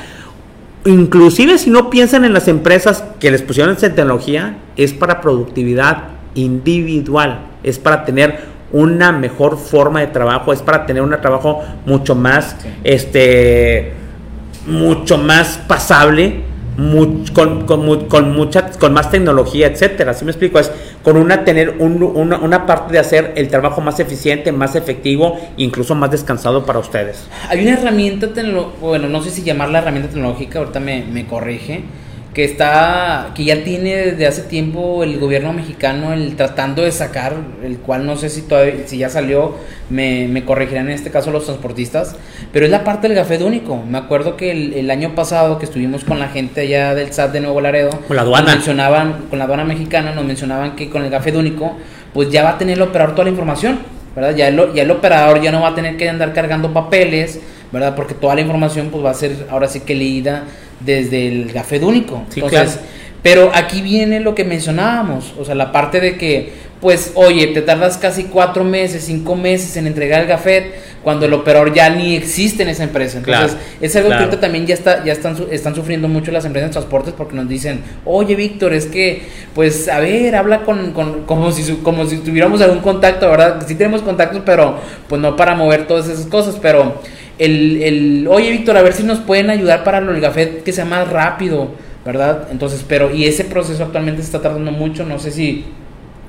Inclusive 0.85 1.59
si 1.59 1.71
no 1.71 1.91
piensan 1.91 2.25
en 2.25 2.33
las 2.33 2.49
empresas 2.49 3.05
que 3.21 3.31
les 3.31 3.43
pusieron 3.43 3.75
esa 3.75 3.95
tecnología, 3.95 4.57
es 4.77 4.93
para 4.93 5.21
productividad 5.21 6.09
individual, 6.35 7.47
es 7.63 7.79
para 7.79 8.05
tener 8.05 8.53
una 8.73 9.13
mejor 9.13 9.59
forma 9.59 10.01
de 10.01 10.09
trabajo, 10.09 10.53
es 10.53 10.63
para 10.63 10.87
tener 10.87 11.03
un 11.03 11.11
trabajo 11.21 11.63
mucho 11.87 12.15
más, 12.15 12.57
este, 12.83 13.93
mucho 14.67 15.19
más 15.19 15.59
pasable, 15.69 16.43
con, 16.77 17.67
con, 17.67 18.07
con, 18.09 18.33
mucha, 18.33 18.71
con 18.73 18.93
más 18.93 19.11
tecnología, 19.11 19.67
etcétera. 19.67 20.15
¿Sí 20.15 20.25
me 20.25 20.31
explico? 20.31 20.59
Es 20.59 20.71
con 21.03 21.17
una 21.17 21.45
tener 21.45 21.77
una, 21.79 22.39
una, 22.39 22.67
parte 22.67 22.93
de 22.93 22.99
hacer 22.99 23.33
el 23.37 23.49
trabajo 23.49 23.81
más 23.81 24.01
eficiente, 24.01 24.53
más 24.53 24.75
efectivo, 24.75 25.39
incluso 25.57 25.95
más 25.95 26.11
descansado 26.11 26.65
para 26.65 26.79
ustedes. 26.79 27.27
Hay 27.49 27.63
una 27.63 27.75
herramienta, 27.75 28.29
bueno, 28.81 29.09
no 29.09 29.23
sé 29.23 29.31
si 29.31 29.43
llamarla 29.43 29.81
herramienta 29.81 30.11
tecnológica, 30.11 30.61
ahorita 30.61 30.81
me, 30.81 31.05
me 31.05 31.27
corrige 31.27 31.83
que 32.35 32.45
está 32.45 33.33
que 33.35 33.45
ya 33.45 33.63
tiene 33.63 33.95
desde 33.97 34.27
hace 34.27 34.43
tiempo 34.43 35.05
el 35.05 35.19
gobierno 35.19 35.53
mexicano 35.53 36.15
el 36.15 36.35
tratando 36.35 36.83
de 36.83 36.91
sacar 36.91 37.35
el 37.63 37.77
cual 37.79 38.07
no 38.07 38.17
sé 38.17 38.31
si 38.31 38.43
todavía 38.43 38.87
si 38.87 38.97
ya 38.97 39.11
salió 39.11 39.57
me, 39.91 40.29
me 40.29 40.45
corregirán 40.45 40.87
en 40.89 40.95
este 40.95 41.11
caso 41.11 41.31
los 41.31 41.45
transportistas 41.45 42.17
pero 42.51 42.65
es 42.65 42.71
la 42.71 42.85
parte 42.85 43.09
del 43.09 43.19
café 43.19 43.43
único 43.43 43.77
me 43.77 43.99
acuerdo 43.99 44.37
que 44.37 44.51
el, 44.51 44.91
año 44.91 45.15
pasado 45.15 45.59
que 45.59 45.67
estuvimos 45.67 46.05
con 46.05 46.19
la 46.19 46.29
gente 46.29 46.63
allá 46.63 46.95
del 46.95 47.13
SAT 47.13 47.33
de 47.33 47.41
Nuevo 47.41 47.61
Laredo 47.61 47.91
con 48.09 48.17
la 48.17 48.23
aduana. 48.23 48.55
mencionaban 48.55 49.27
con 49.29 49.39
la 49.39 49.45
aduana 49.45 49.65
mexicana 49.65 50.15
nos 50.15 50.25
mencionaban 50.25 50.75
que 50.75 50.89
con 50.89 51.05
el 51.05 51.11
café 51.11 51.37
único 51.37 51.77
pues 52.15 52.31
ya 52.31 52.43
va 52.43 52.51
a 52.51 52.59
tener 52.59 52.77
el 52.77 52.83
operador 52.83 53.15
toda 53.15 53.25
la 53.25 53.31
información 53.31 53.79
verdad 54.15 54.35
ya 54.35 54.49
el, 54.49 54.73
ya 54.75 54.83
el 54.83 54.91
operador 54.91 55.43
ya 55.43 55.53
no 55.53 55.61
va 55.61 55.69
a 55.69 55.75
tener 55.75 55.99
que 55.99 56.09
andar 56.09 56.33
cargando 56.33 56.73
papeles 56.73 57.41
verdad 57.73 57.95
porque 57.95 58.15
toda 58.15 58.35
la 58.35 58.41
información 58.41 58.89
pues 58.91 59.05
va 59.05 59.11
a 59.11 59.15
ser 59.15 59.47
ahora 59.51 59.69
sí 59.69 59.81
que 59.81 59.95
leída 59.95 60.45
desde 60.85 61.29
el 61.29 61.53
café 61.53 61.79
único. 61.79 62.25
Entonces, 62.35 62.79
pero 63.23 63.53
aquí 63.55 63.83
viene 63.83 64.21
lo 64.21 64.35
que 64.35 64.45
mencionábamos, 64.45 65.35
o 65.39 65.45
sea, 65.45 65.55
la 65.55 65.71
parte 65.71 66.01
de 66.01 66.17
que, 66.17 66.53
pues, 66.81 67.13
oye, 67.15 67.47
te 67.49 67.63
tardas 67.63 67.97
casi 67.97 68.25
cuatro 68.25 68.65
meses, 68.65 69.05
cinco 69.05 69.37
meses 69.37 69.77
en 69.77 69.87
entregar 69.87 70.23
el 70.23 70.27
café 70.27 70.73
cuando 71.05 71.27
el 71.27 71.33
operador 71.33 71.73
ya 71.73 71.89
ni 71.91 72.17
existe 72.17 72.65
en 72.65 72.69
esa 72.69 72.83
empresa. 72.83 73.19
Entonces, 73.19 73.57
es 73.81 73.95
algo 73.95 74.09
que 74.09 74.17
ahorita 74.17 74.41
también 74.41 74.67
ya 74.67 74.75
está, 74.75 75.05
ya 75.05 75.13
están, 75.13 75.37
están 75.53 75.77
sufriendo 75.77 76.09
mucho 76.09 76.33
las 76.33 76.45
empresas 76.45 76.71
de 76.71 76.73
transportes 76.73 77.15
porque 77.17 77.37
nos 77.37 77.49
dicen, 77.49 77.83
oye, 78.05 78.35
Víctor, 78.35 78.73
es 78.73 78.87
que, 78.87 79.23
pues, 79.55 79.89
a 79.89 80.01
ver, 80.01 80.35
habla 80.35 80.63
con, 80.63 80.93
con 80.93 81.23
como 81.23 81.53
si 81.53 81.73
como 81.77 82.07
si 82.07 82.19
tuviéramos 82.19 82.61
algún 82.61 82.81
contacto, 82.81 83.31
¿verdad? 83.31 83.65
Sí 83.69 83.77
tenemos 83.77 84.03
contactos, 84.03 84.43
pero 84.45 84.79
pues 85.09 85.21
no 85.23 85.37
para 85.37 85.55
mover 85.55 85.87
todas 85.87 86.09
esas 86.09 86.27
cosas, 86.27 86.57
pero 86.61 87.01
el, 87.39 87.83
el, 87.83 88.29
oye 88.29 88.51
Víctor, 88.51 88.77
a 88.77 88.83
ver 88.83 88.93
si 88.93 89.03
nos 89.03 89.19
pueden 89.21 89.51
ayudar 89.51 89.85
para 89.85 89.99
el 89.99 90.21
café 90.21 90.63
que 90.65 90.73
sea 90.73 90.85
más 90.85 91.09
rápido, 91.09 91.71
¿verdad? 92.05 92.49
Entonces, 92.51 92.85
pero, 92.87 93.15
y 93.15 93.25
ese 93.25 93.45
proceso 93.45 93.83
actualmente 93.83 94.23
se 94.23 94.27
está 94.27 94.41
tardando 94.41 94.73
mucho, 94.73 95.05
no 95.05 95.19
sé 95.19 95.31
si 95.31 95.65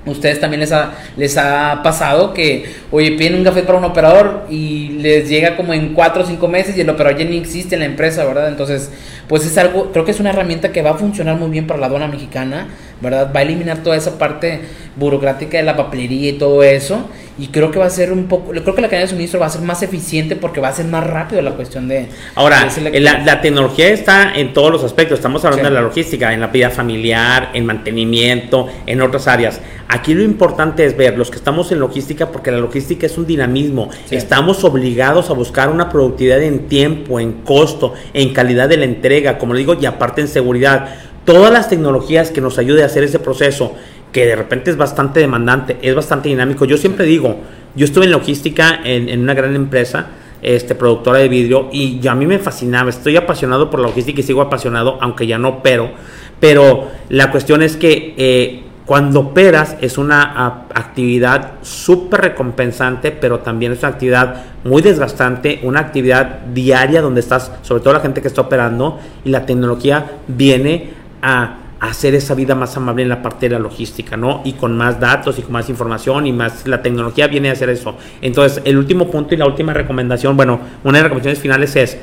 ustedes 0.06 0.40
también 0.40 0.60
les 0.60 0.72
ha, 0.72 0.94
les 1.16 1.38
ha 1.38 1.82
pasado 1.84 2.34
que, 2.34 2.66
oye, 2.92 3.12
piden 3.12 3.36
un 3.36 3.44
café 3.44 3.64
para 3.64 3.78
un 3.78 3.86
operador 3.86 4.46
y 4.50 4.90
les 5.00 5.30
llega 5.30 5.56
como 5.56 5.74
en 5.74 5.94
cuatro 5.94 6.24
o 6.24 6.26
cinco 6.26 6.48
meses 6.48 6.78
y 6.78 6.82
el 6.82 6.90
operador 6.90 7.20
ya 7.20 7.26
ni 7.26 7.38
existe 7.38 7.76
en 7.76 7.80
la 7.80 7.86
empresa, 7.86 8.26
¿verdad? 8.26 8.50
Entonces, 8.50 8.92
pues 9.34 9.48
es 9.48 9.58
algo, 9.58 9.92
creo 9.92 10.06
que 10.06 10.12
es 10.12 10.20
una 10.20 10.30
herramienta 10.30 10.72
que 10.72 10.84
va 10.84 10.92
a 10.92 10.94
funcionar 10.94 11.38
muy 11.38 11.50
bien 11.50 11.66
para 11.66 11.80
la 11.80 11.88
aduana 11.88 12.08
mexicana, 12.08 12.68
¿verdad? 13.02 13.32
Va 13.36 13.40
a 13.40 13.42
eliminar 13.42 13.80
toda 13.80 13.96
esa 13.96 14.20
parte 14.20 14.62
burocrática 14.96 15.58
de 15.58 15.64
la 15.64 15.76
papelería 15.76 16.30
y 16.30 16.34
todo 16.34 16.62
eso 16.62 17.10
y 17.38 17.48
creo 17.48 17.72
que 17.72 17.80
va 17.80 17.86
a 17.86 17.90
ser 17.90 18.12
un 18.12 18.26
poco, 18.26 18.52
creo 18.52 18.76
que 18.76 18.82
la 18.82 18.88
cadena 18.88 19.06
de 19.06 19.08
suministro 19.08 19.40
va 19.40 19.48
a 19.48 19.50
ser 19.50 19.62
más 19.62 19.82
eficiente 19.82 20.36
porque 20.36 20.62
va 20.62 20.68
a 20.68 20.74
ser 20.74 20.86
más 20.86 21.06
rápido 21.06 21.42
la 21.42 21.52
cuestión 21.52 21.88
de... 21.88 22.08
Ahora, 22.36 22.68
la, 22.92 23.42
tecnología 23.42 23.88
está 23.90 24.34
en 24.36 24.54
todos 24.54 24.72
los 24.72 24.84
aspectos, 24.84 25.18
estamos 25.18 25.44
hablando 25.44 25.70
de 25.70 25.74
la 25.74 25.82
logística, 25.82 26.32
en 26.32 26.42
la 26.42 26.48
vida 26.48 26.70
familiar, 26.70 27.50
en 27.54 27.66
mantenimiento, 27.66 28.68
en 28.86 29.02
otras 29.02 29.28
áreas. 29.28 29.60
Aquí 29.88 30.14
lo 30.14 30.24
importante 30.24 30.86
es 30.86 30.96
ver 30.96 31.18
los 31.18 31.32
que 31.32 31.38
estamos 31.38 31.72
en 31.72 31.80
logística 31.80 32.32
porque 32.32 32.52
la 32.52 32.58
logística 32.58 33.08
es 33.08 33.18
un 33.18 33.26
dinamismo, 33.26 33.90
estamos 34.12 34.64
obligados 34.64 35.30
a 35.30 35.34
buscar 35.34 35.70
una 35.70 35.90
productividad 35.90 36.42
en 36.42 36.68
tiempo, 36.68 37.20
en 37.20 37.34
costo, 37.44 37.94
en 38.14 38.32
calidad 38.34 38.70
de 38.70 38.78
la 38.78 38.86
entrega, 38.86 39.23
como 39.38 39.54
le 39.54 39.60
digo, 39.60 39.76
y 39.80 39.86
aparte 39.86 40.22
en 40.22 40.28
seguridad. 40.28 40.96
Todas 41.26 41.52
las 41.52 41.70
tecnologías 41.70 42.32
que 42.32 42.42
nos 42.42 42.58
ayuden 42.58 42.84
a 42.84 42.88
hacer 42.88 43.04
ese 43.04 43.20
proceso 43.20 43.74
que 44.12 44.26
de 44.26 44.36
repente 44.36 44.70
es 44.70 44.78
bastante 44.78 45.20
demandante, 45.20 45.78
es 45.82 45.96
bastante 45.96 46.30
dinámico. 46.30 46.66
Yo 46.66 46.78
siempre 46.78 47.06
digo, 47.06 47.38
yo 47.76 47.86
estuve 47.86 48.06
en 48.06 48.12
logística 48.12 48.80
en, 48.84 49.20
una 49.20 49.34
gran 49.34 49.56
empresa, 49.56 50.08
este, 50.42 50.76
productora 50.76 51.20
de 51.20 51.30
vidrio, 51.30 51.70
y 51.72 52.06
a 52.08 52.14
mí 52.14 52.28
me 52.28 52.40
fascinaba, 52.40 52.90
estoy 52.90 53.16
apasionado 53.18 53.70
por 53.70 53.80
la 53.80 53.88
logística 53.88 54.20
y 54.20 54.24
sigo 54.24 54.42
apasionado, 54.42 54.98
aunque 55.02 55.26
ya 55.26 55.38
no 55.38 55.50
opero, 55.50 55.92
pero 56.40 56.90
la 57.10 57.32
cuestión 57.32 57.64
es 57.64 57.78
que 57.78 58.14
eh, 58.18 58.64
cuando 58.86 59.22
operas 59.22 59.78
es 59.82 59.98
una 59.98 60.66
actividad 60.74 61.54
súper 61.62 62.22
recompensante, 62.22 63.12
pero 63.12 63.40
también 63.40 63.72
es 63.72 63.80
una 63.80 63.90
actividad 63.90 64.44
muy 64.64 64.82
desgastante, 64.82 65.62
una 65.64 65.80
actividad 65.80 66.40
diaria 66.54 67.02
donde 67.02 67.22
estás, 67.22 67.52
sobre 67.62 67.82
todo 67.82 67.94
la 67.94 68.02
gente 68.02 68.22
que 68.22 68.28
está 68.28 68.42
operando, 68.42 69.00
y 69.24 69.30
la 69.30 69.46
tecnología 69.46 70.12
viene 70.28 70.92
a 71.22 71.58
hacer 71.80 72.16
esa 72.16 72.34
vida 72.34 72.56
más 72.56 72.76
amable 72.78 73.04
en 73.04 73.10
la 73.10 73.22
parte 73.22 73.48
de 73.48 73.56
la 73.56 73.60
logística, 73.60 74.16
¿no? 74.16 74.42
Y 74.46 74.54
con 74.54 74.78
más 74.78 75.00
datos 75.00 75.38
y 75.38 75.42
con 75.42 75.52
más 75.52 75.70
información 75.70 76.26
y 76.26 76.32
más 76.32 76.66
la 76.66 76.82
tecnología 76.82 77.28
viene 77.28 77.50
a 77.50 77.54
hacer 77.54 77.70
eso. 77.70 77.98
Entonces, 78.22 78.62
el 78.64 78.78
último 78.78 79.12
punto 79.12 79.34
y 79.34 79.38
la 79.38 79.46
última 79.46 79.74
recomendación, 79.74 80.38
bueno, 80.38 80.60
una 80.84 80.98
de 80.98 81.04
las 81.04 81.04
recomendaciones 81.04 81.40
finales 81.40 81.76
es 81.76 81.98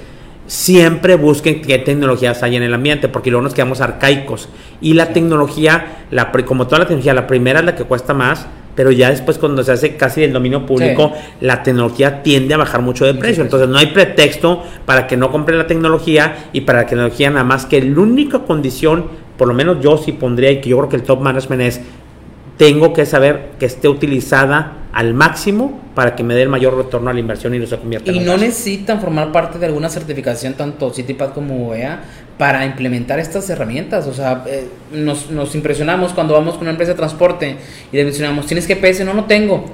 siempre 0.50 1.14
busquen 1.14 1.62
qué 1.62 1.78
tecnologías 1.78 2.42
hay 2.42 2.56
en 2.56 2.64
el 2.64 2.74
ambiente, 2.74 3.06
porque 3.06 3.30
luego 3.30 3.44
nos 3.44 3.54
quedamos 3.54 3.80
arcaicos. 3.80 4.48
Y 4.80 4.94
la 4.94 5.12
tecnología, 5.12 6.06
la, 6.10 6.32
como 6.32 6.66
toda 6.66 6.80
la 6.80 6.86
tecnología, 6.86 7.14
la 7.14 7.28
primera 7.28 7.60
es 7.60 7.66
la 7.66 7.76
que 7.76 7.84
cuesta 7.84 8.14
más, 8.14 8.48
pero 8.74 8.90
ya 8.90 9.10
después 9.10 9.38
cuando 9.38 9.62
se 9.62 9.70
hace 9.70 9.94
casi 9.94 10.22
del 10.22 10.32
dominio 10.32 10.66
público, 10.66 11.12
la 11.40 11.62
tecnología 11.62 12.24
tiende 12.24 12.54
a 12.54 12.56
bajar 12.56 12.82
mucho 12.82 13.06
de 13.06 13.14
precio. 13.14 13.44
Entonces 13.44 13.68
no 13.68 13.78
hay 13.78 13.86
pretexto 13.86 14.64
para 14.86 15.06
que 15.06 15.16
no 15.16 15.30
compre 15.30 15.56
la 15.56 15.68
tecnología 15.68 16.48
y 16.52 16.62
para 16.62 16.80
la 16.80 16.86
tecnología 16.88 17.30
nada 17.30 17.44
más 17.44 17.64
que 17.64 17.80
la 17.80 18.00
única 18.00 18.40
condición, 18.40 19.04
por 19.38 19.46
lo 19.46 19.54
menos 19.54 19.80
yo 19.80 19.98
sí 19.98 20.10
pondría 20.10 20.50
y 20.50 20.60
que 20.60 20.70
yo 20.70 20.78
creo 20.78 20.88
que 20.88 20.96
el 20.96 21.04
top 21.04 21.20
management 21.20 21.62
es, 21.62 21.80
tengo 22.60 22.92
que 22.92 23.06
saber 23.06 23.52
que 23.58 23.64
esté 23.64 23.88
utilizada 23.88 24.82
al 24.92 25.14
máximo 25.14 25.80
para 25.94 26.14
que 26.14 26.22
me 26.22 26.34
dé 26.34 26.42
el 26.42 26.50
mayor 26.50 26.76
retorno 26.76 27.08
a 27.08 27.14
la 27.14 27.18
inversión 27.18 27.54
y 27.54 27.58
no 27.58 27.66
se 27.66 27.78
convierta 27.78 28.10
en 28.10 28.18
Y 28.18 28.20
no 28.20 28.36
necesitan 28.36 29.00
formar 29.00 29.32
parte 29.32 29.58
de 29.58 29.64
alguna 29.64 29.88
certificación, 29.88 30.52
tanto 30.52 30.92
CityPad 30.92 31.30
como 31.30 31.70
OEA, 31.70 32.02
para 32.36 32.66
implementar 32.66 33.18
estas 33.18 33.48
herramientas. 33.48 34.06
O 34.06 34.12
sea, 34.12 34.44
eh, 34.46 34.68
nos, 34.92 35.30
nos 35.30 35.54
impresionamos 35.54 36.12
cuando 36.12 36.34
vamos 36.34 36.56
con 36.56 36.64
una 36.64 36.72
empresa 36.72 36.92
de 36.92 36.98
transporte 36.98 37.56
y 37.90 37.96
le 37.96 38.04
mencionamos, 38.04 38.44
¿tienes 38.44 38.66
GPS? 38.66 39.06
No, 39.06 39.14
no 39.14 39.24
tengo 39.24 39.64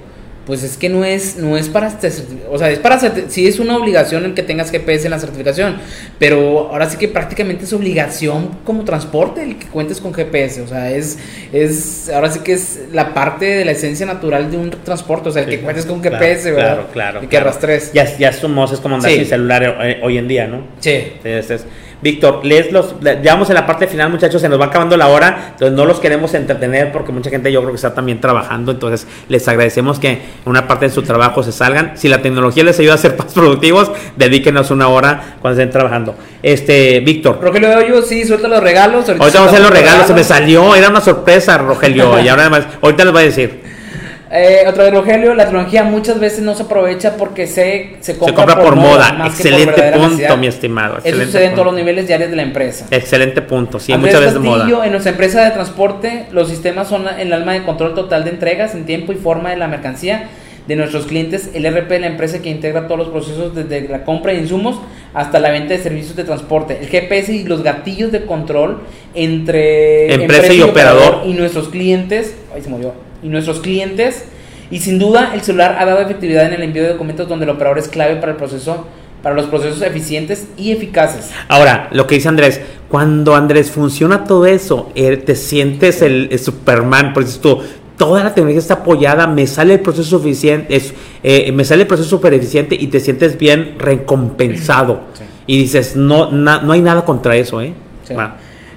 pues 0.46 0.62
es 0.62 0.76
que 0.76 0.88
no 0.88 1.04
es 1.04 1.36
no 1.36 1.56
es 1.56 1.68
para 1.68 1.88
este, 1.88 2.10
o 2.48 2.56
sea 2.56 2.70
es 2.70 2.78
para 2.78 2.98
sí 3.28 3.48
es 3.48 3.58
una 3.58 3.76
obligación 3.76 4.24
el 4.24 4.34
que 4.34 4.44
tengas 4.44 4.70
GPS 4.70 5.06
en 5.06 5.10
la 5.10 5.18
certificación 5.18 5.76
pero 6.20 6.68
ahora 6.70 6.88
sí 6.88 6.96
que 6.96 7.08
prácticamente 7.08 7.64
es 7.64 7.72
obligación 7.72 8.58
como 8.64 8.84
transporte 8.84 9.42
el 9.42 9.58
que 9.58 9.66
cuentes 9.66 10.00
con 10.00 10.14
GPS 10.14 10.62
o 10.62 10.68
sea 10.68 10.90
es 10.92 11.18
es 11.52 12.08
ahora 12.10 12.30
sí 12.30 12.40
que 12.40 12.52
es 12.52 12.80
la 12.92 13.12
parte 13.12 13.44
de 13.44 13.64
la 13.64 13.72
esencia 13.72 14.06
natural 14.06 14.50
de 14.50 14.56
un 14.56 14.70
transporte 14.70 15.28
o 15.28 15.32
sea 15.32 15.42
el 15.42 15.48
que 15.48 15.60
cuentes 15.60 15.84
con 15.84 16.00
GPS 16.00 16.52
verdad 16.52 16.74
claro 16.74 16.88
claro 16.92 17.24
y 17.24 17.26
que 17.26 17.36
arrastres. 17.36 17.92
Ya 17.92 18.16
ya 18.16 18.32
somos 18.32 18.72
es 18.72 18.78
como 18.78 18.94
andar 18.94 19.10
sin 19.10 19.26
celular 19.26 19.76
eh, 19.82 20.00
hoy 20.02 20.18
en 20.18 20.28
día 20.28 20.46
no 20.46 20.62
sí, 20.78 21.12
Entonces, 21.24 21.66
Víctor, 22.06 22.44
lees 22.44 22.70
los. 22.70 22.94
Llevamos 23.00 23.48
en 23.48 23.56
la 23.56 23.66
parte 23.66 23.88
final, 23.88 24.10
muchachos, 24.10 24.40
se 24.40 24.48
nos 24.48 24.60
va 24.60 24.66
acabando 24.66 24.96
la 24.96 25.08
hora, 25.08 25.48
entonces 25.50 25.76
no 25.76 25.84
los 25.84 25.98
queremos 25.98 26.32
entretener 26.34 26.92
porque 26.92 27.10
mucha 27.10 27.30
gente 27.30 27.50
yo 27.50 27.60
creo 27.62 27.72
que 27.72 27.76
está 27.76 27.94
también 27.94 28.20
trabajando, 28.20 28.70
entonces 28.70 29.08
les 29.28 29.48
agradecemos 29.48 29.98
que 29.98 30.20
una 30.44 30.68
parte 30.68 30.84
de 30.84 30.92
su 30.92 31.02
trabajo 31.02 31.42
se 31.42 31.50
salgan. 31.50 31.98
Si 31.98 32.08
la 32.08 32.22
tecnología 32.22 32.62
les 32.62 32.78
ayuda 32.78 32.94
a 32.94 32.98
ser 32.98 33.18
más 33.18 33.32
productivos, 33.34 33.90
dedíquenos 34.14 34.70
una 34.70 34.86
hora 34.86 35.36
cuando 35.40 35.60
estén 35.60 35.72
trabajando. 35.72 36.14
Este, 36.44 37.00
Víctor. 37.00 37.40
Rogelio 37.42 37.84
yo 37.88 38.02
sí, 38.02 38.24
suelta 38.24 38.46
los 38.46 38.62
regalos. 38.62 39.08
Ahorita, 39.08 39.24
vamos 39.24 39.36
a 39.36 39.44
hacer 39.46 39.60
los 39.60 39.70
regalos, 39.70 40.06
se 40.06 40.14
me 40.14 40.22
salió, 40.22 40.76
era 40.76 40.88
una 40.88 41.00
sorpresa, 41.00 41.58
Rogelio, 41.58 42.20
y 42.20 42.28
ahora 42.28 42.42
además, 42.46 42.66
ahorita 42.80 43.04
les 43.04 43.12
voy 43.12 43.22
a 43.22 43.26
decir. 43.26 43.65
Eh, 44.30 44.64
otro 44.66 44.82
de 44.84 44.90
Rogelio, 44.90 45.34
la 45.34 45.44
tecnología 45.44 45.84
muchas 45.84 46.18
veces 46.18 46.40
no 46.40 46.54
se 46.54 46.64
aprovecha 46.64 47.16
porque 47.16 47.46
se, 47.46 47.96
se 48.00 48.16
compra, 48.16 48.58
por, 48.58 48.74
moda. 48.74 49.24
Excelente 49.26 49.92
punto, 49.92 50.36
mi 50.36 50.48
estimado. 50.48 50.98
Eso 51.04 51.22
sucede 51.22 51.46
en 51.46 51.52
todos 51.52 51.66
los 51.66 51.74
niveles 51.76 52.06
diarios 52.08 52.30
de 52.30 52.36
la 52.36 52.42
empresa. 52.42 52.86
Excelente 52.90 53.40
punto, 53.42 53.78
sí, 53.78 53.96
muchas 53.96 54.20
veces 54.20 54.38
moda. 54.40 54.66
En 54.84 54.90
nuestra 54.90 55.12
empresa 55.12 55.44
de 55.44 55.52
transporte, 55.52 56.26
los 56.32 56.48
sistemas 56.48 56.88
son 56.88 57.06
el 57.18 57.32
alma 57.32 57.52
de 57.52 57.62
control 57.62 57.94
total 57.94 58.24
de 58.24 58.30
entregas 58.30 58.74
en 58.74 58.84
tiempo 58.84 59.12
y 59.12 59.16
forma 59.16 59.50
de 59.50 59.56
la 59.56 59.68
mercancía 59.68 60.28
de 60.66 60.74
nuestros 60.74 61.06
clientes, 61.06 61.50
el 61.54 61.64
RP 61.64 61.88
de 61.88 62.00
la 62.00 62.06
empresa 62.08 62.40
que 62.40 62.50
integra 62.50 62.88
todos 62.88 62.98
los 62.98 63.08
procesos 63.10 63.54
desde 63.54 63.88
la 63.88 64.04
compra 64.04 64.32
de 64.32 64.38
insumos 64.38 64.80
hasta 65.14 65.38
la 65.38 65.50
venta 65.50 65.74
de 65.74 65.78
servicios 65.78 66.16
de 66.16 66.24
transporte, 66.24 66.78
el 66.80 66.88
GPS 66.88 67.32
y 67.32 67.44
los 67.44 67.62
gatillos 67.62 68.10
de 68.10 68.26
control 68.26 68.80
entre 69.14 70.12
empresa, 70.12 70.52
y, 70.52 70.62
operador 70.62 71.22
y 71.24 71.34
nuestros 71.34 71.68
clientes, 71.68 72.34
ahí 72.54 72.62
se 72.62 72.68
movió, 72.68 72.94
y 73.26 73.28
nuestros 73.28 73.58
clientes. 73.60 74.24
Y 74.70 74.78
sin 74.78 74.98
duda 74.98 75.32
el 75.34 75.42
celular 75.42 75.76
ha 75.78 75.84
dado 75.84 76.00
efectividad 76.00 76.46
en 76.46 76.54
el 76.54 76.62
envío 76.62 76.84
de 76.84 76.90
documentos 76.90 77.28
donde 77.28 77.44
el 77.44 77.50
operador 77.50 77.78
es 77.78 77.88
clave 77.88 78.16
para 78.16 78.32
el 78.32 78.38
proceso 78.38 78.86
para 79.22 79.34
los 79.34 79.46
procesos 79.46 79.82
eficientes 79.82 80.46
y 80.56 80.70
eficientes. 80.70 81.30
Ahora, 81.48 81.88
lo 81.90 82.06
que 82.06 82.14
dice 82.14 82.28
Andrés, 82.28 82.60
cuando 82.88 83.34
Andrés 83.34 83.72
funciona 83.72 84.22
todo 84.22 84.46
eso, 84.46 84.92
eh, 84.94 85.16
te 85.16 85.34
sientes 85.34 86.00
el, 86.02 86.38
Superman, 86.38 87.12
porque 87.12 87.30
tú, 87.42 87.60
toda 87.96 88.22
la 88.22 88.34
tecnología 88.34 88.60
está 88.60 88.74
apoyada, 88.74 89.26
me 89.26 89.48
sale 89.48 89.74
el 89.74 89.80
proceso 89.80 90.18
eficiente, 90.18 90.76
es, 90.76 90.94
eh, 91.24 91.50
me 91.50 91.64
sale 91.64 91.82
el 91.82 91.88
proceso 91.88 92.08
super 92.08 92.34
eficiente 92.34 92.76
y 92.78 92.86
te 92.86 93.00
sientes 93.00 93.36
bien 93.36 93.74
recompensado. 93.80 95.00
Y 95.48 95.58
dices, 95.58 95.96
no, 95.96 96.30
no 96.30 96.72
hay 96.72 96.82
nada 96.82 97.04
contra 97.04 97.34
eso, 97.34 97.60
¿eh? 97.60 97.72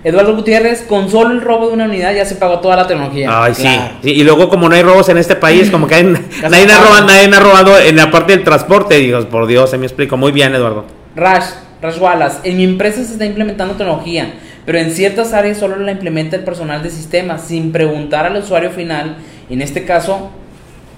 Eduardo 0.04 0.36
Gutiérrez, 0.36 0.84
con 0.84 1.10
solo 1.10 1.32
el 1.32 1.42
robo 1.42 1.68
de 1.68 1.74
una 1.74 1.86
unidad 1.86 2.14
ya 2.16 2.24
se 2.24 2.36
pagó 2.36 2.60
toda 2.60 2.78
la 2.78 2.88
tecnología. 2.88 3.44
Ay, 3.44 3.54
sí. 3.54 3.68
Y 4.04 4.24
luego, 4.24 4.48
como 4.48 4.70
no 4.70 4.76
hay 4.76 4.82
robos 4.82 5.10
en 5.10 5.18
este 5.18 5.36
país, 5.36 5.70
como 5.70 5.88
que 5.88 6.02
nadie, 6.04 6.72
ha 6.72 6.82
robado, 6.82 7.06
nadie 7.06 7.36
ha 7.36 7.40
robado 7.40 7.78
en 7.78 7.98
la 7.98 8.10
parte 8.10 8.34
del 8.34 8.46
transporte. 8.46 8.96
Digo, 8.96 9.20
por 9.28 9.46
Dios, 9.46 9.70
se 9.70 9.78
me 9.78 9.86
explico. 9.86 10.16
Muy 10.16 10.32
bien, 10.32 10.56
Eduardo. 10.56 10.86
Rash, 11.16 11.48
Rash 11.82 12.00
Wallace, 12.00 12.50
en 12.50 12.58
mi 12.58 12.64
empresa 12.64 13.04
se 13.04 13.14
está 13.14 13.26
implementando 13.26 13.76
tecnología, 13.76 14.36
pero 14.66 14.78
en 14.78 14.92
ciertas 14.92 15.34
áreas 15.34 15.58
solo 15.58 15.76
la 15.76 15.92
implementa 15.92 16.38
el 16.38 16.44
personal 16.46 16.82
de 16.82 16.92
sistemas, 16.92 17.44
sin 17.44 17.74
preguntar 17.74 18.26
al 18.26 18.38
usuario 18.38 18.72
final. 18.72 19.18
En 19.50 19.62
este 19.62 19.84
caso, 19.84 20.30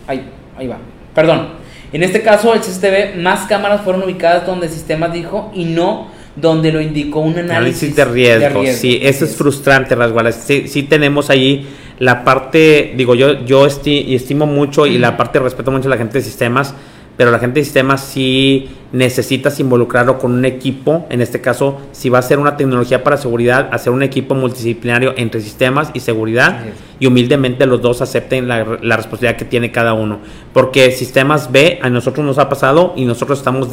ahí, 0.06 0.30
ahí 0.58 0.68
va. 0.68 0.78
Perdón. 1.16 1.60
En 1.94 2.04
este 2.04 2.22
caso, 2.22 2.54
el 2.54 2.62
CCTV, 2.62 3.18
más 3.18 3.48
cámaras 3.48 3.82
fueron 3.82 4.04
ubicadas 4.04 4.46
donde 4.46 4.68
el 4.68 4.72
sistema 4.72 5.10
dijo 5.10 5.52
y 5.54 5.66
no 5.66 6.08
donde 6.42 6.72
lo 6.72 6.82
indicó 6.82 7.20
un 7.20 7.38
análisis, 7.38 7.96
de, 7.96 8.06
riesgo. 8.06 8.64
Sí, 8.74 9.00
eso 9.02 9.26
es 9.26 9.36
frustrante, 9.36 9.96
Rasgualas. 9.96 10.44
Sí, 10.46 10.68
sí 10.68 10.84
tenemos 10.84 11.30
ahí 11.30 11.68
la 12.00 12.24
parte, 12.24 12.94
digo, 12.98 13.14
yo, 13.14 13.46
yo 13.46 13.68
estimo 13.68 14.48
mucho 14.48 14.88
y 14.88 14.98
la 14.98 15.16
parte 15.18 15.40
respeto 15.40 15.72
mucho 15.72 15.88
a 15.88 15.92
la 15.92 15.98
gente 15.98 16.18
de 16.18 16.24
sistemas 16.24 16.74
pero 17.18 17.32
la 17.32 17.40
gente 17.40 17.60
de 17.60 17.66
sistemas 17.66 18.02
sí 18.04 18.70
necesitas 18.92 19.60
involucrarlo 19.60 20.18
con 20.18 20.34
un 20.34 20.46
equipo, 20.46 21.06
en 21.10 21.22
este 21.22 21.40
caso, 21.40 21.80
si 21.92 22.10
va 22.10 22.20
a 22.20 22.22
ser 22.22 22.40
una 22.40 22.58
tecnología 22.58 23.04
para 23.04 23.18
seguridad, 23.18 23.70
hacer 23.72 23.94
un 23.94 24.04
equipo 24.04 24.36
multidisciplinario 24.36 25.14
entre 25.16 25.40
sistemas 25.42 25.92
y 25.94 26.02
seguridad 26.02 26.66
y 27.00 27.08
humildemente 27.08 27.66
los 27.66 27.82
dos 27.82 28.02
acepten 28.02 28.48
la, 28.48 28.64
responsabilidad 28.64 29.38
que 29.38 29.46
tiene 29.46 29.72
cada 29.72 29.94
uno, 29.94 30.20
porque 30.54 30.92
sistemas 30.92 31.52
B 31.52 31.80
a 31.82 31.90
nosotros 31.90 32.26
nos 32.26 32.38
ha 32.38 32.50
pasado 32.50 32.94
y 32.96 33.06
nosotros 33.06 33.40
estamos 33.40 33.70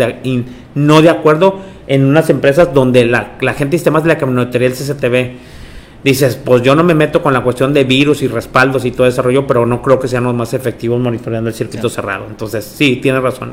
no 0.74 1.02
de 1.02 1.10
acuerdo 1.10 1.60
en 1.86 2.04
unas 2.04 2.30
empresas 2.30 2.72
donde 2.72 3.04
la, 3.06 3.36
la 3.40 3.54
gente 3.54 3.72
de 3.72 3.78
sistemas 3.78 4.04
de 4.04 4.08
la 4.08 4.18
camionería 4.18 4.68
del 4.68 4.72
CCTV 4.72 5.57
dices, 6.02 6.36
pues 6.36 6.62
yo 6.62 6.74
no 6.74 6.84
me 6.84 6.94
meto 6.94 7.22
con 7.22 7.32
la 7.32 7.42
cuestión 7.42 7.72
de 7.72 7.84
virus 7.84 8.22
y 8.22 8.28
respaldos 8.28 8.84
y 8.84 8.90
todo 8.90 9.06
ese 9.06 9.22
rollo, 9.22 9.46
pero 9.46 9.66
no 9.66 9.82
creo 9.82 9.98
que 9.98 10.08
sean 10.08 10.24
los 10.24 10.34
más 10.34 10.54
efectivos 10.54 11.00
monitoreando 11.00 11.48
el 11.48 11.54
circuito 11.54 11.88
cerrado. 11.88 12.26
Entonces, 12.28 12.64
sí, 12.64 12.96
tienes 12.96 13.22
razón. 13.22 13.52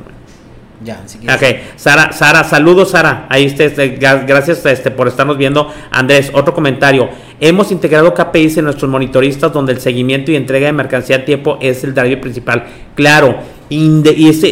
Ya, 0.83 1.01
si 1.05 1.17
Ok, 1.19 1.77
Sara, 1.77 2.11
Sara, 2.11 2.43
saludos 2.43 2.91
Sara, 2.91 3.27
ahí 3.29 3.45
este, 3.45 3.87
gracias 3.97 4.65
este, 4.65 4.91
por 4.91 5.07
estarnos 5.07 5.37
viendo. 5.37 5.71
Andrés, 5.91 6.31
otro 6.33 6.53
comentario. 6.53 7.09
Hemos 7.39 7.71
integrado 7.71 8.13
KPIs 8.13 8.57
en 8.57 8.65
nuestros 8.65 8.91
monitoristas 8.91 9.53
donde 9.53 9.73
el 9.73 9.79
seguimiento 9.79 10.31
y 10.31 10.35
entrega 10.35 10.67
de 10.67 10.73
mercancía 10.73 11.17
a 11.17 11.25
tiempo 11.25 11.57
es 11.61 11.83
el 11.83 11.93
driver 11.93 12.19
principal. 12.19 12.65
Claro, 12.93 13.37
y 13.69 14.03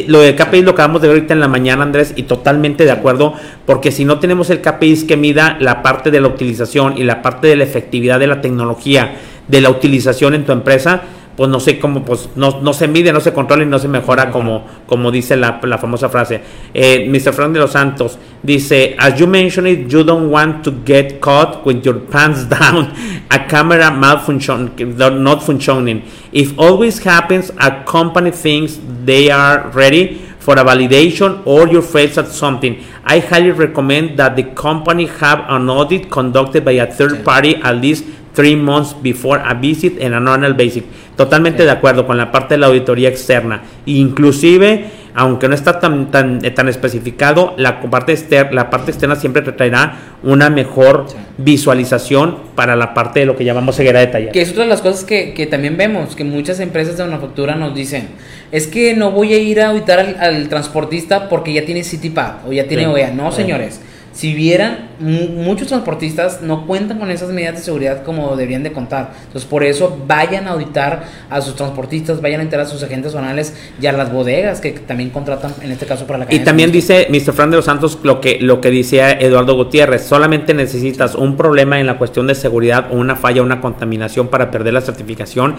lo 0.07 0.21
de 0.21 0.36
KPIs 0.36 0.63
lo 0.63 0.71
acabamos 0.71 1.01
de 1.01 1.07
ver 1.07 1.17
ahorita 1.17 1.34
en 1.34 1.39
la 1.39 1.47
mañana, 1.47 1.84
Andrés, 1.84 2.13
y 2.15 2.24
totalmente 2.24 2.84
de 2.84 2.91
acuerdo, 2.91 3.34
porque 3.65 3.91
si 3.91 4.05
no 4.05 4.19
tenemos 4.19 4.49
el 4.49 4.61
KPIs 4.61 5.03
que 5.03 5.17
mida 5.17 5.57
la 5.59 5.84
parte 5.84 6.09
de 6.09 6.19
la 6.19 6.30
utilización 6.30 6.97
y 6.97 7.03
la 7.03 7.21
parte 7.21 7.47
de 7.47 7.55
la 7.55 7.63
efectividad 7.63 8.19
de 8.19 8.28
la 8.28 8.41
tecnología, 8.41 9.15
de 9.47 9.61
la 9.61 9.69
utilización 9.69 10.34
en 10.34 10.45
tu 10.45 10.51
empresa, 10.51 11.01
pues 11.36 11.50
no 11.50 11.60
sé 11.60 11.80
cómo, 11.80 12.04
pues 12.06 12.30
no, 12.36 12.62
no 12.62 12.74
se 12.74 12.88
mide, 12.88 13.12
no 13.12 13.20
se 13.20 13.34
controla 13.34 13.64
y 13.64 13.66
no 13.66 13.80
se 13.80 13.88
mejora 13.88 14.30
como, 14.30 14.66
como 14.86 15.12
dice 15.12 15.36
la, 15.36 15.60
la 15.64 15.78
famosa 15.78 16.10
frase. 16.10 16.42
Eh, 16.74 17.08
Mr. 17.10 17.34
Frank 17.34 17.54
de 17.54 17.60
los 17.60 17.72
Santos 17.72 18.20
dice, 18.44 18.96
as 19.00 19.20
you 19.20 19.26
mentioned 19.28 19.68
it, 19.68 19.92
you 19.92 20.04
don't 20.04 20.30
want 20.32 20.64
to 20.64 20.72
get 20.86 21.20
caught 21.20 21.66
with 21.66 21.84
your 21.84 22.00
pants 22.00 22.48
down, 22.50 22.94
a 23.30 23.48
camera 23.48 23.90
malfunction, 23.90 24.74
not 24.98 25.42
functioning. 25.44 26.04
If 26.32 26.58
always 26.60 27.00
happens, 27.04 27.52
a 27.58 27.84
company 27.84 28.32
thinks 28.32 28.80
they 29.04 29.32
are 29.32 29.70
ready 29.70 30.22
for 30.44 30.60
a 30.60 30.64
validation 30.64 31.42
or 31.48 31.68
you 31.68 31.82
fails 31.82 32.18
at 32.18 32.28
something. 32.28 32.84
I 33.06 33.20
highly 33.20 33.52
recommend 33.52 34.20
that 34.20 34.36
the 34.36 34.44
company 34.44 35.06
have 35.06 35.40
an 35.48 35.70
audit 35.70 36.12
conducted 36.12 36.66
by 36.66 36.74
a 36.74 36.92
third 36.92 37.24
party 37.24 37.56
at 37.56 37.78
least 37.78 38.04
three 38.34 38.56
months 38.56 38.96
before 39.02 39.42
a 39.44 39.54
visit 39.54 40.02
en 40.02 40.14
an 40.14 40.28
annual 40.28 40.54
basis. 40.54 40.84
Totalmente 41.16 41.64
de 41.64 41.70
acuerdo 41.70 42.08
con 42.08 42.18
la 42.18 42.32
parte 42.32 42.56
de 42.56 42.60
la 42.60 42.68
auditoría 42.68 43.08
externa. 43.08 43.62
Inclusive, 43.86 44.86
aunque 45.14 45.48
no 45.48 45.54
está 45.54 45.80
tan, 45.80 46.10
tan, 46.10 46.40
tan 46.42 46.68
especificado, 46.68 47.54
la 47.58 47.82
parte, 47.82 48.14
externa, 48.14 48.52
la 48.52 48.70
parte 48.72 48.90
externa 48.90 49.16
siempre 49.16 49.44
te 49.44 49.52
traerá 49.52 50.00
una 50.24 50.50
mejor 50.50 51.06
visualización 51.38 52.38
para 52.56 52.76
la 52.76 52.96
parte 52.96 53.20
de 53.20 53.28
lo 53.28 53.36
que 53.36 53.46
llamamos 53.46 53.76
ceguera 53.76 54.00
detallada. 54.00 54.32
Que 54.32 54.42
es 54.42 54.50
otra 54.50 54.64
de 54.64 54.70
las 54.70 54.82
cosas 54.82 55.04
que, 55.04 55.36
que, 55.36 55.46
también 55.46 55.78
vemos, 55.78 56.16
que 56.16 56.24
muchas 56.24 56.60
empresas 56.60 56.98
de 56.98 57.04
manufactura 57.04 57.56
nos 57.56 57.76
dicen, 57.76 58.08
es 58.52 58.66
que 58.66 58.96
no 58.96 59.12
voy 59.12 59.34
a 59.34 59.38
ir 59.38 59.62
a 59.62 59.68
auditar 59.68 60.00
al, 60.20 60.50
transportista 60.50 61.30
porque 61.30 61.54
ya 61.54 61.64
tiene 61.64 61.84
CityPad 61.84 62.48
o 62.48 62.52
ya 62.52 62.68
tiene 62.68 62.88
OEA. 62.88 63.12
No, 63.12 63.32
señores 63.32 63.82
si 64.14 64.36
vieran, 64.36 64.89
muchos 64.99 65.68
transportistas 65.68 66.43
no 66.43 66.68
cuentan 66.68 66.99
con 66.99 67.09
esas 67.09 67.30
medidas 67.30 67.55
de 67.55 67.61
seguridad 67.61 68.03
como 68.03 68.36
deberían 68.36 68.61
de 68.61 68.72
contar. 68.72 69.11
Entonces, 69.26 69.49
por 69.49 69.64
eso 69.64 69.97
vayan 70.07 70.47
a 70.47 70.51
auditar 70.51 71.03
a 71.32 71.41
sus 71.41 71.55
transportistas, 71.55 72.22
vayan 72.22 72.39
a 72.39 72.43
enterar 72.43 72.68
a 72.68 72.70
sus 72.70 72.84
agentes 72.84 73.11
zonales 73.11 73.55
y 73.82 73.88
a 73.88 73.91
las 73.91 74.14
bodegas 74.14 74.61
que 74.61 74.72
también 74.72 75.09
contratan, 75.09 75.55
en 75.61 75.72
este 75.72 75.88
caso, 75.88 76.05
para 76.05 76.20
la 76.20 76.28
Y 76.30 76.39
también 76.39 76.72
dice 76.72 77.07
Mr. 77.09 77.34
Fran 77.34 77.49
de 77.49 77.57
los 77.57 77.66
Santos 77.66 77.97
lo 78.03 78.22
que, 78.22 78.38
lo 78.39 78.61
que 78.61 78.70
decía 78.70 79.11
Eduardo 79.14 79.55
Gutiérrez, 79.55 80.03
solamente 80.03 80.53
necesitas 80.53 81.16
un 81.16 81.36
problema 81.36 81.80
en 81.80 81.88
la 81.88 81.97
cuestión 81.97 82.28
de 82.28 82.36
seguridad 82.36 82.89
o 82.91 82.95
una 82.95 83.16
falla, 83.16 83.41
una 83.41 83.61
contaminación 83.61 84.28
para 84.28 84.51
perder 84.51 84.76
la 84.76 84.82
certificación. 84.82 85.55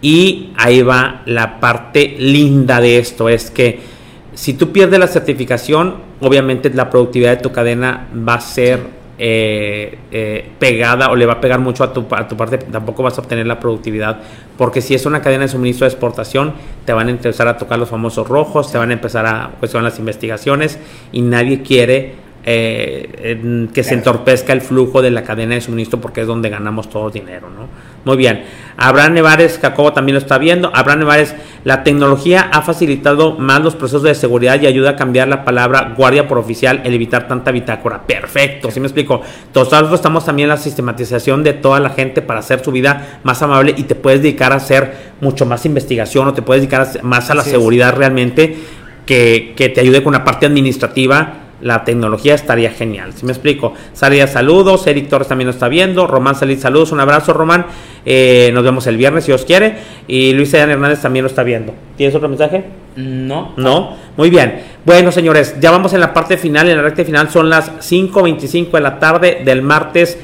Y 0.00 0.52
ahí 0.56 0.82
va 0.82 1.22
la 1.26 1.58
parte 1.58 2.14
linda 2.18 2.80
de 2.80 2.98
esto, 2.98 3.28
es 3.28 3.50
que 3.50 3.96
si 4.34 4.52
tú 4.52 4.70
pierdes 4.70 5.00
la 5.00 5.08
certificación, 5.08 6.05
obviamente 6.20 6.70
la 6.70 6.90
productividad 6.90 7.36
de 7.36 7.42
tu 7.42 7.52
cadena 7.52 8.08
va 8.26 8.34
a 8.34 8.40
ser 8.40 8.80
eh, 9.18 9.98
eh, 10.10 10.50
pegada 10.58 11.10
o 11.10 11.16
le 11.16 11.24
va 11.24 11.34
a 11.34 11.40
pegar 11.40 11.58
mucho 11.58 11.82
a 11.82 11.92
tu, 11.92 12.06
a 12.10 12.28
tu 12.28 12.36
parte, 12.36 12.58
tampoco 12.58 13.02
vas 13.02 13.16
a 13.16 13.22
obtener 13.22 13.46
la 13.46 13.58
productividad, 13.58 14.18
porque 14.58 14.82
si 14.82 14.94
es 14.94 15.06
una 15.06 15.22
cadena 15.22 15.44
de 15.44 15.48
suministro 15.48 15.86
de 15.86 15.92
exportación, 15.92 16.52
te 16.84 16.92
van 16.92 17.08
a 17.08 17.10
empezar 17.12 17.48
a 17.48 17.56
tocar 17.56 17.78
los 17.78 17.88
famosos 17.88 18.28
rojos, 18.28 18.70
te 18.70 18.76
van 18.76 18.90
a 18.90 18.92
empezar 18.92 19.24
a 19.24 19.52
cuestionar 19.58 19.90
las 19.90 19.98
investigaciones 19.98 20.78
y 21.12 21.22
nadie 21.22 21.62
quiere 21.62 22.26
eh, 22.44 23.68
que 23.72 23.82
se 23.82 23.94
entorpezca 23.94 24.52
el 24.52 24.60
flujo 24.60 25.00
de 25.00 25.10
la 25.10 25.24
cadena 25.24 25.54
de 25.54 25.62
suministro 25.62 26.00
porque 26.00 26.20
es 26.20 26.26
donde 26.26 26.50
ganamos 26.50 26.90
todo 26.90 27.10
dinero, 27.10 27.48
¿no? 27.48 27.68
Muy 28.06 28.16
bien. 28.16 28.44
Abraham 28.76 29.14
Nevares, 29.14 29.58
Jacobo 29.60 29.92
también 29.92 30.14
lo 30.14 30.20
está 30.20 30.38
viendo. 30.38 30.70
Abraham 30.72 31.00
Nevares, 31.00 31.34
la 31.64 31.82
tecnología 31.82 32.48
ha 32.52 32.62
facilitado 32.62 33.36
más 33.36 33.60
los 33.60 33.74
procesos 33.74 34.04
de 34.04 34.14
seguridad 34.14 34.60
y 34.60 34.68
ayuda 34.68 34.90
a 34.90 34.96
cambiar 34.96 35.26
la 35.26 35.44
palabra 35.44 35.92
guardia 35.96 36.28
por 36.28 36.38
oficial, 36.38 36.82
el 36.84 36.94
evitar 36.94 37.26
tanta 37.26 37.50
bitácora. 37.50 38.06
Perfecto, 38.06 38.70
¿sí 38.70 38.78
me 38.78 38.86
explico? 38.86 39.22
Nosotros 39.52 39.92
estamos 39.92 40.24
también 40.24 40.44
en 40.46 40.50
la 40.50 40.56
sistematización 40.56 41.42
de 41.42 41.54
toda 41.54 41.80
la 41.80 41.90
gente 41.90 42.22
para 42.22 42.38
hacer 42.38 42.62
su 42.62 42.70
vida 42.70 43.18
más 43.24 43.42
amable 43.42 43.74
y 43.76 43.82
te 43.82 43.96
puedes 43.96 44.22
dedicar 44.22 44.52
a 44.52 44.56
hacer 44.56 44.94
mucho 45.20 45.44
más 45.44 45.66
investigación 45.66 46.28
o 46.28 46.32
te 46.32 46.42
puedes 46.42 46.62
dedicar 46.62 47.02
más 47.02 47.28
a 47.30 47.34
la 47.34 47.42
seguridad 47.42 47.92
realmente 47.96 48.56
que, 49.04 49.54
que 49.56 49.68
te 49.68 49.80
ayude 49.80 50.04
con 50.04 50.12
la 50.12 50.22
parte 50.22 50.46
administrativa 50.46 51.45
la 51.60 51.84
tecnología 51.84 52.34
estaría 52.34 52.70
genial. 52.70 53.12
Si 53.14 53.24
me 53.24 53.32
explico? 53.32 53.72
Salia, 53.92 54.26
saludos. 54.26 54.86
Eric 54.86 55.08
Torres 55.08 55.28
también 55.28 55.46
nos 55.46 55.56
está 55.56 55.68
viendo. 55.68 56.06
Román 56.06 56.34
Salit, 56.34 56.58
saludos. 56.58 56.92
Un 56.92 57.00
abrazo, 57.00 57.32
Román. 57.32 57.66
Eh, 58.04 58.50
nos 58.52 58.62
vemos 58.62 58.86
el 58.86 58.96
viernes 58.96 59.24
si 59.24 59.32
os 59.32 59.44
quiere. 59.44 59.76
Y 60.06 60.32
Luis 60.32 60.52
Hernández 60.52 61.00
también 61.00 61.22
lo 61.22 61.28
está 61.28 61.42
viendo. 61.42 61.74
¿Tienes 61.96 62.14
otro 62.14 62.28
mensaje? 62.28 62.64
No. 62.96 63.52
No. 63.56 63.96
Muy 64.16 64.28
bien. 64.28 64.60
Bueno, 64.84 65.10
señores, 65.10 65.56
ya 65.58 65.70
vamos 65.70 65.94
en 65.94 66.00
la 66.00 66.12
parte 66.12 66.36
final. 66.36 66.68
En 66.68 66.76
la 66.76 66.82
recta 66.82 67.04
final 67.04 67.30
son 67.30 67.48
las 67.48 67.70
5.25 67.90 68.72
de 68.72 68.80
la 68.80 68.98
tarde 68.98 69.42
del 69.44 69.62
martes 69.62 70.18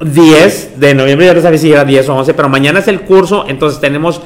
10 0.00 0.78
de 0.78 0.94
noviembre. 0.94 1.26
Ya 1.26 1.34
no 1.34 1.40
sabía 1.40 1.58
si 1.58 1.72
era 1.72 1.84
10 1.84 2.08
o 2.08 2.14
11, 2.16 2.34
pero 2.34 2.48
mañana 2.48 2.78
es 2.78 2.88
el 2.88 3.00
curso. 3.00 3.46
Entonces 3.48 3.80
tenemos 3.80 4.20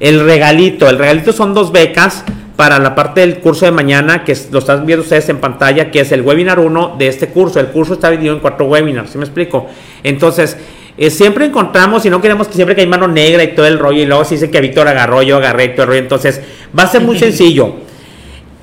el 0.00 0.24
regalito. 0.24 0.88
El 0.88 0.98
regalito 0.98 1.32
son 1.32 1.52
dos 1.52 1.70
becas 1.70 2.24
para 2.56 2.78
la 2.78 2.94
parte 2.94 3.20
del 3.20 3.38
curso 3.40 3.66
de 3.66 3.70
mañana, 3.70 4.24
que 4.24 4.34
lo 4.50 4.60
están 4.60 4.86
viendo 4.86 5.02
ustedes 5.02 5.28
en 5.28 5.38
pantalla, 5.38 5.90
que 5.90 6.00
es 6.00 6.10
el 6.12 6.22
webinar 6.22 6.58
1 6.58 6.96
de 6.98 7.08
este 7.08 7.28
curso. 7.28 7.60
El 7.60 7.66
curso 7.66 7.94
está 7.94 8.10
dividido 8.10 8.34
en 8.34 8.40
cuatro 8.40 8.66
webinars, 8.66 9.10
¿sí 9.10 9.18
me 9.18 9.24
explico? 9.24 9.66
Entonces, 10.02 10.56
eh, 10.96 11.10
siempre 11.10 11.44
encontramos, 11.44 12.06
y 12.06 12.10
no 12.10 12.22
queremos 12.22 12.48
que 12.48 12.54
siempre 12.54 12.74
que 12.74 12.80
hay 12.80 12.86
mano 12.86 13.06
negra 13.06 13.44
y 13.44 13.54
todo 13.54 13.66
el 13.66 13.78
rollo, 13.78 14.00
y 14.00 14.06
luego 14.06 14.24
se 14.24 14.36
dice 14.36 14.50
que 14.50 14.60
Víctor 14.62 14.88
agarró, 14.88 15.20
yo 15.22 15.36
agarré 15.36 15.68
todo 15.68 15.82
el 15.82 15.88
rollo. 15.88 16.00
Entonces, 16.00 16.40
va 16.76 16.84
a 16.84 16.86
ser 16.86 17.02
muy 17.02 17.18
sencillo. 17.20 17.74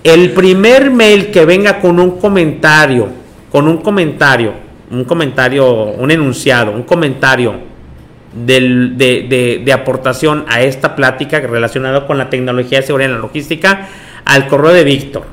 El 0.03 0.31
primer 0.31 0.89
mail 0.89 1.29
que 1.29 1.45
venga 1.45 1.79
con 1.79 1.99
un 1.99 2.19
comentario, 2.19 3.07
con 3.51 3.67
un 3.67 3.77
comentario, 3.77 4.53
un 4.89 5.05
comentario, 5.05 5.71
un 5.71 6.09
enunciado, 6.09 6.71
un 6.71 6.83
comentario 6.83 7.72
de, 8.33 9.71
aportación 9.73 10.45
a 10.47 10.61
esta 10.61 10.95
plática 10.95 11.39
relacionada 11.39 12.07
con 12.07 12.17
la 12.17 12.29
tecnología 12.29 12.81
de 12.81 12.87
seguridad 12.87 13.11
en 13.11 13.17
la 13.17 13.21
logística 13.21 13.87
al 14.25 14.47
correo 14.47 14.73
de 14.73 14.83
Víctor. 14.83 15.25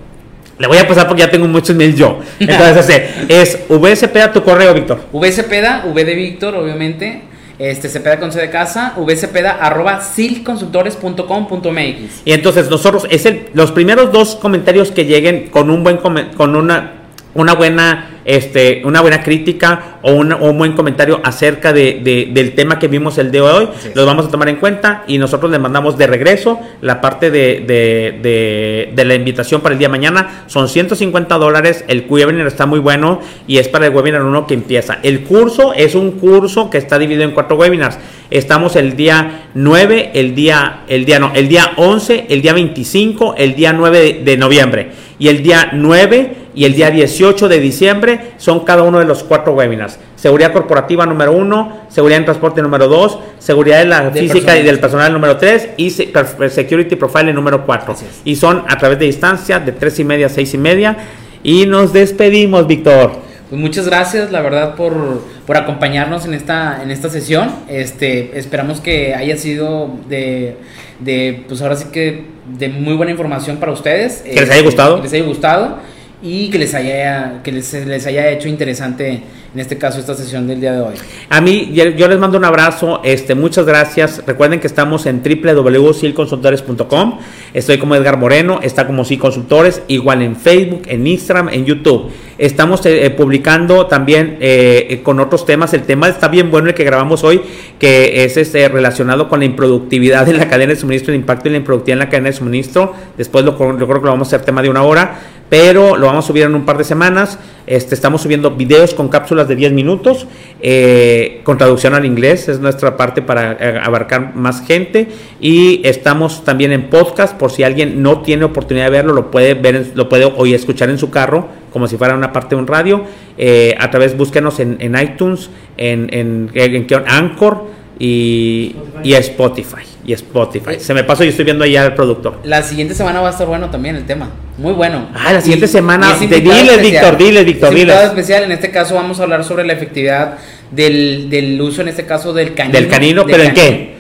Le 0.59 0.67
voy 0.67 0.79
a 0.79 0.87
pasar 0.87 1.09
porque 1.09 1.23
ya 1.23 1.31
tengo 1.31 1.49
muchos 1.49 1.75
mails 1.75 1.97
yo. 1.97 2.21
Entonces, 2.39 3.03
es 3.29 3.59
VSP 3.69 4.17
a 4.17 4.31
tu 4.33 4.43
correo, 4.43 4.75
Víctor. 4.75 5.01
VSPeda, 5.13 5.85
V 5.87 6.05
de 6.05 6.15
Víctor, 6.15 6.55
obviamente. 6.55 7.23
Este, 7.59 7.89
Cepeda 7.91 8.19
con 8.19 8.33
C 8.33 8.41
de 8.41 8.49
casa, 8.49 8.95
vspeda 8.97 9.51
arroba 9.51 10.01
silconsultores.com.mx. 10.01 12.23
Y 12.25 12.33
entonces 12.33 12.71
nosotros, 12.71 13.07
es 13.11 13.27
el, 13.27 13.51
los 13.53 13.71
primeros 13.71 14.13
dos 14.13 14.37
comentarios 14.37 14.91
que 14.91 15.05
lleguen 15.05 15.49
con 15.49 15.69
un 15.69 15.85
buen, 15.85 15.99
con 15.99 16.57
una 16.57 17.01
una 17.35 17.55
buena, 17.55 18.20
este, 18.31 18.83
una 18.85 19.01
buena 19.01 19.25
crítica 19.25 19.99
o, 20.03 20.13
un 20.13 20.57
buen 20.57 20.75
comentario 20.75 21.21
acerca 21.25 21.73
de, 21.73 22.29
del 22.33 22.55
tema 22.55 22.79
que 22.79 22.87
vimos 22.87 23.19
el 23.19 23.33
de 23.33 23.41
hoy, 23.41 23.69
los 23.93 24.07
vamos 24.07 24.27
a 24.27 24.31
tomar 24.31 24.49
en 24.49 24.57
cuenta 24.57 25.03
y 25.09 25.19
nosotros 25.19 25.51
les 25.51 25.59
mandamos 25.59 25.99
de 25.99 26.07
regreso 26.07 26.61
la 26.81 27.01
parte 27.01 27.33
de, 27.33 28.93
la 28.97 29.15
invitación 29.17 29.61
para 29.63 29.73
el 29.73 29.81
día 29.81 29.89
de 29.89 29.93
mañana. 29.93 30.45
Son 30.47 30.69
150 30.69 31.39
dólares, 31.39 31.85
el 31.89 32.07
webinar 32.09 32.47
está 32.47 32.67
muy 32.67 32.79
bueno 32.79 33.21
y 33.49 33.59
es 33.59 33.67
para 33.67 33.87
el 33.87 33.95
webinar 33.95 34.23
1 34.23 34.47
que 34.47 34.55
empieza. 34.55 34.99
El 35.03 35.25
curso 35.25 35.73
es 35.75 35.97
un 35.97 36.13
curso 36.13 36.71
que 36.71 36.79
está 36.79 37.01
dividido 37.01 37.25
en 37.25 37.33
cuatro 37.33 37.57
webinars. 37.57 37.99
Estamos 38.31 38.77
el 38.77 38.95
día 38.95 39.49
9, 39.55 40.13
el 40.15 40.37
día, 40.37 40.85
el 40.87 41.05
día 41.05 41.19
no, 41.19 41.33
el 41.35 41.49
día 41.49 41.73
11, 41.75 42.27
el 42.29 42.43
día 42.43 42.53
25, 42.53 43.35
el 43.37 43.57
día 43.57 43.73
9 43.73 44.21
de 44.25 44.37
noviembre 44.37 44.93
y 45.19 45.29
el 45.29 45.43
día 45.43 45.71
9 45.73 46.40
y 46.55 46.65
el 46.65 46.75
día 46.75 46.91
18 46.91 47.49
de 47.49 47.61
diciembre 47.61 48.33
son 48.39 48.61
cada 48.65 48.83
uno 48.83 48.99
de 48.99 49.05
los 49.05 49.23
cuatro 49.23 49.53
webinars. 49.55 49.99
Seguridad 50.17 50.53
corporativa 50.53 51.07
número 51.07 51.33
uno, 51.33 51.83
seguridad 51.89 52.19
en 52.19 52.25
transporte 52.25 52.61
número 52.63 52.89
dos, 52.89 53.19
seguridad 53.39 53.79
de 53.79 53.87
la 53.87 54.11
física 54.11 54.59
y 54.59 54.63
del 54.63 54.81
personal 54.81 55.13
número 55.13 55.37
tres 55.37 55.69
y 55.77 55.91
security 55.91 56.97
profile 56.97 57.33
número 57.33 57.65
cuatro. 57.65 57.95
Y 58.25 58.37
son 58.37 58.65
a 58.69 58.77
través 58.79 58.99
de 58.99 59.07
distancia 59.07 59.59
de 59.61 59.73
tres 59.73 59.99
y 59.99 60.05
media 60.05 60.27
a 60.27 60.29
seis 60.29 60.53
y 60.55 60.59
media. 60.59 60.97
Y 61.43 61.67
nos 61.67 61.93
despedimos, 61.93 62.67
Víctor. 62.67 63.13
Pues 63.49 63.61
muchas 63.61 63.87
gracias, 63.87 64.31
la 64.31 64.43
verdad, 64.43 64.77
por, 64.77 65.23
por 65.47 65.57
acompañarnos 65.57 66.25
en 66.25 66.35
esta, 66.35 66.83
en 66.83 66.91
esta 66.91 67.09
sesión. 67.09 67.51
Este, 67.69 68.39
esperamos 68.39 68.81
que 68.81 69.15
haya 69.15 69.37
sido 69.37 69.91
de, 70.09 70.57
de, 71.01 71.45
pues 71.49 71.61
ahora 71.63 71.75
sí 71.75 71.87
que 71.93 72.27
de 72.59 72.69
muy 72.69 72.95
buena 72.95 73.11
información 73.11 73.57
para 73.57 73.73
ustedes. 73.73 74.19
Que 74.19 74.35
les 74.35 74.51
haya 74.51 74.63
gustado. 74.63 74.97
Que 74.97 75.03
les 75.03 75.13
haya 75.15 75.25
gustado 75.25 75.79
y 76.23 76.51
que 76.51 76.59
les 76.59 76.75
haya, 76.75 77.41
que 77.43 77.53
les, 77.53 77.73
les 77.87 78.07
haya 78.07 78.31
hecho 78.31 78.49
interesante 78.49 79.23
en 79.53 79.59
este 79.59 79.79
caso 79.79 79.99
esta 79.99 80.15
sesión 80.15 80.47
del 80.47 80.61
día 80.61 80.73
de 80.73 80.81
hoy. 80.81 80.95
A 81.29 81.41
mí, 81.41 81.73
yo 81.73 82.09
les 82.09 82.19
mando 82.19 82.39
un 82.39 82.45
abrazo, 82.45 83.01
este, 83.03 83.35
muchas 83.35 83.67
gracias. 83.67 84.23
Recuerden 84.25 84.61
que 84.61 84.69
estamos 84.69 85.07
en 85.07 85.23
www.silconsultores.com. 85.23 87.19
Estoy 87.53 87.79
como 87.79 87.97
Edgar 87.97 88.17
Moreno, 88.17 88.61
está 88.63 88.87
como 88.87 89.05
Sí 89.05 89.17
Consultores, 89.17 89.83
igual 89.89 90.23
en 90.23 90.37
Facebook, 90.37 90.83
en 90.87 91.05
Instagram, 91.07 91.49
en 91.49 91.65
YouTube. 91.67 92.11
Estamos 92.39 92.87
eh, 92.87 93.05
eh, 93.05 93.11
publicando 93.11 93.87
también 93.87 94.39
eh, 94.41 95.01
con 95.03 95.19
otros 95.19 95.45
temas. 95.45 95.75
El 95.75 95.83
tema 95.83 96.09
está 96.09 96.29
bien 96.29 96.51
bueno 96.51 96.69
el 96.69 96.75
que 96.75 96.85
grabamos 96.85 97.25
hoy, 97.25 97.43
que 97.79 98.25
es 98.25 98.37
este, 98.37 98.69
relacionado 98.69 99.29
con 99.29 99.41
la 99.41 99.47
improductividad 99.47 100.29
en 100.29 100.39
la 100.39 100.49
cadena 100.49 100.73
de 100.73 100.79
suministro, 100.79 101.13
el 101.13 101.21
impacto 101.21 101.49
en 101.49 101.55
la 101.55 101.59
improductividad 101.59 101.95
en 101.95 102.07
la 102.07 102.09
cadena 102.09 102.29
de 102.29 102.37
suministro. 102.37 102.95
Después 103.19 103.45
lo, 103.45 103.59
yo 103.59 103.87
creo 103.87 104.01
que 104.01 104.07
lo 104.07 104.13
vamos 104.13 104.29
a 104.29 104.37
hacer 104.37 104.47
tema 104.47 104.63
de 104.63 104.71
una 104.71 104.85
hora 104.85 105.40
pero 105.51 105.97
lo 105.97 106.07
vamos 106.07 106.25
a 106.25 106.29
subir 106.29 106.45
en 106.45 106.55
un 106.55 106.65
par 106.65 106.79
de 106.79 106.85
semanas. 106.85 107.39
Este, 107.67 107.95
estamos 107.95 108.23
subiendo 108.23 108.53
videos 108.53 108.95
con 108.95 109.09
cápsulas 109.09 109.49
de 109.49 109.57
10 109.57 109.73
minutos, 109.73 110.27
eh, 110.63 111.41
con 111.45 111.59
traducción 111.59 111.95
al 111.95 112.07
inglés, 112.07 112.49
es 112.49 112.61
nuestra 112.61 112.97
parte 112.97 113.21
para 113.21 113.53
eh, 113.53 113.81
abarcar 113.83 114.35
más 114.35 114.65
gente. 114.65 115.09
Y 115.41 115.87
estamos 115.87 116.45
también 116.45 116.73
en 116.73 116.89
podcast, 116.89 117.37
por 117.37 117.51
si 117.51 117.65
alguien 117.65 118.01
no 118.01 118.23
tiene 118.23 118.45
oportunidad 118.45 118.87
de 118.87 118.91
verlo, 118.91 119.13
lo 119.13 119.31
puede 119.31 119.55
ver, 119.55 119.91
lo 119.95 120.09
puede 120.09 120.25
hoy 120.25 120.55
escuchar 120.55 120.89
en 120.89 120.99
su 120.99 121.11
carro, 121.11 121.49
como 121.73 121.89
si 121.89 121.97
fuera 121.97 122.15
una 122.15 122.33
parte 122.33 122.55
de 122.55 122.61
un 122.61 122.69
radio. 122.69 123.03
Eh, 123.37 123.75
a 123.79 123.91
través, 123.91 124.17
búsquenos 124.17 124.61
en, 124.61 124.97
iTunes, 124.97 125.51
en, 125.77 126.09
en, 126.13 126.51
en 126.55 126.87
Anchor 127.09 127.67
y, 127.99 128.77
y 129.03 129.15
Spotify. 129.15 129.83
Y 130.11 130.13
Spotify. 130.13 130.81
Se 130.81 130.93
me 130.93 131.05
pasó 131.05 131.23
y 131.23 131.29
estoy 131.29 131.45
viendo 131.45 131.63
allá 131.63 131.87
el 131.87 131.95
productor. 131.95 132.41
La 132.43 132.65
siguiente 132.65 132.95
semana 132.97 133.21
va 133.21 133.29
a 133.29 133.31
estar 133.31 133.47
bueno 133.47 133.71
también 133.71 133.95
el 133.95 134.07
tema. 134.07 134.29
Muy 134.59 134.73
bueno. 134.73 135.09
Ah, 135.15 135.33
la 135.33 135.41
siguiente 135.41 135.69
semana. 135.69 136.17
De, 136.19 136.41
dile, 136.41 136.79
Víctor, 136.79 137.17
dile, 137.17 137.45
Víctor, 137.45 137.73
dile. 137.73 137.95
especial. 138.07 138.43
En 138.43 138.51
este 138.51 138.73
caso 138.73 138.97
vamos 138.97 139.21
a 139.21 139.23
hablar 139.23 139.45
sobre 139.45 139.65
la 139.65 139.73
efectividad 139.73 140.39
del, 140.73 141.31
del 141.31 141.61
uso, 141.61 141.83
en 141.83 141.89
este 141.89 142.07
caso, 142.07 142.33
del 142.33 142.55
canino. 142.55 142.77
Del 142.77 142.89
canino, 142.89 143.25
pero 143.25 143.45
¿en 143.45 143.55
qué? 143.55 143.95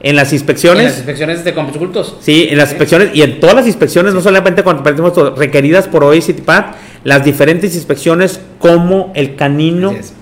En 0.00 0.14
las 0.14 0.32
inspecciones. 0.32 0.78
En 0.78 0.88
las 0.90 0.96
inspecciones 0.98 1.42
de 1.42 1.52
cultos. 1.52 2.14
Sí, 2.20 2.46
en 2.48 2.56
las 2.56 2.68
inspecciones 2.70 3.10
y 3.12 3.22
en 3.22 3.40
todas 3.40 3.56
las 3.56 3.66
inspecciones, 3.66 4.14
no 4.14 4.20
solamente 4.20 4.62
cuando 4.62 4.84
perdemos 4.84 5.36
requeridas 5.36 5.88
por 5.88 6.04
OICTPAD, 6.04 6.66
las 7.02 7.24
diferentes 7.24 7.74
inspecciones 7.74 8.38
como 8.60 9.10
el 9.16 9.34
canino 9.34 9.90
es 9.90 10.12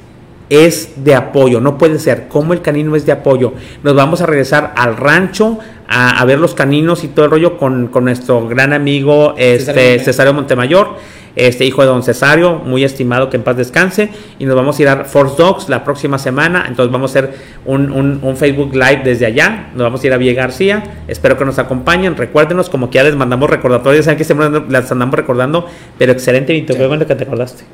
de 0.48 1.14
apoyo, 1.14 1.60
no 1.60 1.78
puede 1.78 1.98
ser. 1.98 2.28
Como 2.28 2.52
el 2.52 2.62
canino 2.62 2.96
es 2.96 3.06
de 3.06 3.12
apoyo, 3.12 3.54
nos 3.82 3.94
vamos 3.94 4.20
a 4.20 4.26
regresar 4.26 4.74
al 4.76 4.96
rancho 4.96 5.58
a, 5.88 6.24
ver 6.24 6.38
los 6.38 6.54
caninos 6.54 7.04
y 7.04 7.08
todo 7.08 7.26
el 7.26 7.30
rollo 7.30 7.58
con, 7.58 7.88
con 7.88 8.04
nuestro 8.04 8.48
gran 8.48 8.72
amigo 8.72 9.34
este, 9.36 9.98
Cesario 10.00 10.32
Montemayor 10.32 10.96
este 11.36 11.66
hijo 11.66 11.82
de 11.82 11.88
don 11.88 12.02
Cesario, 12.02 12.56
muy 12.56 12.82
estimado, 12.82 13.28
que 13.28 13.36
en 13.36 13.42
paz 13.42 13.56
descanse, 13.56 14.08
y 14.38 14.46
nos 14.46 14.56
vamos 14.56 14.78
a 14.78 14.82
ir 14.82 14.88
a 14.88 15.04
Force 15.04 15.36
Dogs 15.36 15.68
la 15.68 15.84
próxima 15.84 16.18
semana, 16.18 16.64
entonces 16.66 16.90
vamos 16.90 17.14
a 17.14 17.18
hacer 17.18 17.34
un, 17.66 17.92
un, 17.92 18.36
Facebook 18.36 18.72
Live 18.72 19.02
desde 19.04 19.26
allá, 19.26 19.68
nos 19.74 19.82
vamos 19.82 20.02
a 20.02 20.06
ir 20.06 20.12
a 20.14 20.16
Villa 20.16 20.32
García, 20.32 20.82
espero 21.06 21.36
que 21.36 21.44
nos 21.44 21.58
acompañen, 21.58 22.16
recuérdenos, 22.16 22.70
como 22.70 22.90
que 22.90 22.96
ya 22.96 23.04
les 23.04 23.14
mandamos 23.14 23.50
recordatorios, 23.50 24.06
saben 24.06 24.16
que 24.18 24.24
siempre 24.24 24.48
las 24.68 24.90
andamos 24.90 25.14
recordando, 25.14 25.66
pero 25.98 26.12
excelente, 26.12 26.54
Víctor, 26.54 26.78
qué 26.78 26.86
bueno 26.86 27.06
que 27.06 27.14
te 27.14 27.24
acordaste, 27.24 27.64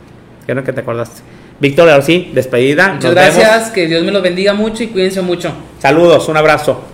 qué 0.45 0.53
bueno 0.53 0.64
que 0.64 0.73
te 0.73 0.81
acordaste. 0.81 1.23
Víctor, 1.61 1.89
ahora 1.89 2.03
sí, 2.03 2.31
despedida. 2.35 2.95
Muchas 2.95 3.13
gracias, 3.13 3.71
que 3.71 3.87
Dios 3.87 4.05
me 4.05 4.13
los 4.13 4.23
bendiga 4.23 4.53
mucho 4.55 4.83
y 4.83 4.89
cuídense 4.89 5.23
mucho. 5.23 5.53
Saludos, 5.79 6.29
un 6.29 6.37
abrazo. 6.37 6.91